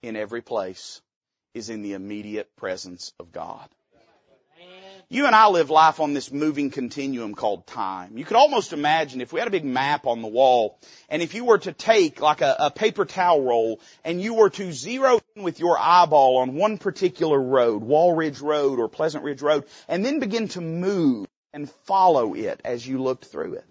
in 0.03 0.17
every 0.17 0.41
place 0.41 1.03
is 1.53 1.69
in 1.69 1.83
the 1.83 1.93
immediate 1.93 2.55
presence 2.57 3.13
of 3.21 3.31
God. 3.31 3.69
You 5.11 5.27
and 5.27 5.35
I 5.35 5.49
live 5.49 5.69
life 5.69 6.01
on 6.01 6.15
this 6.15 6.33
moving 6.33 6.71
continuum 6.71 7.35
called 7.35 7.67
time. 7.67 8.17
You 8.17 8.25
could 8.25 8.39
almost 8.39 8.73
imagine 8.73 9.21
if 9.21 9.31
we 9.31 9.41
had 9.41 9.49
a 9.49 9.51
big 9.51 9.65
map 9.65 10.07
on 10.07 10.23
the 10.23 10.29
wall 10.29 10.79
and 11.11 11.21
if 11.21 11.35
you 11.35 11.45
were 11.45 11.59
to 11.59 11.73
take 11.75 12.23
like 12.23 12.41
a, 12.41 12.57
a 12.59 12.71
paper 12.71 13.05
towel 13.05 13.43
roll 13.43 13.81
and 14.03 14.23
you 14.23 14.33
were 14.33 14.49
to 14.49 14.73
zero 14.73 15.21
in 15.37 15.43
with 15.43 15.61
your 15.61 15.79
eyeball 15.79 16.39
on 16.39 16.55
one 16.55 16.79
particular 16.79 17.39
road, 17.39 17.83
Walridge 17.83 18.41
Road 18.41 18.79
or 18.79 18.89
Pleasant 18.89 19.23
Ridge 19.23 19.43
Road, 19.43 19.67
and 19.87 20.03
then 20.03 20.19
begin 20.19 20.49
to 20.49 20.63
move 20.63 21.27
and 21.53 21.71
follow 21.85 22.35
it 22.35 22.61
as 22.65 22.87
you 22.87 23.03
looked 23.03 23.27
through 23.27 23.55
it. 23.55 23.65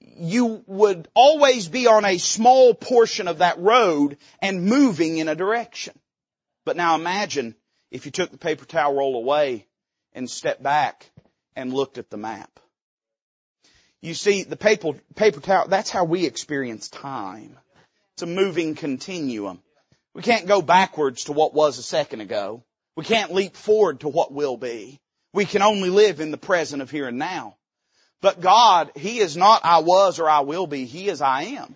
You 0.00 0.62
would 0.66 1.08
always 1.14 1.68
be 1.68 1.86
on 1.86 2.04
a 2.04 2.18
small 2.18 2.74
portion 2.74 3.26
of 3.26 3.38
that 3.38 3.58
road 3.58 4.16
and 4.40 4.64
moving 4.64 5.18
in 5.18 5.28
a 5.28 5.34
direction. 5.34 5.98
But 6.64 6.76
now 6.76 6.94
imagine 6.94 7.56
if 7.90 8.06
you 8.06 8.12
took 8.12 8.30
the 8.30 8.38
paper 8.38 8.64
towel 8.64 8.94
roll 8.94 9.16
away 9.16 9.66
and 10.12 10.30
stepped 10.30 10.62
back 10.62 11.10
and 11.56 11.72
looked 11.72 11.98
at 11.98 12.10
the 12.10 12.16
map. 12.16 12.60
You 14.00 14.14
see, 14.14 14.42
the 14.44 14.56
paper, 14.56 14.92
paper 15.14 15.40
towel, 15.40 15.68
that's 15.68 15.90
how 15.90 16.04
we 16.04 16.26
experience 16.26 16.88
time. 16.88 17.58
It's 18.14 18.22
a 18.22 18.26
moving 18.26 18.74
continuum. 18.74 19.62
We 20.14 20.22
can't 20.22 20.46
go 20.46 20.62
backwards 20.62 21.24
to 21.24 21.32
what 21.32 21.54
was 21.54 21.78
a 21.78 21.82
second 21.82 22.20
ago. 22.20 22.62
We 22.96 23.04
can't 23.04 23.32
leap 23.32 23.56
forward 23.56 24.00
to 24.00 24.08
what 24.08 24.32
will 24.32 24.56
be. 24.56 25.00
We 25.34 25.46
can 25.46 25.62
only 25.62 25.90
live 25.90 26.20
in 26.20 26.30
the 26.30 26.38
present 26.38 26.80
of 26.80 26.92
here 26.92 27.08
and 27.08 27.18
now. 27.18 27.56
But 28.22 28.40
God, 28.40 28.92
He 28.94 29.18
is 29.18 29.36
not 29.36 29.64
I 29.64 29.80
was 29.80 30.20
or 30.20 30.30
I 30.30 30.40
will 30.40 30.68
be. 30.68 30.84
He 30.84 31.08
is 31.08 31.20
I 31.20 31.42
am. 31.42 31.74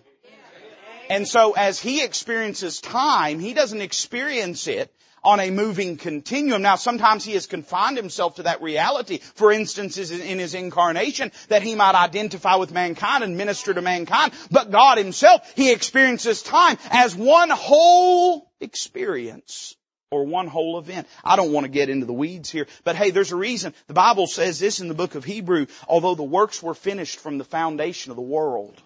And 1.09 1.27
so 1.27 1.51
as 1.51 1.77
He 1.77 2.01
experiences 2.01 2.79
time, 2.79 3.37
He 3.37 3.53
doesn't 3.53 3.81
experience 3.81 4.67
it 4.67 4.89
on 5.25 5.41
a 5.41 5.51
moving 5.51 5.97
continuum. 5.97 6.61
Now 6.61 6.77
sometimes 6.77 7.25
He 7.25 7.33
has 7.33 7.47
confined 7.47 7.97
Himself 7.97 8.35
to 8.35 8.43
that 8.43 8.61
reality. 8.61 9.17
For 9.17 9.51
instance, 9.51 9.97
in 9.97 10.39
His 10.39 10.53
incarnation, 10.53 11.33
that 11.49 11.61
He 11.61 11.75
might 11.75 11.95
identify 11.95 12.55
with 12.55 12.71
mankind 12.71 13.25
and 13.25 13.35
minister 13.35 13.73
to 13.73 13.81
mankind. 13.81 14.31
But 14.49 14.71
God 14.71 14.97
Himself, 14.97 15.51
He 15.57 15.73
experiences 15.73 16.41
time 16.41 16.77
as 16.91 17.13
one 17.13 17.49
whole 17.49 18.49
experience 18.61 19.75
or 20.11 20.25
one 20.25 20.47
whole 20.47 20.79
event. 20.79 21.07
I 21.23 21.35
don't 21.35 21.51
want 21.51 21.65
to 21.65 21.71
get 21.71 21.89
into 21.89 22.07
the 22.07 22.13
weeds 22.13 22.49
here, 22.49 22.65
but 22.83 22.95
hey, 22.95 23.11
there's 23.11 23.31
a 23.31 23.35
reason. 23.35 23.73
The 23.87 23.93
Bible 23.93 24.25
says 24.25 24.59
this 24.59 24.79
in 24.79 24.87
the 24.87 24.95
book 24.95 25.15
of 25.15 25.23
Hebrew, 25.23 25.67
although 25.87 26.15
the 26.15 26.23
works 26.23 26.63
were 26.63 26.73
finished 26.73 27.19
from 27.19 27.37
the 27.37 27.43
foundation 27.43 28.11
of 28.11 28.15
the 28.15 28.23
world. 28.23 28.81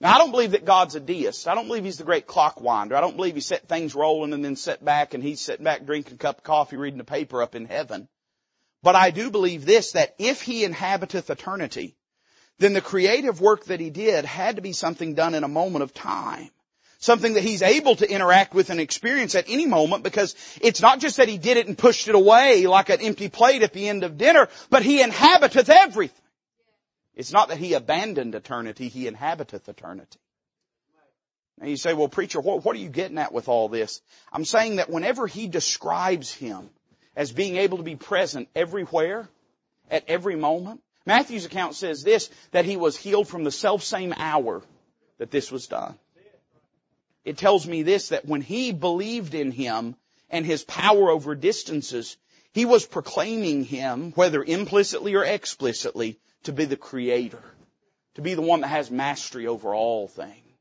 Now, 0.00 0.14
I 0.14 0.18
don't 0.18 0.30
believe 0.30 0.52
that 0.52 0.64
God's 0.64 0.94
a 0.94 1.00
deist. 1.00 1.48
I 1.48 1.54
don't 1.54 1.66
believe 1.66 1.84
He's 1.84 1.98
the 1.98 2.04
great 2.04 2.26
clock 2.26 2.60
winder. 2.60 2.94
I 2.94 3.00
don't 3.00 3.16
believe 3.16 3.34
He 3.34 3.40
set 3.40 3.66
things 3.66 3.94
rolling 3.94 4.32
and 4.32 4.44
then 4.44 4.56
set 4.56 4.84
back 4.84 5.14
and 5.14 5.24
He's 5.24 5.40
sitting 5.40 5.64
back 5.64 5.86
drinking 5.86 6.14
a 6.14 6.18
cup 6.18 6.38
of 6.38 6.44
coffee 6.44 6.76
reading 6.76 6.98
the 6.98 7.04
paper 7.04 7.42
up 7.42 7.54
in 7.54 7.64
heaven. 7.64 8.08
But 8.82 8.94
I 8.94 9.10
do 9.10 9.30
believe 9.30 9.64
this, 9.64 9.92
that 9.92 10.14
if 10.18 10.42
He 10.42 10.64
inhabiteth 10.64 11.30
eternity, 11.30 11.96
then 12.58 12.74
the 12.74 12.80
creative 12.80 13.40
work 13.40 13.64
that 13.64 13.80
He 13.80 13.90
did 13.90 14.24
had 14.24 14.56
to 14.56 14.62
be 14.62 14.72
something 14.72 15.14
done 15.14 15.34
in 15.34 15.42
a 15.42 15.48
moment 15.48 15.82
of 15.82 15.94
time. 15.94 16.50
Something 16.98 17.34
that 17.34 17.44
He's 17.44 17.62
able 17.62 17.96
to 17.96 18.10
interact 18.10 18.54
with 18.54 18.70
and 18.70 18.80
experience 18.80 19.34
at 19.34 19.48
any 19.48 19.66
moment 19.66 20.02
because 20.02 20.34
it's 20.60 20.82
not 20.82 21.00
just 21.00 21.16
that 21.18 21.28
He 21.28 21.38
did 21.38 21.56
it 21.56 21.68
and 21.68 21.78
pushed 21.78 22.08
it 22.08 22.14
away 22.14 22.66
like 22.66 22.90
an 22.90 23.00
empty 23.00 23.28
plate 23.28 23.62
at 23.62 23.72
the 23.72 23.88
end 23.88 24.04
of 24.04 24.18
dinner, 24.18 24.48
but 24.68 24.82
He 24.82 25.02
inhabiteth 25.02 25.68
everything. 25.68 26.24
It's 27.18 27.32
not 27.32 27.48
that 27.48 27.58
he 27.58 27.74
abandoned 27.74 28.36
eternity, 28.36 28.88
he 28.88 29.08
inhabiteth 29.08 29.68
eternity. 29.68 30.20
Now 31.60 31.66
you 31.66 31.76
say, 31.76 31.92
well 31.92 32.08
preacher, 32.08 32.40
what, 32.40 32.64
what, 32.64 32.76
are 32.76 32.78
you 32.78 32.88
getting 32.88 33.18
at 33.18 33.32
with 33.32 33.48
all 33.48 33.68
this? 33.68 34.00
I'm 34.32 34.44
saying 34.44 34.76
that 34.76 34.88
whenever 34.88 35.26
he 35.26 35.48
describes 35.48 36.32
him 36.32 36.70
as 37.16 37.32
being 37.32 37.56
able 37.56 37.78
to 37.78 37.82
be 37.82 37.96
present 37.96 38.48
everywhere, 38.54 39.28
at 39.90 40.04
every 40.06 40.36
moment, 40.36 40.80
Matthew's 41.06 41.44
account 41.44 41.74
says 41.74 42.04
this, 42.04 42.30
that 42.52 42.64
he 42.64 42.76
was 42.76 42.96
healed 42.96 43.26
from 43.26 43.42
the 43.42 43.50
self 43.50 43.82
same 43.82 44.14
hour 44.16 44.62
that 45.18 45.32
this 45.32 45.50
was 45.50 45.66
done. 45.66 45.98
It 47.28 47.36
tells 47.36 47.66
me 47.66 47.82
this, 47.82 48.08
that 48.08 48.24
when 48.24 48.40
he 48.40 48.72
believed 48.72 49.34
in 49.34 49.50
him 49.50 49.96
and 50.30 50.46
his 50.46 50.64
power 50.64 51.10
over 51.10 51.34
distances, 51.34 52.16
he 52.54 52.64
was 52.64 52.86
proclaiming 52.86 53.64
him, 53.64 54.12
whether 54.12 54.42
implicitly 54.42 55.14
or 55.14 55.24
explicitly, 55.24 56.18
to 56.44 56.52
be 56.52 56.64
the 56.64 56.78
creator, 56.78 57.44
to 58.14 58.22
be 58.22 58.32
the 58.32 58.40
one 58.40 58.62
that 58.62 58.68
has 58.68 58.90
mastery 58.90 59.46
over 59.46 59.74
all 59.74 60.08
things. 60.08 60.56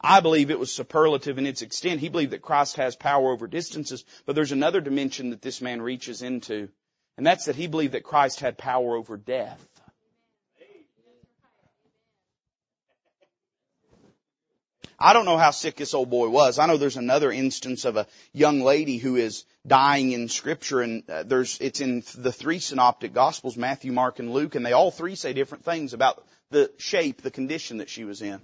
I 0.00 0.18
believe 0.18 0.50
it 0.50 0.58
was 0.58 0.72
superlative 0.72 1.38
in 1.38 1.46
its 1.46 1.62
extent. 1.62 2.00
He 2.00 2.08
believed 2.08 2.32
that 2.32 2.42
Christ 2.42 2.74
has 2.74 2.96
power 2.96 3.30
over 3.30 3.46
distances, 3.46 4.04
but 4.26 4.34
there's 4.34 4.50
another 4.50 4.80
dimension 4.80 5.30
that 5.30 5.42
this 5.42 5.60
man 5.60 5.80
reaches 5.80 6.22
into, 6.22 6.70
and 7.16 7.24
that's 7.24 7.44
that 7.44 7.54
he 7.54 7.68
believed 7.68 7.94
that 7.94 8.02
Christ 8.02 8.40
had 8.40 8.58
power 8.58 8.96
over 8.96 9.16
death. 9.16 9.64
I 14.98 15.12
don't 15.12 15.24
know 15.24 15.36
how 15.36 15.50
sick 15.50 15.76
this 15.76 15.94
old 15.94 16.10
boy 16.10 16.28
was. 16.28 16.58
I 16.58 16.66
know 16.66 16.76
there's 16.76 16.96
another 16.96 17.32
instance 17.32 17.84
of 17.84 17.96
a 17.96 18.06
young 18.32 18.60
lady 18.60 18.98
who 18.98 19.16
is 19.16 19.44
dying 19.66 20.12
in 20.12 20.28
scripture 20.28 20.80
and 20.80 21.08
uh, 21.08 21.22
there's, 21.24 21.58
it's 21.60 21.80
in 21.80 22.02
the 22.16 22.32
three 22.32 22.58
synoptic 22.58 23.12
gospels, 23.12 23.56
Matthew, 23.56 23.92
Mark, 23.92 24.18
and 24.18 24.32
Luke, 24.32 24.54
and 24.54 24.64
they 24.64 24.72
all 24.72 24.90
three 24.90 25.14
say 25.14 25.32
different 25.32 25.64
things 25.64 25.94
about 25.94 26.24
the 26.50 26.70
shape, 26.78 27.22
the 27.22 27.30
condition 27.30 27.78
that 27.78 27.88
she 27.88 28.04
was 28.04 28.22
in. 28.22 28.40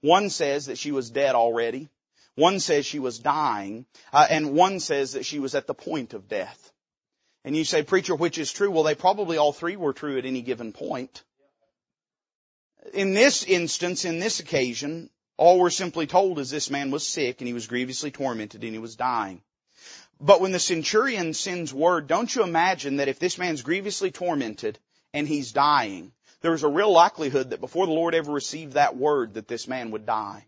One 0.00 0.30
says 0.30 0.66
that 0.66 0.78
she 0.78 0.92
was 0.92 1.10
dead 1.10 1.34
already. 1.34 1.88
One 2.34 2.60
says 2.60 2.84
she 2.84 2.98
was 2.98 3.18
dying, 3.18 3.86
uh, 4.12 4.26
and 4.28 4.52
one 4.52 4.78
says 4.78 5.12
that 5.12 5.24
she 5.24 5.38
was 5.38 5.54
at 5.54 5.66
the 5.66 5.74
point 5.74 6.12
of 6.12 6.28
death. 6.28 6.72
And 7.44 7.56
you 7.56 7.64
say, 7.64 7.82
preacher, 7.82 8.14
which 8.14 8.38
is 8.38 8.52
true? 8.52 8.70
Well, 8.70 8.82
they 8.82 8.94
probably 8.94 9.38
all 9.38 9.52
three 9.52 9.76
were 9.76 9.94
true 9.94 10.18
at 10.18 10.26
any 10.26 10.42
given 10.42 10.72
point. 10.72 11.22
In 12.92 13.14
this 13.14 13.42
instance, 13.44 14.04
in 14.04 14.18
this 14.18 14.40
occasion, 14.40 15.10
all 15.36 15.58
we're 15.58 15.70
simply 15.70 16.06
told 16.06 16.38
is 16.38 16.50
this 16.50 16.70
man 16.70 16.90
was 16.90 17.06
sick 17.06 17.40
and 17.40 17.48
he 17.48 17.54
was 17.54 17.66
grievously 17.66 18.10
tormented 18.10 18.64
and 18.64 18.72
he 18.72 18.78
was 18.78 18.96
dying. 18.96 19.42
But 20.20 20.40
when 20.40 20.52
the 20.52 20.58
centurion 20.58 21.34
sends 21.34 21.74
word, 21.74 22.06
don't 22.06 22.34
you 22.34 22.42
imagine 22.42 22.96
that 22.96 23.08
if 23.08 23.18
this 23.18 23.36
man's 23.36 23.62
grievously 23.62 24.10
tormented 24.10 24.78
and 25.12 25.28
he's 25.28 25.52
dying, 25.52 26.12
there's 26.40 26.62
a 26.62 26.68
real 26.68 26.90
likelihood 26.90 27.50
that 27.50 27.60
before 27.60 27.86
the 27.86 27.92
Lord 27.92 28.14
ever 28.14 28.32
received 28.32 28.74
that 28.74 28.96
word 28.96 29.34
that 29.34 29.48
this 29.48 29.68
man 29.68 29.90
would 29.90 30.06
die. 30.06 30.46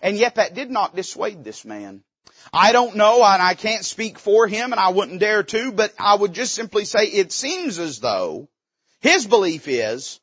And 0.00 0.16
yet 0.16 0.36
that 0.36 0.54
did 0.54 0.70
not 0.70 0.94
dissuade 0.94 1.42
this 1.42 1.64
man. 1.64 2.04
I 2.52 2.72
don't 2.72 2.96
know 2.96 3.24
and 3.24 3.42
I 3.42 3.54
can't 3.54 3.84
speak 3.84 4.18
for 4.18 4.46
him 4.46 4.72
and 4.72 4.80
I 4.80 4.90
wouldn't 4.90 5.20
dare 5.20 5.42
to, 5.42 5.72
but 5.72 5.92
I 5.98 6.14
would 6.14 6.32
just 6.32 6.54
simply 6.54 6.84
say 6.84 7.06
it 7.06 7.32
seems 7.32 7.78
as 7.78 7.98
though 7.98 8.48
his 9.00 9.26
belief 9.26 9.66
is 9.66 10.20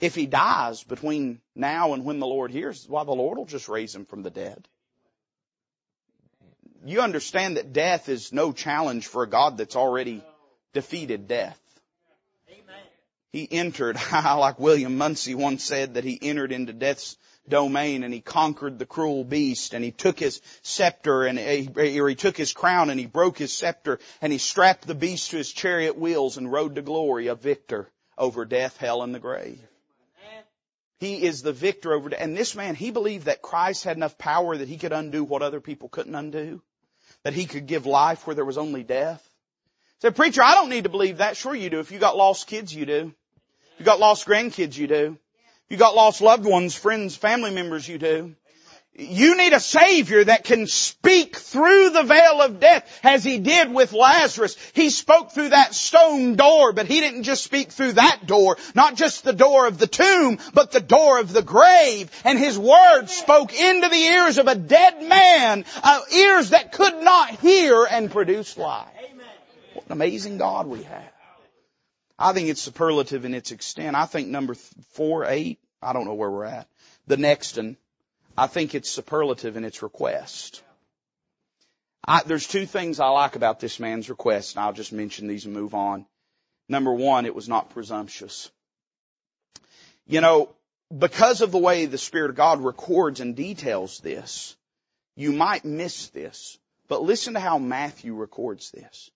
if 0.00 0.14
he 0.14 0.26
dies 0.26 0.82
between 0.84 1.40
now 1.54 1.94
and 1.94 2.04
when 2.04 2.18
the 2.18 2.26
Lord 2.26 2.50
hears, 2.50 2.86
why 2.88 3.04
the 3.04 3.12
Lord 3.12 3.38
will 3.38 3.46
just 3.46 3.68
raise 3.68 3.94
him 3.94 4.04
from 4.04 4.22
the 4.22 4.30
dead. 4.30 4.68
You 6.84 7.00
understand 7.00 7.56
that 7.56 7.72
death 7.72 8.08
is 8.08 8.32
no 8.32 8.52
challenge 8.52 9.06
for 9.06 9.22
a 9.22 9.28
God 9.28 9.56
that's 9.56 9.76
already 9.76 10.22
defeated 10.72 11.26
death. 11.26 11.60
He 13.32 13.48
entered, 13.50 13.98
like 14.12 14.60
William 14.60 14.96
Munsey 14.96 15.34
once 15.34 15.64
said, 15.64 15.94
that 15.94 16.04
he 16.04 16.18
entered 16.20 16.52
into 16.52 16.72
death's 16.72 17.16
domain 17.48 18.02
and 18.02 18.12
he 18.12 18.20
conquered 18.20 18.78
the 18.78 18.86
cruel 18.86 19.24
beast 19.24 19.72
and 19.72 19.84
he 19.84 19.92
took 19.92 20.18
his 20.18 20.40
scepter 20.62 21.24
and 21.24 21.38
he, 21.38 22.00
or 22.00 22.08
he 22.08 22.14
took 22.14 22.36
his 22.36 22.52
crown 22.52 22.90
and 22.90 22.98
he 22.98 23.06
broke 23.06 23.38
his 23.38 23.52
scepter 23.52 23.98
and 24.20 24.32
he 24.32 24.38
strapped 24.38 24.86
the 24.86 24.94
beast 24.94 25.30
to 25.30 25.36
his 25.36 25.52
chariot 25.52 25.96
wheels 25.96 26.36
and 26.36 26.50
rode 26.50 26.74
to 26.74 26.82
glory 26.82 27.28
a 27.28 27.34
victor 27.34 27.88
over 28.18 28.44
death, 28.44 28.76
hell, 28.78 29.02
and 29.02 29.14
the 29.14 29.20
grave. 29.20 29.60
He 30.98 31.22
is 31.22 31.42
the 31.42 31.52
victor 31.52 31.92
over, 31.92 32.08
and 32.14 32.36
this 32.36 32.54
man, 32.54 32.74
he 32.74 32.90
believed 32.90 33.26
that 33.26 33.42
Christ 33.42 33.84
had 33.84 33.96
enough 33.96 34.16
power 34.16 34.56
that 34.56 34.68
he 34.68 34.78
could 34.78 34.92
undo 34.92 35.24
what 35.24 35.42
other 35.42 35.60
people 35.60 35.88
couldn't 35.88 36.14
undo. 36.14 36.62
That 37.22 37.34
he 37.34 37.44
could 37.44 37.66
give 37.66 37.84
life 37.86 38.26
where 38.26 38.34
there 38.34 38.44
was 38.44 38.56
only 38.56 38.82
death. 38.82 39.28
Said, 40.00 40.16
preacher, 40.16 40.42
I 40.42 40.54
don't 40.54 40.70
need 40.70 40.84
to 40.84 40.90
believe 40.90 41.18
that. 41.18 41.36
Sure 41.36 41.54
you 41.54 41.70
do. 41.70 41.80
If 41.80 41.90
you 41.90 41.98
got 41.98 42.16
lost 42.16 42.46
kids, 42.46 42.74
you 42.74 42.86
do. 42.86 43.14
If 43.74 43.80
you 43.80 43.84
got 43.84 44.00
lost 44.00 44.26
grandkids, 44.26 44.76
you 44.76 44.86
do. 44.86 45.18
If 45.64 45.70
you 45.70 45.76
got 45.76 45.94
lost 45.94 46.20
loved 46.20 46.44
ones, 46.44 46.74
friends, 46.74 47.16
family 47.16 47.50
members, 47.50 47.88
you 47.88 47.98
do. 47.98 48.34
You 48.98 49.36
need 49.36 49.52
a 49.52 49.60
Savior 49.60 50.24
that 50.24 50.44
can 50.44 50.66
speak 50.66 51.36
through 51.36 51.90
the 51.90 52.02
veil 52.02 52.40
of 52.40 52.60
death 52.60 53.00
as 53.02 53.22
He 53.22 53.38
did 53.38 53.70
with 53.70 53.92
Lazarus. 53.92 54.56
He 54.72 54.88
spoke 54.88 55.32
through 55.32 55.50
that 55.50 55.74
stone 55.74 56.36
door, 56.36 56.72
but 56.72 56.86
He 56.86 57.00
didn't 57.00 57.24
just 57.24 57.44
speak 57.44 57.72
through 57.72 57.92
that 57.92 58.26
door, 58.26 58.56
not 58.74 58.96
just 58.96 59.22
the 59.22 59.34
door 59.34 59.66
of 59.66 59.76
the 59.76 59.86
tomb, 59.86 60.38
but 60.54 60.72
the 60.72 60.80
door 60.80 61.20
of 61.20 61.30
the 61.30 61.42
grave. 61.42 62.10
And 62.24 62.38
His 62.38 62.58
Word 62.58 63.08
spoke 63.08 63.52
into 63.52 63.88
the 63.90 63.96
ears 63.96 64.38
of 64.38 64.46
a 64.46 64.54
dead 64.54 65.02
man, 65.02 65.66
uh, 65.82 66.00
ears 66.14 66.50
that 66.50 66.72
could 66.72 67.02
not 67.02 67.30
hear 67.40 67.84
and 67.84 68.10
produce 68.10 68.56
life. 68.56 68.88
What 69.74 69.86
an 69.86 69.92
amazing 69.92 70.38
God 70.38 70.68
we 70.68 70.84
have. 70.84 71.12
I 72.18 72.32
think 72.32 72.48
it's 72.48 72.62
superlative 72.62 73.26
in 73.26 73.34
its 73.34 73.50
extent. 73.50 73.94
I 73.94 74.06
think 74.06 74.28
number 74.28 74.54
four, 74.92 75.26
eight, 75.26 75.58
I 75.82 75.92
don't 75.92 76.06
know 76.06 76.14
where 76.14 76.30
we're 76.30 76.44
at. 76.44 76.66
The 77.06 77.18
next 77.18 77.58
one 77.58 77.76
I 78.36 78.46
think 78.46 78.74
it's 78.74 78.90
superlative 78.90 79.56
in 79.56 79.64
its 79.64 79.82
request. 79.82 80.62
I, 82.06 82.22
there's 82.24 82.46
two 82.46 82.66
things 82.66 83.00
I 83.00 83.08
like 83.08 83.34
about 83.34 83.60
this 83.60 83.80
man's 83.80 84.08
request, 84.08 84.54
and 84.54 84.64
I'll 84.64 84.72
just 84.72 84.92
mention 84.92 85.26
these 85.26 85.44
and 85.44 85.54
move 85.54 85.74
on. 85.74 86.06
Number 86.68 86.92
one, 86.92 87.26
it 87.26 87.34
was 87.34 87.48
not 87.48 87.70
presumptuous. 87.70 88.50
You 90.06 90.20
know, 90.20 90.50
because 90.96 91.40
of 91.40 91.50
the 91.50 91.58
way 91.58 91.86
the 91.86 91.98
Spirit 91.98 92.30
of 92.30 92.36
God 92.36 92.60
records 92.60 93.20
and 93.20 93.34
details 93.34 93.98
this, 93.98 94.56
you 95.16 95.32
might 95.32 95.64
miss 95.64 96.08
this. 96.08 96.58
But 96.88 97.02
listen 97.02 97.34
to 97.34 97.40
how 97.40 97.58
Matthew 97.58 98.14
records 98.14 98.70
this. 98.70 99.10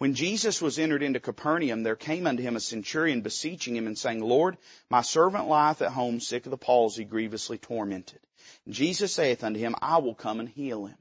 When 0.00 0.14
Jesus 0.14 0.62
was 0.62 0.78
entered 0.78 1.02
into 1.02 1.20
Capernaum, 1.20 1.82
there 1.82 1.94
came 1.94 2.26
unto 2.26 2.42
him 2.42 2.56
a 2.56 2.60
centurion 2.60 3.20
beseeching 3.20 3.76
him 3.76 3.86
and 3.86 3.98
saying, 3.98 4.20
Lord, 4.20 4.56
my 4.88 5.02
servant 5.02 5.46
lieth 5.46 5.82
at 5.82 5.92
home 5.92 6.20
sick 6.20 6.46
of 6.46 6.50
the 6.50 6.56
palsy, 6.56 7.04
grievously 7.04 7.58
tormented. 7.58 8.18
Jesus 8.66 9.12
saith 9.12 9.44
unto 9.44 9.60
him, 9.60 9.74
I 9.82 9.98
will 9.98 10.14
come 10.14 10.40
and 10.40 10.48
heal 10.48 10.86
him. 10.86 10.96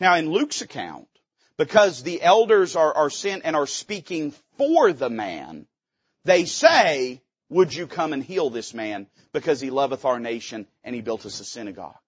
Now 0.00 0.14
in 0.14 0.30
Luke's 0.30 0.62
account, 0.62 1.08
because 1.58 2.02
the 2.02 2.22
elders 2.22 2.74
are, 2.74 2.94
are 2.94 3.10
sent 3.10 3.42
and 3.44 3.54
are 3.54 3.66
speaking 3.66 4.32
for 4.56 4.94
the 4.94 5.10
man, 5.10 5.66
they 6.24 6.46
say, 6.46 7.20
would 7.50 7.74
you 7.74 7.86
come 7.86 8.14
and 8.14 8.24
heal 8.24 8.48
this 8.48 8.72
man 8.72 9.08
because 9.34 9.60
he 9.60 9.68
loveth 9.68 10.06
our 10.06 10.18
nation 10.18 10.66
and 10.82 10.94
he 10.94 11.02
built 11.02 11.26
us 11.26 11.38
a 11.40 11.44
synagogue. 11.44 11.98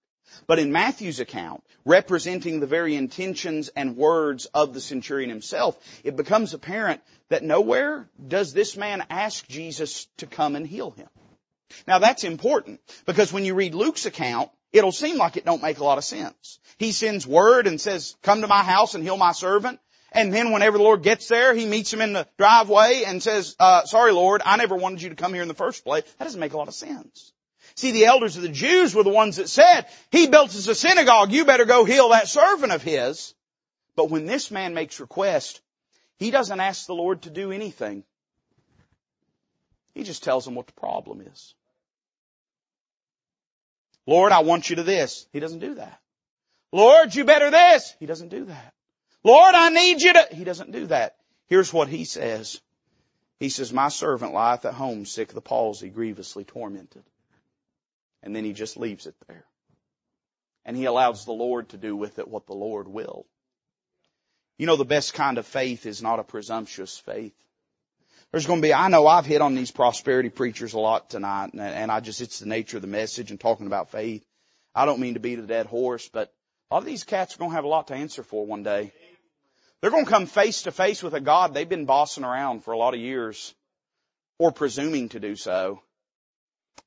But 0.47 0.59
in 0.59 0.71
Matthew's 0.71 1.19
account, 1.19 1.63
representing 1.85 2.59
the 2.59 2.67
very 2.67 2.95
intentions 2.95 3.69
and 3.69 3.97
words 3.97 4.45
of 4.47 4.73
the 4.73 4.81
centurion 4.81 5.29
himself, 5.29 5.77
it 6.03 6.15
becomes 6.15 6.53
apparent 6.53 7.01
that 7.29 7.43
nowhere 7.43 8.09
does 8.27 8.53
this 8.53 8.77
man 8.77 9.03
ask 9.09 9.47
Jesus 9.47 10.07
to 10.17 10.27
come 10.27 10.55
and 10.55 10.65
heal 10.65 10.91
him. 10.91 11.07
Now 11.87 11.99
that's 11.99 12.23
important 12.23 12.81
because 13.05 13.31
when 13.31 13.45
you 13.45 13.55
read 13.55 13.75
Luke's 13.75 14.05
account, 14.05 14.51
it'll 14.73 14.91
seem 14.91 15.17
like 15.17 15.37
it 15.37 15.45
don't 15.45 15.61
make 15.61 15.79
a 15.79 15.83
lot 15.83 15.97
of 15.97 16.03
sense. 16.03 16.59
He 16.77 16.91
sends 16.91 17.25
word 17.25 17.67
and 17.67 17.79
says, 17.79 18.15
come 18.21 18.41
to 18.41 18.47
my 18.47 18.63
house 18.63 18.95
and 18.95 19.03
heal 19.03 19.17
my 19.17 19.31
servant. 19.31 19.79
And 20.13 20.33
then 20.33 20.51
whenever 20.51 20.77
the 20.77 20.83
Lord 20.83 21.03
gets 21.03 21.27
there, 21.29 21.53
he 21.53 21.65
meets 21.65 21.93
him 21.93 22.01
in 22.01 22.11
the 22.11 22.27
driveway 22.37 23.03
and 23.05 23.23
says, 23.23 23.55
uh, 23.59 23.85
sorry 23.85 24.11
Lord, 24.11 24.41
I 24.45 24.57
never 24.57 24.75
wanted 24.75 25.01
you 25.01 25.09
to 25.09 25.15
come 25.15 25.33
here 25.33 25.41
in 25.41 25.47
the 25.47 25.53
first 25.53 25.85
place. 25.85 26.03
That 26.17 26.25
doesn't 26.25 26.39
make 26.39 26.53
a 26.53 26.57
lot 26.57 26.67
of 26.67 26.73
sense. 26.73 27.31
See, 27.81 27.89
the 27.89 28.05
elders 28.05 28.37
of 28.37 28.43
the 28.43 28.49
Jews 28.49 28.93
were 28.93 29.01
the 29.01 29.09
ones 29.09 29.37
that 29.37 29.49
said, 29.49 29.87
he 30.11 30.27
built 30.27 30.51
us 30.51 30.67
a 30.67 30.75
synagogue, 30.75 31.31
you 31.31 31.45
better 31.45 31.65
go 31.65 31.83
heal 31.83 32.09
that 32.09 32.27
servant 32.27 32.71
of 32.71 32.83
his. 32.83 33.33
But 33.95 34.11
when 34.11 34.27
this 34.27 34.51
man 34.51 34.75
makes 34.75 34.99
request, 34.99 35.61
he 36.19 36.29
doesn't 36.29 36.59
ask 36.59 36.85
the 36.85 36.93
Lord 36.93 37.23
to 37.23 37.31
do 37.31 37.51
anything. 37.51 38.03
He 39.95 40.03
just 40.03 40.23
tells 40.23 40.47
him 40.47 40.53
what 40.53 40.67
the 40.67 40.73
problem 40.73 41.21
is. 41.21 41.55
Lord, 44.05 44.31
I 44.31 44.41
want 44.41 44.69
you 44.69 44.75
to 44.75 44.83
this. 44.83 45.25
He 45.33 45.39
doesn't 45.39 45.57
do 45.57 45.73
that. 45.73 45.99
Lord, 46.71 47.15
you 47.15 47.25
better 47.25 47.49
this. 47.49 47.95
He 47.99 48.05
doesn't 48.05 48.29
do 48.29 48.45
that. 48.45 48.73
Lord, 49.23 49.55
I 49.55 49.69
need 49.69 50.03
you 50.03 50.13
to. 50.13 50.27
He 50.31 50.43
doesn't 50.43 50.71
do 50.71 50.85
that. 50.85 51.15
Here's 51.47 51.73
what 51.73 51.87
he 51.87 52.05
says. 52.05 52.61
He 53.39 53.49
says, 53.49 53.73
my 53.73 53.89
servant 53.89 54.35
lieth 54.35 54.65
at 54.65 54.75
home 54.75 55.07
sick 55.07 55.29
of 55.29 55.35
the 55.35 55.41
palsy, 55.41 55.89
grievously 55.89 56.43
tormented. 56.43 57.01
And 58.23 58.35
then 58.35 58.43
he 58.43 58.53
just 58.53 58.77
leaves 58.77 59.07
it 59.07 59.15
there. 59.27 59.45
And 60.65 60.77
he 60.77 60.85
allows 60.85 61.25
the 61.25 61.31
Lord 61.31 61.69
to 61.69 61.77
do 61.77 61.95
with 61.95 62.19
it 62.19 62.27
what 62.27 62.45
the 62.45 62.53
Lord 62.53 62.87
will. 62.87 63.25
You 64.57 64.67
know, 64.67 64.75
the 64.75 64.85
best 64.85 65.15
kind 65.15 65.39
of 65.39 65.47
faith 65.47 65.87
is 65.87 66.03
not 66.03 66.19
a 66.19 66.23
presumptuous 66.23 66.97
faith. 66.97 67.33
There's 68.31 68.45
going 68.45 68.61
to 68.61 68.67
be, 68.67 68.73
I 68.73 68.87
know 68.87 69.07
I've 69.07 69.25
hit 69.25 69.41
on 69.41 69.55
these 69.55 69.71
prosperity 69.71 70.29
preachers 70.29 70.73
a 70.73 70.79
lot 70.79 71.09
tonight, 71.09 71.51
and 71.53 71.91
I 71.91 71.99
just, 71.99 72.21
it's 72.21 72.39
the 72.39 72.45
nature 72.45 72.77
of 72.77 72.81
the 72.81 72.87
message 72.87 73.31
and 73.31 73.39
talking 73.39 73.67
about 73.67 73.91
faith. 73.91 74.23
I 74.73 74.85
don't 74.85 75.01
mean 75.01 75.15
to 75.15 75.19
beat 75.19 75.39
a 75.39 75.41
dead 75.41 75.65
horse, 75.65 76.07
but 76.07 76.31
a 76.69 76.75
lot 76.75 76.79
of 76.79 76.85
these 76.85 77.03
cats 77.03 77.35
are 77.35 77.39
going 77.39 77.51
to 77.51 77.55
have 77.55 77.65
a 77.65 77.69
lot 77.69 77.87
to 77.87 77.95
answer 77.95 78.23
for 78.23 78.45
one 78.45 78.63
day. 78.63 78.93
They're 79.81 79.91
going 79.91 80.05
to 80.05 80.11
come 80.11 80.27
face 80.27 80.61
to 80.61 80.71
face 80.71 81.01
with 81.01 81.15
a 81.15 81.19
God 81.19 81.53
they've 81.53 81.67
been 81.67 81.85
bossing 81.85 82.23
around 82.23 82.63
for 82.63 82.71
a 82.71 82.77
lot 82.77 82.93
of 82.93 82.99
years, 82.99 83.53
or 84.37 84.51
presuming 84.51 85.09
to 85.09 85.19
do 85.19 85.35
so. 85.35 85.81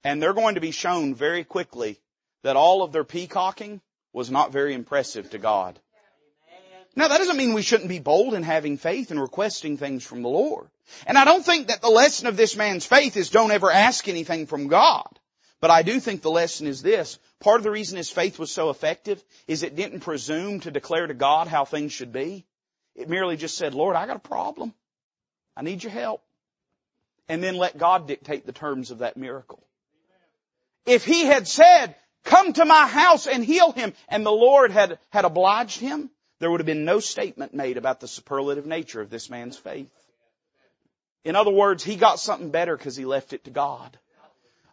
And 0.03 0.22
they're 0.22 0.35
going 0.35 0.57
to 0.57 0.61
be 0.61 0.70
shown 0.70 1.14
very 1.14 1.45
quickly 1.45 1.99
that 2.43 2.57
all 2.57 2.82
of 2.82 2.93
their 2.93 3.05
peacocking 3.05 3.80
was 4.12 4.30
not 4.30 4.53
very 4.53 4.74
impressive 4.74 5.30
to 5.30 5.39
God. 5.39 5.78
Now 6.97 7.09
that 7.09 7.18
doesn't 7.18 7.37
mean 7.37 7.55
we 7.55 7.62
shouldn't 7.62 7.89
be 7.89 7.99
bold 7.99 8.35
in 8.35 8.45
having 8.45 8.76
faith 8.76 9.11
and 9.11 9.20
requesting 9.20 9.76
things 9.76 10.05
from 10.05 10.22
the 10.22 10.28
Lord. 10.28 10.68
And 11.07 11.18
I 11.18 11.24
don't 11.24 11.45
think 11.45 11.68
that 11.68 11.80
the 11.80 11.89
lesson 11.89 12.28
of 12.28 12.37
this 12.37 12.57
man's 12.57 12.87
faith 12.87 13.16
is 13.16 13.30
don't 13.30 13.51
ever 13.51 13.70
ask 13.70 14.07
anything 14.07 14.47
from 14.47 14.68
God. 14.68 15.09
But 15.61 15.70
I 15.70 15.82
do 15.82 15.99
think 15.99 16.20
the 16.20 16.30
lesson 16.30 16.66
is 16.66 16.82
this. 16.82 17.18
Part 17.41 17.59
of 17.59 17.64
the 17.64 17.70
reason 17.70 17.97
his 17.97 18.11
faith 18.11 18.39
was 18.39 18.53
so 18.53 18.70
effective 18.70 19.24
is 19.49 19.62
it 19.62 19.74
didn't 19.74 20.01
presume 20.01 20.61
to 20.61 20.70
declare 20.70 21.07
to 21.07 21.14
God 21.14 21.49
how 21.49 21.64
things 21.64 21.93
should 21.93 22.12
be. 22.12 22.45
It 22.95 23.09
merely 23.09 23.37
just 23.37 23.57
said, 23.57 23.74
Lord, 23.74 23.97
I 23.97 24.07
got 24.07 24.16
a 24.16 24.20
problem. 24.20 24.74
I 25.57 25.62
need 25.62 25.82
your 25.82 25.91
help. 25.91 26.22
And 27.28 27.43
then 27.43 27.57
let 27.57 27.78
God 27.78 28.07
dictate 28.07 28.45
the 28.47 28.53
terms 28.53 28.91
of 28.91 28.99
that 28.99 29.16
miracle. 29.16 29.64
If 30.87 31.05
he 31.05 31.24
had 31.24 31.49
said, 31.49 31.95
come 32.24 32.53
to 32.53 32.64
my 32.64 32.87
house 32.87 33.26
and 33.26 33.45
heal 33.45 33.72
him, 33.72 33.93
and 34.09 34.24
the 34.24 34.32
Lord 34.32 34.70
had, 34.70 34.99
had 35.11 35.24
obliged 35.24 35.80
him, 35.80 36.11
there 36.41 36.51
would 36.51 36.61
have 36.61 36.66
been 36.66 36.85
no 36.85 37.01
statement 37.01 37.55
made 37.55 37.76
about 37.76 38.01
the 38.01 38.09
superlative 38.09 38.66
nature 38.66 39.01
of 39.01 39.11
this 39.11 39.30
man's 39.30 39.57
faith. 39.57 39.91
In 41.24 41.37
other 41.37 41.51
words, 41.51 41.82
he 41.82 41.97
got 41.97 42.18
something 42.18 42.51
better 42.51 42.76
because 42.76 42.97
he 42.97 43.07
left 43.07 43.32
it 43.32 43.45
to 43.45 43.51
God. 43.51 43.99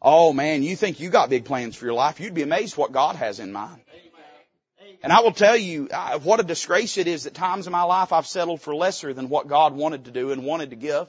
Oh 0.01 0.33
man, 0.33 0.63
you 0.63 0.75
think 0.75 0.99
you 0.99 1.09
got 1.09 1.29
big 1.29 1.45
plans 1.45 1.75
for 1.75 1.85
your 1.85 1.93
life. 1.93 2.19
You'd 2.19 2.33
be 2.33 2.41
amazed 2.41 2.75
what 2.75 2.91
God 2.91 3.15
has 3.15 3.39
in 3.39 3.53
mind. 3.53 3.81
And 5.03 5.13
I 5.13 5.21
will 5.21 5.31
tell 5.31 5.55
you 5.55 5.87
what 6.23 6.39
a 6.39 6.43
disgrace 6.43 6.97
it 6.97 7.07
is 7.07 7.23
that 7.23 7.33
times 7.33 7.67
in 7.67 7.71
my 7.71 7.83
life 7.83 8.11
I've 8.11 8.27
settled 8.27 8.61
for 8.61 8.75
lesser 8.75 9.13
than 9.13 9.29
what 9.29 9.47
God 9.47 9.73
wanted 9.73 10.05
to 10.05 10.11
do 10.11 10.31
and 10.31 10.43
wanted 10.43 10.71
to 10.71 10.75
give. 10.75 11.07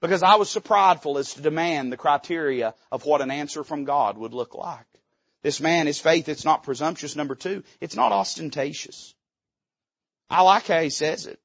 Because 0.00 0.22
I 0.22 0.36
was 0.36 0.50
so 0.50 0.60
prideful 0.60 1.18
as 1.18 1.34
to 1.34 1.42
demand 1.42 1.92
the 1.92 1.96
criteria 1.96 2.74
of 2.90 3.04
what 3.04 3.20
an 3.20 3.30
answer 3.30 3.62
from 3.64 3.84
God 3.84 4.16
would 4.16 4.32
look 4.32 4.54
like. 4.54 4.86
This 5.42 5.60
man, 5.60 5.86
his 5.86 6.00
faith, 6.00 6.28
it's 6.28 6.44
not 6.44 6.62
presumptuous. 6.62 7.16
Number 7.16 7.34
two, 7.34 7.64
it's 7.80 7.96
not 7.96 8.12
ostentatious. 8.12 9.14
I 10.28 10.42
like 10.42 10.66
how 10.66 10.80
he 10.80 10.90
says 10.90 11.26
it. 11.26 11.38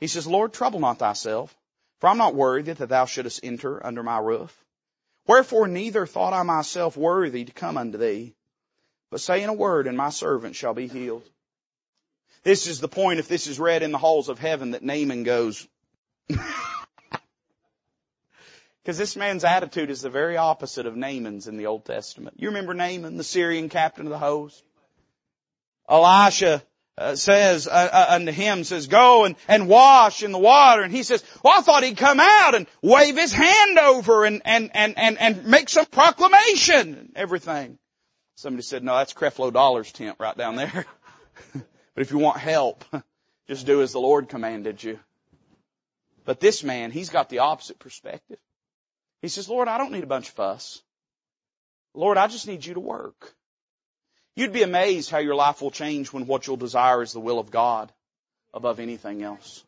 He 0.00 0.06
says, 0.06 0.26
Lord, 0.26 0.52
trouble 0.52 0.80
not 0.80 0.98
thyself, 0.98 1.54
for 1.98 2.08
I'm 2.08 2.18
not 2.18 2.34
worthy 2.34 2.72
that 2.72 2.88
thou 2.88 3.06
shouldest 3.06 3.40
enter 3.42 3.84
under 3.84 4.02
my 4.02 4.18
roof. 4.18 4.56
Wherefore 5.26 5.68
neither 5.68 6.06
thought 6.06 6.32
I 6.32 6.42
myself 6.42 6.96
worthy 6.96 7.44
to 7.44 7.52
come 7.52 7.76
unto 7.76 7.98
thee, 7.98 8.34
but 9.10 9.20
say 9.20 9.42
in 9.42 9.48
a 9.48 9.54
word, 9.54 9.86
and 9.86 9.96
my 9.96 10.10
servant 10.10 10.56
shall 10.56 10.74
be 10.74 10.88
healed. 10.88 11.28
This 12.44 12.66
is 12.66 12.80
the 12.80 12.88
point, 12.88 13.18
if 13.18 13.28
this 13.28 13.46
is 13.46 13.58
read 13.58 13.82
in 13.82 13.92
the 13.92 13.98
halls 13.98 14.28
of 14.28 14.38
heaven, 14.38 14.70
that 14.70 14.82
Naaman 14.82 15.22
goes. 15.24 15.66
Because 18.88 18.96
this 18.96 19.16
man's 19.16 19.44
attitude 19.44 19.90
is 19.90 20.00
the 20.00 20.08
very 20.08 20.38
opposite 20.38 20.86
of 20.86 20.96
Naaman's 20.96 21.46
in 21.46 21.58
the 21.58 21.66
Old 21.66 21.84
Testament. 21.84 22.36
You 22.40 22.48
remember 22.48 22.72
Naaman, 22.72 23.18
the 23.18 23.22
Syrian 23.22 23.68
captain 23.68 24.06
of 24.06 24.10
the 24.10 24.18
host? 24.18 24.64
Elisha 25.86 26.62
uh, 26.96 27.14
says 27.14 27.68
uh, 27.68 27.88
uh, 27.92 28.06
unto 28.14 28.32
him, 28.32 28.64
says, 28.64 28.86
go 28.86 29.26
and, 29.26 29.36
and 29.46 29.68
wash 29.68 30.22
in 30.22 30.32
the 30.32 30.38
water. 30.38 30.80
And 30.80 30.90
he 30.90 31.02
says, 31.02 31.22
well, 31.44 31.52
I 31.58 31.60
thought 31.60 31.82
he'd 31.82 31.98
come 31.98 32.18
out 32.18 32.54
and 32.54 32.66
wave 32.80 33.14
his 33.14 33.30
hand 33.30 33.78
over 33.78 34.24
and, 34.24 34.40
and, 34.46 34.70
and, 34.72 34.96
and, 34.96 35.18
and 35.18 35.44
make 35.44 35.68
some 35.68 35.84
proclamation 35.84 36.94
and 36.94 37.12
everything. 37.14 37.78
Somebody 38.36 38.62
said, 38.62 38.82
no, 38.82 38.96
that's 38.96 39.12
Creflo 39.12 39.52
Dollar's 39.52 39.92
tent 39.92 40.16
right 40.18 40.34
down 40.34 40.56
there. 40.56 40.86
but 41.52 41.62
if 41.96 42.10
you 42.10 42.16
want 42.16 42.38
help, 42.38 42.86
just 43.48 43.66
do 43.66 43.82
as 43.82 43.92
the 43.92 44.00
Lord 44.00 44.30
commanded 44.30 44.82
you. 44.82 44.98
But 46.24 46.40
this 46.40 46.64
man, 46.64 46.90
he's 46.90 47.10
got 47.10 47.28
the 47.28 47.40
opposite 47.40 47.78
perspective. 47.78 48.38
He 49.22 49.28
says, 49.28 49.48
Lord, 49.48 49.68
I 49.68 49.78
don't 49.78 49.92
need 49.92 50.04
a 50.04 50.08
bunch 50.08 50.28
of 50.28 50.34
fuss. 50.34 50.82
Lord, 51.94 52.18
I 52.18 52.28
just 52.28 52.46
need 52.46 52.64
you 52.64 52.74
to 52.74 52.80
work. 52.80 53.34
You'd 54.36 54.52
be 54.52 54.62
amazed 54.62 55.10
how 55.10 55.18
your 55.18 55.34
life 55.34 55.60
will 55.60 55.72
change 55.72 56.12
when 56.12 56.26
what 56.26 56.46
you'll 56.46 56.56
desire 56.56 57.02
is 57.02 57.12
the 57.12 57.20
will 57.20 57.40
of 57.40 57.50
God 57.50 57.92
above 58.54 58.78
anything 58.78 59.22
else. 59.22 59.64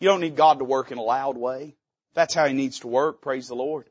You 0.00 0.08
don't 0.08 0.20
need 0.20 0.34
God 0.34 0.58
to 0.58 0.64
work 0.64 0.90
in 0.90 0.98
a 0.98 1.02
loud 1.02 1.36
way. 1.36 1.76
That's 2.14 2.34
how 2.34 2.46
He 2.46 2.54
needs 2.54 2.80
to 2.80 2.88
work, 2.88 3.20
praise 3.20 3.46
the 3.46 3.54
Lord. 3.54 3.86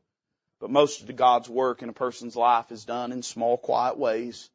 But 0.59 0.70
most 0.70 1.01
of 1.01 1.16
God's 1.16 1.49
work 1.49 1.82
in 1.82 1.88
a 1.88 1.93
person's 1.93 2.36
life 2.36 2.72
is 2.72 2.84
done 2.84 3.14
in 3.14 3.24
small, 3.24 3.57
quiet 3.57 3.97
ways 3.97 4.49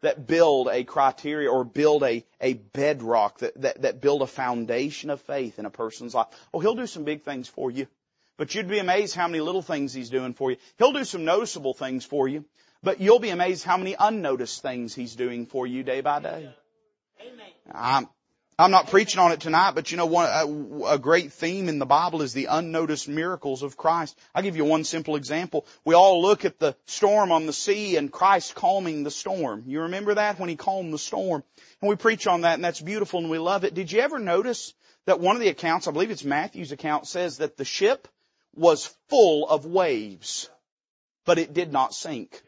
that 0.00 0.26
build 0.26 0.68
a 0.70 0.84
criteria 0.84 1.50
or 1.50 1.64
build 1.64 2.02
a, 2.02 2.24
a 2.40 2.54
bedrock, 2.54 3.38
that, 3.40 3.60
that, 3.60 3.82
that 3.82 4.00
build 4.00 4.22
a 4.22 4.26
foundation 4.26 5.10
of 5.10 5.20
faith 5.20 5.58
in 5.58 5.66
a 5.66 5.70
person's 5.70 6.14
life. 6.14 6.28
Oh, 6.54 6.60
He'll 6.60 6.74
do 6.74 6.86
some 6.86 7.04
big 7.04 7.22
things 7.22 7.48
for 7.48 7.70
you. 7.70 7.86
But 8.36 8.54
you'd 8.54 8.68
be 8.68 8.78
amazed 8.78 9.14
how 9.14 9.28
many 9.28 9.40
little 9.40 9.62
things 9.62 9.92
He's 9.92 10.10
doing 10.10 10.34
for 10.34 10.50
you. 10.50 10.58
He'll 10.78 10.92
do 10.92 11.04
some 11.04 11.24
noticeable 11.24 11.74
things 11.74 12.04
for 12.04 12.28
you. 12.28 12.44
But 12.82 13.00
you'll 13.00 13.18
be 13.18 13.30
amazed 13.30 13.64
how 13.64 13.78
many 13.78 13.96
unnoticed 13.98 14.62
things 14.62 14.94
He's 14.94 15.16
doing 15.16 15.46
for 15.46 15.66
you 15.66 15.82
day 15.82 16.02
by 16.02 16.20
day. 16.20 16.54
I'm, 17.72 18.08
I'm 18.58 18.70
not 18.70 18.90
preaching 18.90 19.20
on 19.20 19.32
it 19.32 19.40
tonight, 19.40 19.72
but 19.74 19.90
you 19.90 19.96
know, 19.96 20.06
one, 20.06 20.26
uh, 20.26 20.86
a, 20.86 20.94
a, 20.94 20.98
great 20.98 21.32
theme 21.32 21.68
in 21.68 21.78
the 21.78 21.86
Bible 21.86 22.22
is 22.22 22.32
the 22.32 22.46
unnoticed 22.46 23.08
miracles 23.08 23.62
of 23.62 23.76
Christ. 23.76 24.18
I'll 24.34 24.42
give 24.42 24.56
you 24.56 24.64
one 24.64 24.84
simple 24.84 25.16
example. 25.16 25.66
We 25.84 25.94
all 25.94 26.22
look 26.22 26.44
at 26.44 26.58
the 26.58 26.76
storm 26.86 27.32
on 27.32 27.46
the 27.46 27.52
sea 27.52 27.96
and 27.96 28.12
Christ 28.12 28.54
calming 28.54 29.02
the 29.02 29.10
storm. 29.10 29.64
You 29.66 29.82
remember 29.82 30.14
that 30.14 30.38
when 30.38 30.48
He 30.48 30.56
calmed 30.56 30.92
the 30.92 30.98
storm? 30.98 31.42
And 31.80 31.88
we 31.88 31.96
preach 31.96 32.26
on 32.26 32.42
that 32.42 32.54
and 32.54 32.64
that's 32.64 32.80
beautiful 32.80 33.20
and 33.20 33.30
we 33.30 33.38
love 33.38 33.64
it. 33.64 33.74
Did 33.74 33.90
you 33.92 34.00
ever 34.00 34.18
notice 34.18 34.74
that 35.06 35.20
one 35.20 35.36
of 35.36 35.42
the 35.42 35.48
accounts, 35.48 35.88
I 35.88 35.90
believe 35.90 36.10
it's 36.10 36.24
Matthew's 36.24 36.72
account, 36.72 37.06
says 37.06 37.38
that 37.38 37.56
the 37.56 37.64
ship 37.64 38.08
was 38.56 38.94
full 39.08 39.48
of 39.48 39.66
waves, 39.66 40.48
but 41.24 41.38
it 41.38 41.52
did 41.52 41.72
not 41.72 41.94
sink. 41.94 42.42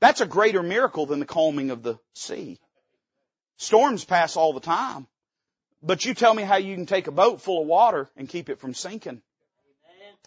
That's 0.00 0.20
a 0.20 0.26
greater 0.26 0.62
miracle 0.62 1.06
than 1.06 1.20
the 1.20 1.26
calming 1.26 1.70
of 1.70 1.82
the 1.82 1.98
sea. 2.14 2.58
Storms 3.56 4.04
pass 4.04 4.36
all 4.36 4.52
the 4.52 4.60
time. 4.60 5.06
But 5.82 6.04
you 6.04 6.14
tell 6.14 6.32
me 6.32 6.42
how 6.42 6.56
you 6.56 6.74
can 6.74 6.86
take 6.86 7.06
a 7.06 7.12
boat 7.12 7.40
full 7.40 7.62
of 7.62 7.66
water 7.66 8.08
and 8.16 8.28
keep 8.28 8.48
it 8.48 8.60
from 8.60 8.74
sinking. 8.74 9.22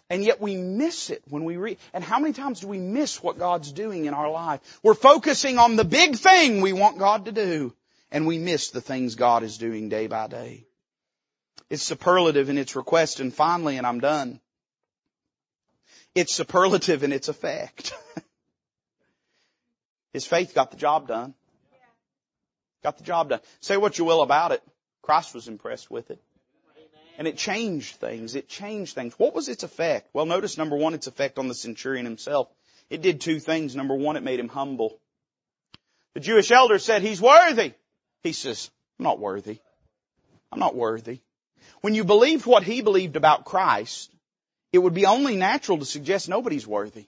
And 0.08 0.22
yet 0.22 0.40
we 0.40 0.56
miss 0.56 1.10
it 1.10 1.22
when 1.28 1.44
we 1.44 1.56
read. 1.56 1.78
And 1.92 2.04
how 2.04 2.20
many 2.20 2.32
times 2.32 2.60
do 2.60 2.68
we 2.68 2.78
miss 2.78 3.22
what 3.22 3.38
God's 3.38 3.72
doing 3.72 4.04
in 4.04 4.14
our 4.14 4.30
life? 4.30 4.60
We're 4.82 4.94
focusing 4.94 5.58
on 5.58 5.76
the 5.76 5.84
big 5.84 6.16
thing 6.16 6.60
we 6.60 6.72
want 6.72 6.98
God 6.98 7.24
to 7.24 7.32
do. 7.32 7.74
And 8.12 8.26
we 8.26 8.38
miss 8.38 8.70
the 8.70 8.80
things 8.80 9.16
God 9.16 9.42
is 9.42 9.58
doing 9.58 9.88
day 9.88 10.06
by 10.06 10.28
day. 10.28 10.65
It's 11.68 11.82
superlative 11.82 12.48
in 12.48 12.58
its 12.58 12.76
request. 12.76 13.20
And 13.20 13.32
finally, 13.32 13.76
and 13.76 13.86
I'm 13.86 14.00
done. 14.00 14.40
It's 16.14 16.34
superlative 16.34 17.02
in 17.02 17.12
its 17.12 17.28
effect. 17.28 17.92
His 20.12 20.24
faith 20.24 20.54
got 20.54 20.70
the 20.70 20.76
job 20.76 21.08
done. 21.08 21.34
Got 22.82 22.98
the 22.98 23.04
job 23.04 23.28
done. 23.28 23.40
Say 23.60 23.76
what 23.76 23.98
you 23.98 24.04
will 24.04 24.22
about 24.22 24.52
it. 24.52 24.62
Christ 25.02 25.34
was 25.34 25.48
impressed 25.48 25.90
with 25.90 26.10
it. 26.10 26.20
And 27.18 27.26
it 27.26 27.36
changed 27.36 27.96
things. 27.96 28.34
It 28.34 28.48
changed 28.48 28.94
things. 28.94 29.14
What 29.18 29.34
was 29.34 29.48
its 29.48 29.62
effect? 29.62 30.08
Well, 30.12 30.26
notice 30.26 30.58
number 30.58 30.76
one, 30.76 30.94
its 30.94 31.06
effect 31.06 31.38
on 31.38 31.48
the 31.48 31.54
centurion 31.54 32.04
himself. 32.04 32.48
It 32.90 33.02
did 33.02 33.20
two 33.20 33.40
things. 33.40 33.74
Number 33.74 33.94
one, 33.94 34.16
it 34.16 34.22
made 34.22 34.38
him 34.38 34.48
humble. 34.48 34.98
The 36.14 36.20
Jewish 36.20 36.50
elder 36.50 36.78
said, 36.78 37.02
he's 37.02 37.20
worthy. 37.20 37.74
He 38.22 38.32
says, 38.32 38.70
I'm 38.98 39.04
not 39.04 39.18
worthy. 39.18 39.58
I'm 40.50 40.60
not 40.60 40.74
worthy. 40.74 41.20
When 41.80 41.94
you 41.94 42.04
believed 42.04 42.46
what 42.46 42.62
he 42.62 42.82
believed 42.82 43.16
about 43.16 43.44
Christ, 43.44 44.10
it 44.72 44.78
would 44.78 44.94
be 44.94 45.06
only 45.06 45.36
natural 45.36 45.78
to 45.78 45.84
suggest 45.84 46.28
nobody's 46.28 46.66
worthy. 46.66 47.06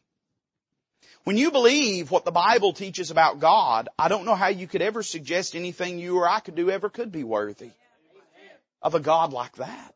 When 1.25 1.37
you 1.37 1.51
believe 1.51 2.11
what 2.11 2.25
the 2.25 2.31
Bible 2.31 2.73
teaches 2.73 3.11
about 3.11 3.41
God, 3.41 3.89
I 3.99 4.09
don't 4.09 4.25
know 4.25 4.35
how 4.35 4.49
you 4.49 4.67
could 4.67 4.83
ever 4.83 5.03
suggest 5.03 5.55
anything 5.55 5.99
you 5.99 6.17
or 6.17 6.29
I 6.29 6.41
could 6.41 6.55
do 6.55 6.71
ever 6.71 6.89
could 6.89 7.13
be 7.13 7.25
worthy 7.25 7.71
of 8.81 8.95
a 8.95 9.01
God 9.01 9.33
like 9.33 9.57
that. 9.57 9.95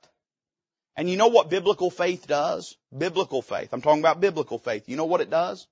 And 0.97 1.09
you 1.09 1.17
know 1.17 1.29
what 1.29 1.49
biblical 1.49 1.91
faith 1.91 2.27
does? 2.27 2.77
Biblical 2.97 3.41
faith. 3.41 3.73
I'm 3.73 3.81
talking 3.81 4.03
about 4.03 4.21
biblical 4.21 4.59
faith. 4.59 4.89
You 4.89 4.97
know 4.97 5.07
what 5.07 5.23
it 5.23 5.31
does? 5.31 5.67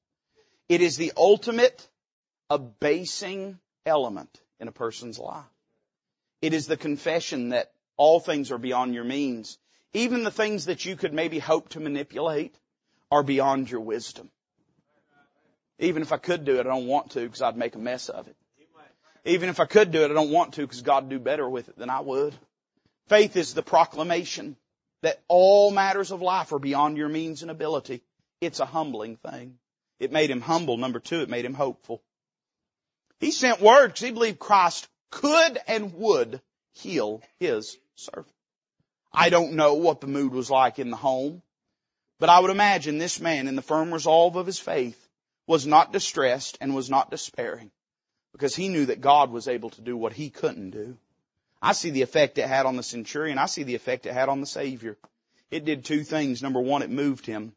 It 0.69 0.81
is 0.81 0.97
the 0.97 1.13
ultimate 1.17 1.87
abasing 2.49 3.59
element 3.85 4.31
in 4.61 4.69
a 4.69 4.73
person's 4.73 5.19
life. 5.19 5.45
It 6.41 6.55
is 6.55 6.67
the 6.67 6.77
confession 6.77 7.51
that 7.51 7.71
all 8.01 8.19
things 8.19 8.51
are 8.51 8.57
beyond 8.57 8.95
your 8.95 9.05
means. 9.05 9.59
Even 9.93 10.25
the 10.25 10.31
things 10.31 10.65
that 10.65 10.87
you 10.87 10.97
could 10.97 11.13
maybe 11.13 11.39
hope 11.39 11.69
to 11.69 11.81
manipulate 11.81 12.55
are 13.11 13.23
beyond 13.23 13.71
your 13.71 13.83
wisdom. 13.83 14.31
Even 15.79 16.01
if 16.01 16.11
I 16.11 16.17
could 16.17 16.47
do 16.47 16.57
it, 16.57 16.61
I 16.61 16.71
don't 16.71 16.87
want 16.87 17.11
to 17.11 17.21
because 17.21 17.43
I'd 17.43 17.59
make 17.59 17.75
a 17.75 17.79
mess 17.79 18.09
of 18.09 18.27
it. 18.27 18.37
Even 19.27 19.51
if 19.51 19.61
I 19.61 19.67
could 19.67 19.91
do 19.91 20.03
it, 20.03 20.11
I 20.11 20.15
don't 20.15 20.31
want 20.31 20.55
to 20.55 20.63
because 20.63 20.81
God 20.81 21.05
would 21.05 21.11
do 21.11 21.19
better 21.19 21.47
with 21.47 21.69
it 21.69 21.77
than 21.77 21.91
I 21.91 22.01
would. 22.01 22.35
Faith 23.11 23.37
is 23.37 23.53
the 23.53 23.63
proclamation 23.63 24.57
that 25.03 25.21
all 25.29 25.71
matters 25.71 26.11
of 26.11 26.23
life 26.23 26.55
are 26.55 26.59
beyond 26.59 26.97
your 26.97 27.11
means 27.11 27.43
and 27.43 27.51
ability. 27.51 28.03
It's 28.41 28.61
a 28.61 28.65
humbling 28.65 29.17
thing. 29.17 29.59
It 29.99 30.11
made 30.11 30.31
him 30.31 30.41
humble. 30.41 30.79
Number 30.79 31.01
two, 31.01 31.21
it 31.21 31.29
made 31.29 31.45
him 31.45 31.53
hopeful. 31.53 32.03
He 33.19 33.31
sent 33.31 33.61
word 33.61 33.89
because 33.89 34.01
he 34.01 34.11
believed 34.11 34.39
Christ 34.39 34.89
could 35.11 35.59
and 35.69 35.93
would 35.93 36.41
heal 36.73 37.21
his 37.39 37.77
servant. 38.01 38.35
I 39.13 39.29
don't 39.29 39.55
know 39.55 39.75
what 39.75 40.01
the 40.01 40.07
mood 40.07 40.33
was 40.33 40.51
like 40.51 40.79
in 40.79 40.91
the 40.91 40.97
home, 40.97 41.43
but 42.19 42.29
I 42.29 42.39
would 42.41 42.51
imagine 42.51 42.99
this 42.99 43.21
man 43.21 43.49
in 43.49 43.57
the 43.57 43.63
firm 43.63 43.93
resolve 43.93 44.37
of 44.37 44.47
his 44.47 44.59
faith 44.59 45.09
was 45.47 45.67
not 45.67 45.93
distressed 45.93 46.59
and 46.61 46.75
was 46.75 46.91
not 46.91 47.11
despairing 47.11 47.71
because 48.33 48.55
he 48.55 48.69
knew 48.69 48.87
that 48.87 49.01
God 49.01 49.31
was 49.31 49.49
able 49.49 49.71
to 49.71 49.81
do 49.81 49.97
what 49.97 50.13
he 50.13 50.31
couldn't 50.31 50.71
do. 50.71 50.97
I 51.63 51.73
see 51.73 51.91
the 51.91 52.03
effect 52.03 52.39
it 52.39 52.47
had 52.47 52.67
on 52.67 52.77
the 52.77 52.83
centurion. 52.83 53.39
I 53.39 53.47
see 53.47 53.65
the 53.65 53.75
effect 53.75 54.07
it 54.07 54.15
had 54.15 54.29
on 54.29 54.41
the 54.41 54.47
Savior. 54.47 54.97
It 55.51 55.65
did 55.65 55.85
two 55.85 56.05
things. 56.05 56.43
Number 56.43 56.61
one, 56.61 56.83
it 56.83 56.91
moved 56.91 57.27
him. 57.27 57.53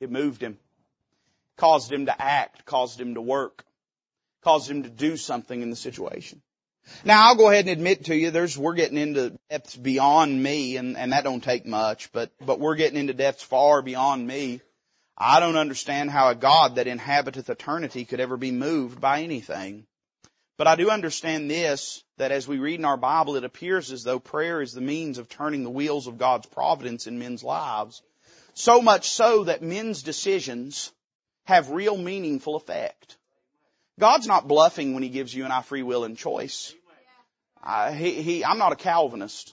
It 0.00 0.10
moved 0.10 0.42
him. 0.42 0.58
Caused 1.56 1.92
him 1.92 2.06
to 2.06 2.22
act, 2.22 2.64
caused 2.64 3.00
him 3.00 3.14
to 3.14 3.20
work, 3.20 3.64
caused 4.42 4.70
him 4.70 4.82
to 4.82 4.90
do 4.90 5.16
something 5.16 5.62
in 5.62 5.70
the 5.70 5.76
situation. 5.76 6.42
Now 7.04 7.28
I'll 7.28 7.36
go 7.36 7.50
ahead 7.50 7.66
and 7.66 7.72
admit 7.72 8.04
to 8.06 8.16
you, 8.16 8.30
there's, 8.30 8.56
we're 8.56 8.74
getting 8.74 8.98
into 8.98 9.36
depths 9.50 9.76
beyond 9.76 10.42
me 10.42 10.76
and, 10.76 10.96
and 10.96 11.12
that 11.12 11.24
don't 11.24 11.42
take 11.42 11.66
much, 11.66 12.12
but, 12.12 12.30
but 12.44 12.60
we're 12.60 12.76
getting 12.76 12.98
into 12.98 13.14
depths 13.14 13.42
far 13.42 13.82
beyond 13.82 14.26
me. 14.26 14.60
I 15.18 15.40
don't 15.40 15.56
understand 15.56 16.10
how 16.10 16.28
a 16.28 16.34
God 16.34 16.76
that 16.76 16.86
inhabiteth 16.86 17.48
eternity 17.48 18.04
could 18.04 18.20
ever 18.20 18.36
be 18.36 18.50
moved 18.50 19.00
by 19.00 19.22
anything. 19.22 19.86
But 20.58 20.66
I 20.66 20.76
do 20.76 20.90
understand 20.90 21.50
this, 21.50 22.02
that 22.16 22.32
as 22.32 22.48
we 22.48 22.58
read 22.58 22.78
in 22.78 22.84
our 22.84 22.96
Bible, 22.96 23.36
it 23.36 23.44
appears 23.44 23.92
as 23.92 24.04
though 24.04 24.18
prayer 24.18 24.62
is 24.62 24.72
the 24.72 24.80
means 24.80 25.18
of 25.18 25.28
turning 25.28 25.64
the 25.64 25.70
wheels 25.70 26.06
of 26.06 26.18
God's 26.18 26.46
providence 26.46 27.06
in 27.06 27.18
men's 27.18 27.44
lives. 27.44 28.02
So 28.54 28.80
much 28.80 29.10
so 29.10 29.44
that 29.44 29.62
men's 29.62 30.02
decisions 30.02 30.92
have 31.44 31.70
real 31.70 31.96
meaningful 31.96 32.56
effect. 32.56 33.16
God's 33.98 34.26
not 34.26 34.48
bluffing 34.48 34.94
when 34.94 35.02
He 35.02 35.08
gives 35.10 35.34
you 35.34 35.44
and 35.44 35.52
I 35.52 35.62
free 35.62 35.82
will 35.82 36.04
and 36.04 36.16
choice. 36.16 36.74
Uh, 37.66 37.90
he, 37.90 38.22
he, 38.22 38.44
I'm 38.44 38.58
not 38.58 38.70
a 38.72 38.76
Calvinist. 38.76 39.52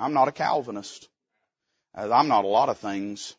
I'm 0.00 0.14
not 0.14 0.26
a 0.26 0.32
Calvinist. 0.32 1.08
Uh, 1.94 2.10
I'm 2.10 2.28
not 2.28 2.44
a 2.44 2.48
lot 2.48 2.70
of 2.70 2.78
things. 2.78 3.34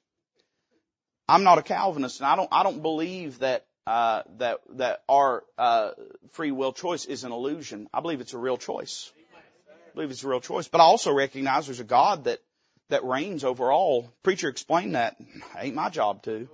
I'm 1.28 1.44
not 1.44 1.58
a 1.58 1.64
Calvinist, 1.64 2.20
and 2.20 2.28
I 2.28 2.36
don't. 2.36 2.50
I 2.52 2.64
don't 2.64 2.82
believe 2.82 3.40
that 3.40 3.66
uh, 3.88 4.22
that 4.38 4.60
that 4.76 5.02
our 5.10 5.44
uh, 5.58 5.92
free 6.32 6.52
will 6.52 6.74
choice 6.74 7.06
is 7.06 7.24
an 7.24 7.32
illusion. 7.32 7.90
I 7.92 8.02
believe 8.02 8.22
it's 8.22 8.34
a 8.34 8.38
real 8.38 8.58
choice. 8.58 9.12
I 9.36 9.96
believe 9.96 10.12
it's 10.12 10.24
a 10.24 10.28
real 10.28 10.40
choice. 10.40 10.68
But 10.68 10.80
I 10.80 10.84
also 10.84 11.14
recognize 11.14 11.66
there's 11.66 11.80
a 11.80 11.84
God 11.84 12.26
that 12.26 12.40
that 12.90 13.04
reigns 13.04 13.44
over 13.44 13.72
all. 13.72 14.12
Preacher 14.22 14.48
explained 14.48 14.94
that. 14.96 15.18
Ain't 15.58 15.76
my 15.76 15.90
job 15.90 16.22
to. 16.24 16.48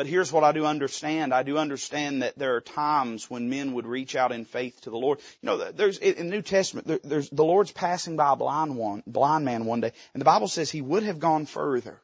But 0.00 0.06
here's 0.06 0.32
what 0.32 0.44
I 0.44 0.52
do 0.52 0.64
understand. 0.64 1.34
I 1.34 1.42
do 1.42 1.58
understand 1.58 2.22
that 2.22 2.38
there 2.38 2.56
are 2.56 2.62
times 2.62 3.28
when 3.28 3.50
men 3.50 3.74
would 3.74 3.86
reach 3.86 4.16
out 4.16 4.32
in 4.32 4.46
faith 4.46 4.80
to 4.80 4.90
the 4.90 4.96
Lord. 4.96 5.18
You 5.42 5.46
know, 5.46 5.72
there's 5.72 5.98
in 5.98 6.30
the 6.30 6.36
New 6.36 6.40
Testament, 6.40 7.02
there's 7.04 7.28
the 7.28 7.44
Lord's 7.44 7.70
passing 7.70 8.16
by 8.16 8.32
a 8.32 8.36
blind 8.36 8.78
one, 8.78 9.02
blind 9.06 9.44
man 9.44 9.66
one 9.66 9.82
day, 9.82 9.92
and 10.14 10.20
the 10.22 10.24
Bible 10.24 10.48
says 10.48 10.70
he 10.70 10.80
would 10.80 11.02
have 11.02 11.18
gone 11.18 11.44
further, 11.44 12.00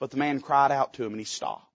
but 0.00 0.10
the 0.10 0.18
man 0.18 0.42
cried 0.42 0.70
out 0.70 0.92
to 0.94 1.02
him 1.02 1.12
and 1.12 1.18
he 1.18 1.24
stopped. 1.24 1.66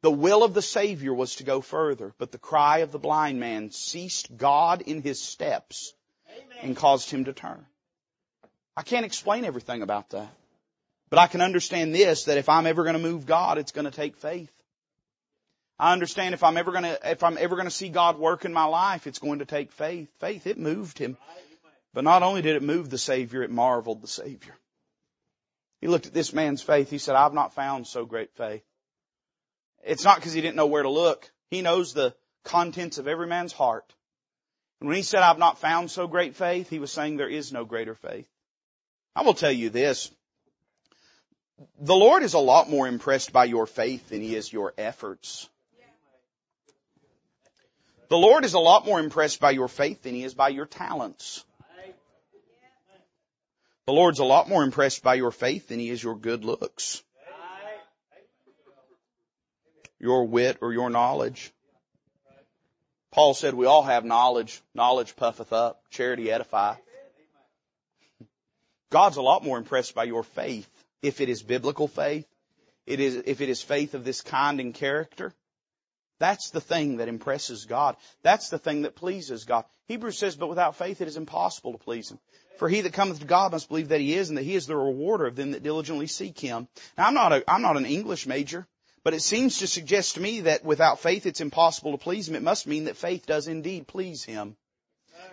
The 0.00 0.10
will 0.10 0.44
of 0.44 0.54
the 0.54 0.62
Savior 0.62 1.12
was 1.12 1.36
to 1.36 1.44
go 1.44 1.60
further, 1.60 2.14
but 2.16 2.32
the 2.32 2.38
cry 2.38 2.78
of 2.78 2.92
the 2.92 2.98
blind 2.98 3.38
man 3.38 3.70
ceased 3.70 4.34
God 4.34 4.80
in 4.80 5.02
his 5.02 5.20
steps 5.20 5.92
and 6.62 6.74
caused 6.74 7.10
him 7.10 7.26
to 7.26 7.34
turn. 7.34 7.66
I 8.78 8.82
can't 8.82 9.04
explain 9.04 9.44
everything 9.44 9.82
about 9.82 10.08
that. 10.10 10.32
But 11.08 11.18
I 11.18 11.26
can 11.26 11.40
understand 11.40 11.94
this, 11.94 12.24
that 12.24 12.38
if 12.38 12.48
I'm 12.48 12.66
ever 12.66 12.82
going 12.82 12.96
to 12.96 13.02
move 13.02 13.26
God, 13.26 13.58
it's 13.58 13.72
going 13.72 13.84
to 13.84 13.90
take 13.90 14.16
faith. 14.16 14.50
I 15.78 15.92
understand 15.92 16.34
if 16.34 16.42
I'm 16.42 16.56
ever 16.56 16.72
going 16.72 16.84
to, 16.84 17.10
if 17.10 17.22
I'm 17.22 17.38
ever 17.38 17.54
going 17.54 17.66
to 17.66 17.70
see 17.70 17.90
God 17.90 18.18
work 18.18 18.44
in 18.44 18.52
my 18.52 18.64
life, 18.64 19.06
it's 19.06 19.18
going 19.18 19.40
to 19.40 19.44
take 19.44 19.72
faith. 19.72 20.08
Faith, 20.18 20.46
it 20.46 20.58
moved 20.58 20.98
him. 20.98 21.16
But 21.92 22.04
not 22.04 22.22
only 22.22 22.42
did 22.42 22.56
it 22.56 22.62
move 22.62 22.90
the 22.90 22.98
Savior, 22.98 23.42
it 23.42 23.50
marveled 23.50 24.02
the 24.02 24.08
Savior. 24.08 24.54
He 25.80 25.88
looked 25.88 26.06
at 26.06 26.14
this 26.14 26.32
man's 26.32 26.62
faith. 26.62 26.90
He 26.90 26.98
said, 26.98 27.14
I've 27.14 27.34
not 27.34 27.54
found 27.54 27.86
so 27.86 28.06
great 28.06 28.32
faith. 28.34 28.64
It's 29.84 30.04
not 30.04 30.16
because 30.16 30.32
he 30.32 30.40
didn't 30.40 30.56
know 30.56 30.66
where 30.66 30.82
to 30.82 30.90
look. 30.90 31.30
He 31.50 31.62
knows 31.62 31.92
the 31.92 32.14
contents 32.44 32.98
of 32.98 33.06
every 33.06 33.26
man's 33.26 33.52
heart. 33.52 33.84
And 34.80 34.88
when 34.88 34.96
he 34.96 35.02
said, 35.02 35.20
I've 35.20 35.38
not 35.38 35.58
found 35.58 35.90
so 35.90 36.06
great 36.06 36.36
faith, 36.36 36.68
he 36.68 36.78
was 36.78 36.90
saying 36.90 37.16
there 37.16 37.28
is 37.28 37.52
no 37.52 37.64
greater 37.64 37.94
faith. 37.94 38.28
I 39.14 39.22
will 39.22 39.34
tell 39.34 39.52
you 39.52 39.70
this. 39.70 40.10
The 41.80 41.94
Lord 41.94 42.22
is 42.22 42.34
a 42.34 42.38
lot 42.38 42.68
more 42.68 42.86
impressed 42.86 43.32
by 43.32 43.44
your 43.46 43.66
faith 43.66 44.10
than 44.10 44.20
He 44.20 44.34
is 44.34 44.52
your 44.52 44.74
efforts. 44.76 45.48
The 48.08 48.16
Lord 48.16 48.44
is 48.44 48.54
a 48.54 48.58
lot 48.58 48.86
more 48.86 49.00
impressed 49.00 49.40
by 49.40 49.50
your 49.52 49.68
faith 49.68 50.02
than 50.02 50.14
He 50.14 50.24
is 50.24 50.34
by 50.34 50.50
your 50.50 50.66
talents. 50.66 51.44
The 53.86 53.92
Lord's 53.92 54.18
a 54.18 54.24
lot 54.24 54.48
more 54.48 54.64
impressed 54.64 55.02
by 55.02 55.14
your 55.14 55.30
faith 55.30 55.68
than 55.68 55.78
He 55.78 55.90
is 55.90 56.02
your 56.02 56.16
good 56.16 56.44
looks. 56.44 57.02
Your 59.98 60.26
wit 60.26 60.58
or 60.60 60.72
your 60.72 60.90
knowledge. 60.90 61.52
Paul 63.12 63.32
said 63.32 63.54
we 63.54 63.64
all 63.64 63.82
have 63.82 64.04
knowledge. 64.04 64.60
Knowledge 64.74 65.16
puffeth 65.16 65.52
up. 65.52 65.80
Charity 65.90 66.26
edifieth. 66.26 66.76
God's 68.90 69.16
a 69.16 69.22
lot 69.22 69.42
more 69.42 69.56
impressed 69.56 69.94
by 69.94 70.04
your 70.04 70.22
faith 70.22 70.68
if 71.06 71.20
it 71.20 71.28
is 71.28 71.42
biblical 71.42 71.88
faith, 71.88 72.26
it 72.86 73.00
is, 73.00 73.22
if 73.26 73.40
it 73.40 73.48
is 73.48 73.62
faith 73.62 73.94
of 73.94 74.04
this 74.04 74.20
kind 74.20 74.60
and 74.60 74.74
character, 74.74 75.32
that's 76.18 76.50
the 76.50 76.60
thing 76.60 76.96
that 76.96 77.08
impresses 77.08 77.64
God. 77.66 77.96
That's 78.22 78.48
the 78.48 78.58
thing 78.58 78.82
that 78.82 78.96
pleases 78.96 79.44
God. 79.44 79.64
Hebrews 79.88 80.18
says, 80.18 80.36
but 80.36 80.48
without 80.48 80.76
faith 80.76 81.00
it 81.00 81.08
is 81.08 81.16
impossible 81.16 81.72
to 81.72 81.78
please 81.78 82.10
Him. 82.10 82.18
For 82.58 82.68
he 82.68 82.80
that 82.80 82.92
cometh 82.92 83.20
to 83.20 83.26
God 83.26 83.52
must 83.52 83.68
believe 83.68 83.88
that 83.88 84.00
He 84.00 84.14
is 84.14 84.30
and 84.30 84.38
that 84.38 84.44
He 84.44 84.54
is 84.54 84.66
the 84.66 84.76
rewarder 84.76 85.26
of 85.26 85.36
them 85.36 85.52
that 85.52 85.62
diligently 85.62 86.06
seek 86.06 86.38
Him. 86.38 86.68
Now 86.96 87.06
I'm 87.06 87.14
not 87.14 87.32
a, 87.32 87.44
I'm 87.48 87.62
not 87.62 87.76
an 87.76 87.86
English 87.86 88.26
major, 88.26 88.66
but 89.04 89.14
it 89.14 89.22
seems 89.22 89.58
to 89.58 89.66
suggest 89.66 90.14
to 90.14 90.20
me 90.20 90.42
that 90.42 90.64
without 90.64 91.00
faith 91.00 91.26
it's 91.26 91.40
impossible 91.40 91.92
to 91.92 91.98
please 91.98 92.28
Him. 92.28 92.34
It 92.34 92.42
must 92.42 92.66
mean 92.66 92.84
that 92.84 92.96
faith 92.96 93.26
does 93.26 93.46
indeed 93.46 93.86
please 93.86 94.24
Him. 94.24 94.56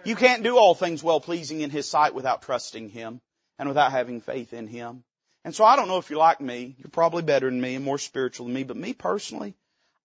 You 0.03 0.15
can't 0.15 0.43
do 0.43 0.57
all 0.57 0.75
things 0.75 1.01
well 1.01 1.21
pleasing 1.21 1.61
in 1.61 1.69
His 1.69 1.89
sight 1.89 2.13
without 2.13 2.41
trusting 2.41 2.89
Him 2.89 3.21
and 3.57 3.69
without 3.69 3.91
having 3.91 4.21
faith 4.21 4.53
in 4.53 4.67
Him. 4.67 5.03
And 5.45 5.53
so 5.53 5.65
I 5.65 5.75
don't 5.75 5.87
know 5.87 5.97
if 5.97 6.09
you're 6.09 6.19
like 6.19 6.39
me. 6.39 6.75
You're 6.77 6.89
probably 6.89 7.21
better 7.21 7.49
than 7.49 7.59
me 7.59 7.75
and 7.75 7.83
more 7.83 7.97
spiritual 7.97 8.45
than 8.45 8.55
me. 8.55 8.63
But 8.63 8.77
me 8.77 8.93
personally, 8.93 9.55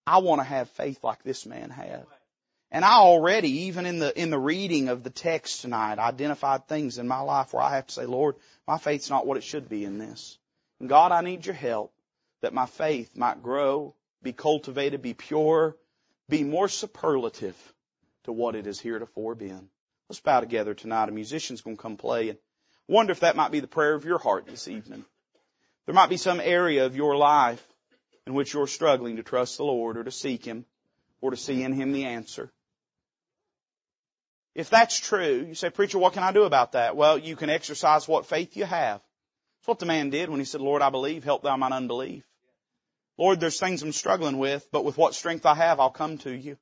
I 0.05 0.17
want 0.19 0.41
to 0.41 0.45
have 0.45 0.69
faith 0.71 1.03
like 1.03 1.23
this 1.23 1.45
man 1.45 1.69
had. 1.69 2.05
And 2.71 2.85
I 2.85 2.97
already, 2.97 3.49
even 3.67 3.85
in 3.85 3.99
the, 3.99 4.19
in 4.19 4.29
the 4.29 4.37
reading 4.37 4.89
of 4.89 5.01
the 5.01 5.09
text 5.09 5.61
tonight, 5.61 5.97
identified 5.97 6.67
things 6.67 6.97
in 6.97 7.07
my 7.07 7.21
life 7.21 7.53
where 7.53 7.63
I 7.63 7.75
have 7.75 7.87
to 7.87 7.93
say, 7.93 8.05
Lord, 8.05 8.35
my 8.67 8.77
faith's 8.77 9.09
not 9.09 9.25
what 9.25 9.37
it 9.37 9.43
should 9.43 9.69
be 9.69 9.85
in 9.85 9.97
this. 9.97 10.37
And 10.79 10.87
God, 10.87 11.11
I 11.11 11.21
need 11.21 11.45
your 11.45 11.55
help 11.55 11.93
that 12.41 12.53
my 12.53 12.67
faith 12.67 13.15
might 13.15 13.41
grow, 13.41 13.95
be 14.21 14.33
cultivated, 14.33 15.01
be 15.01 15.13
pure, 15.13 15.75
be 16.27 16.43
more 16.43 16.67
superlative 16.67 17.57
to 18.25 18.31
what 18.31 18.55
it 18.55 18.65
has 18.65 18.79
heretofore 18.79 19.35
been. 19.35 19.69
Let's 20.09 20.19
bow 20.19 20.39
together 20.39 20.73
tonight. 20.73 21.09
A 21.09 21.11
musician's 21.11 21.61
going 21.61 21.75
to 21.75 21.81
come 21.81 21.97
play 21.97 22.29
and 22.29 22.37
wonder 22.87 23.11
if 23.11 23.21
that 23.21 23.35
might 23.35 23.51
be 23.51 23.59
the 23.61 23.67
prayer 23.67 23.95
of 23.95 24.05
your 24.05 24.19
heart 24.19 24.45
this 24.45 24.67
evening. 24.67 25.05
There 25.89 25.95
might 25.95 26.09
be 26.09 26.17
some 26.17 26.39
area 26.39 26.85
of 26.85 26.95
your 26.95 27.17
life 27.17 27.67
in 28.27 28.35
which 28.35 28.53
you're 28.53 28.67
struggling 28.67 29.15
to 29.15 29.23
trust 29.23 29.57
the 29.57 29.63
Lord 29.63 29.97
or 29.97 30.03
to 30.03 30.11
seek 30.11 30.45
Him 30.45 30.65
or 31.19 31.31
to 31.31 31.35
see 31.35 31.63
in 31.63 31.73
Him 31.73 31.93
the 31.93 32.05
answer. 32.05 32.51
If 34.53 34.69
that's 34.69 34.99
true, 34.99 35.45
you 35.47 35.55
say, 35.55 35.71
preacher, 35.71 35.97
what 35.97 36.13
can 36.13 36.21
I 36.21 36.31
do 36.31 36.43
about 36.43 36.73
that? 36.73 36.95
Well, 36.95 37.17
you 37.17 37.35
can 37.35 37.49
exercise 37.49 38.07
what 38.07 38.27
faith 38.27 38.55
you 38.55 38.65
have. 38.65 39.01
That's 39.01 39.67
what 39.67 39.79
the 39.79 39.87
man 39.87 40.11
did 40.11 40.29
when 40.29 40.37
he 40.39 40.45
said, 40.45 40.61
Lord, 40.61 40.83
I 40.83 40.91
believe, 40.91 41.23
help 41.23 41.41
thou 41.41 41.57
mine 41.57 41.73
unbelief. 41.73 42.23
Lord, 43.17 43.39
there's 43.39 43.59
things 43.59 43.81
I'm 43.81 43.91
struggling 43.91 44.37
with, 44.37 44.67
but 44.71 44.85
with 44.85 44.95
what 44.95 45.15
strength 45.15 45.47
I 45.47 45.55
have, 45.55 45.79
I'll 45.79 45.89
come 45.89 46.19
to 46.19 46.31
you. 46.31 46.59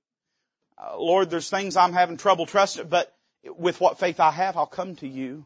Uh, 0.77 0.97
Lord, 0.97 1.29
there's 1.29 1.49
things 1.49 1.75
I'm 1.75 1.91
having 1.91 2.15
trouble 2.15 2.45
trusting, 2.45 2.87
but 2.87 3.13
with 3.43 3.81
what 3.81 3.99
faith 3.99 4.21
I 4.21 4.31
have, 4.31 4.55
I'll 4.55 4.67
come 4.67 4.95
to 4.95 5.07
you. 5.07 5.45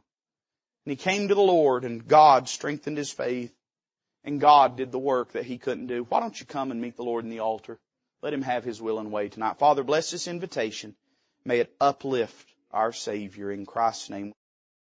And 0.86 0.92
he 0.92 0.96
came 0.96 1.30
to 1.30 1.34
the 1.36 1.42
Lord 1.42 1.84
and 1.84 2.08
God 2.08 2.48
strengthened 2.48 3.00
his 3.00 3.10
faith 3.10 3.52
and 4.24 4.40
God 4.40 4.78
did 4.78 4.92
the 4.92 5.00
work 5.00 5.34
that 5.34 5.46
he 5.46 5.58
couldn't 5.58 5.88
do. 5.88 6.06
Why 6.08 6.20
don't 6.20 6.40
you 6.40 6.46
come 6.46 6.72
and 6.72 6.82
meet 6.82 6.96
the 6.96 7.04
Lord 7.04 7.24
in 7.24 7.30
the 7.30 7.40
altar? 7.40 7.80
Let 8.22 8.34
him 8.34 8.44
have 8.44 8.64
his 8.64 8.82
will 8.82 9.00
and 9.00 9.12
way 9.12 9.30
tonight. 9.30 9.58
Father, 9.58 9.84
bless 9.84 10.12
this 10.12 10.28
invitation. 10.28 10.96
May 11.44 11.60
it 11.60 11.76
uplift 11.82 12.48
our 12.72 12.94
Savior 12.94 13.52
in 13.52 13.66
Christ's 13.66 14.10
name. 14.10 14.34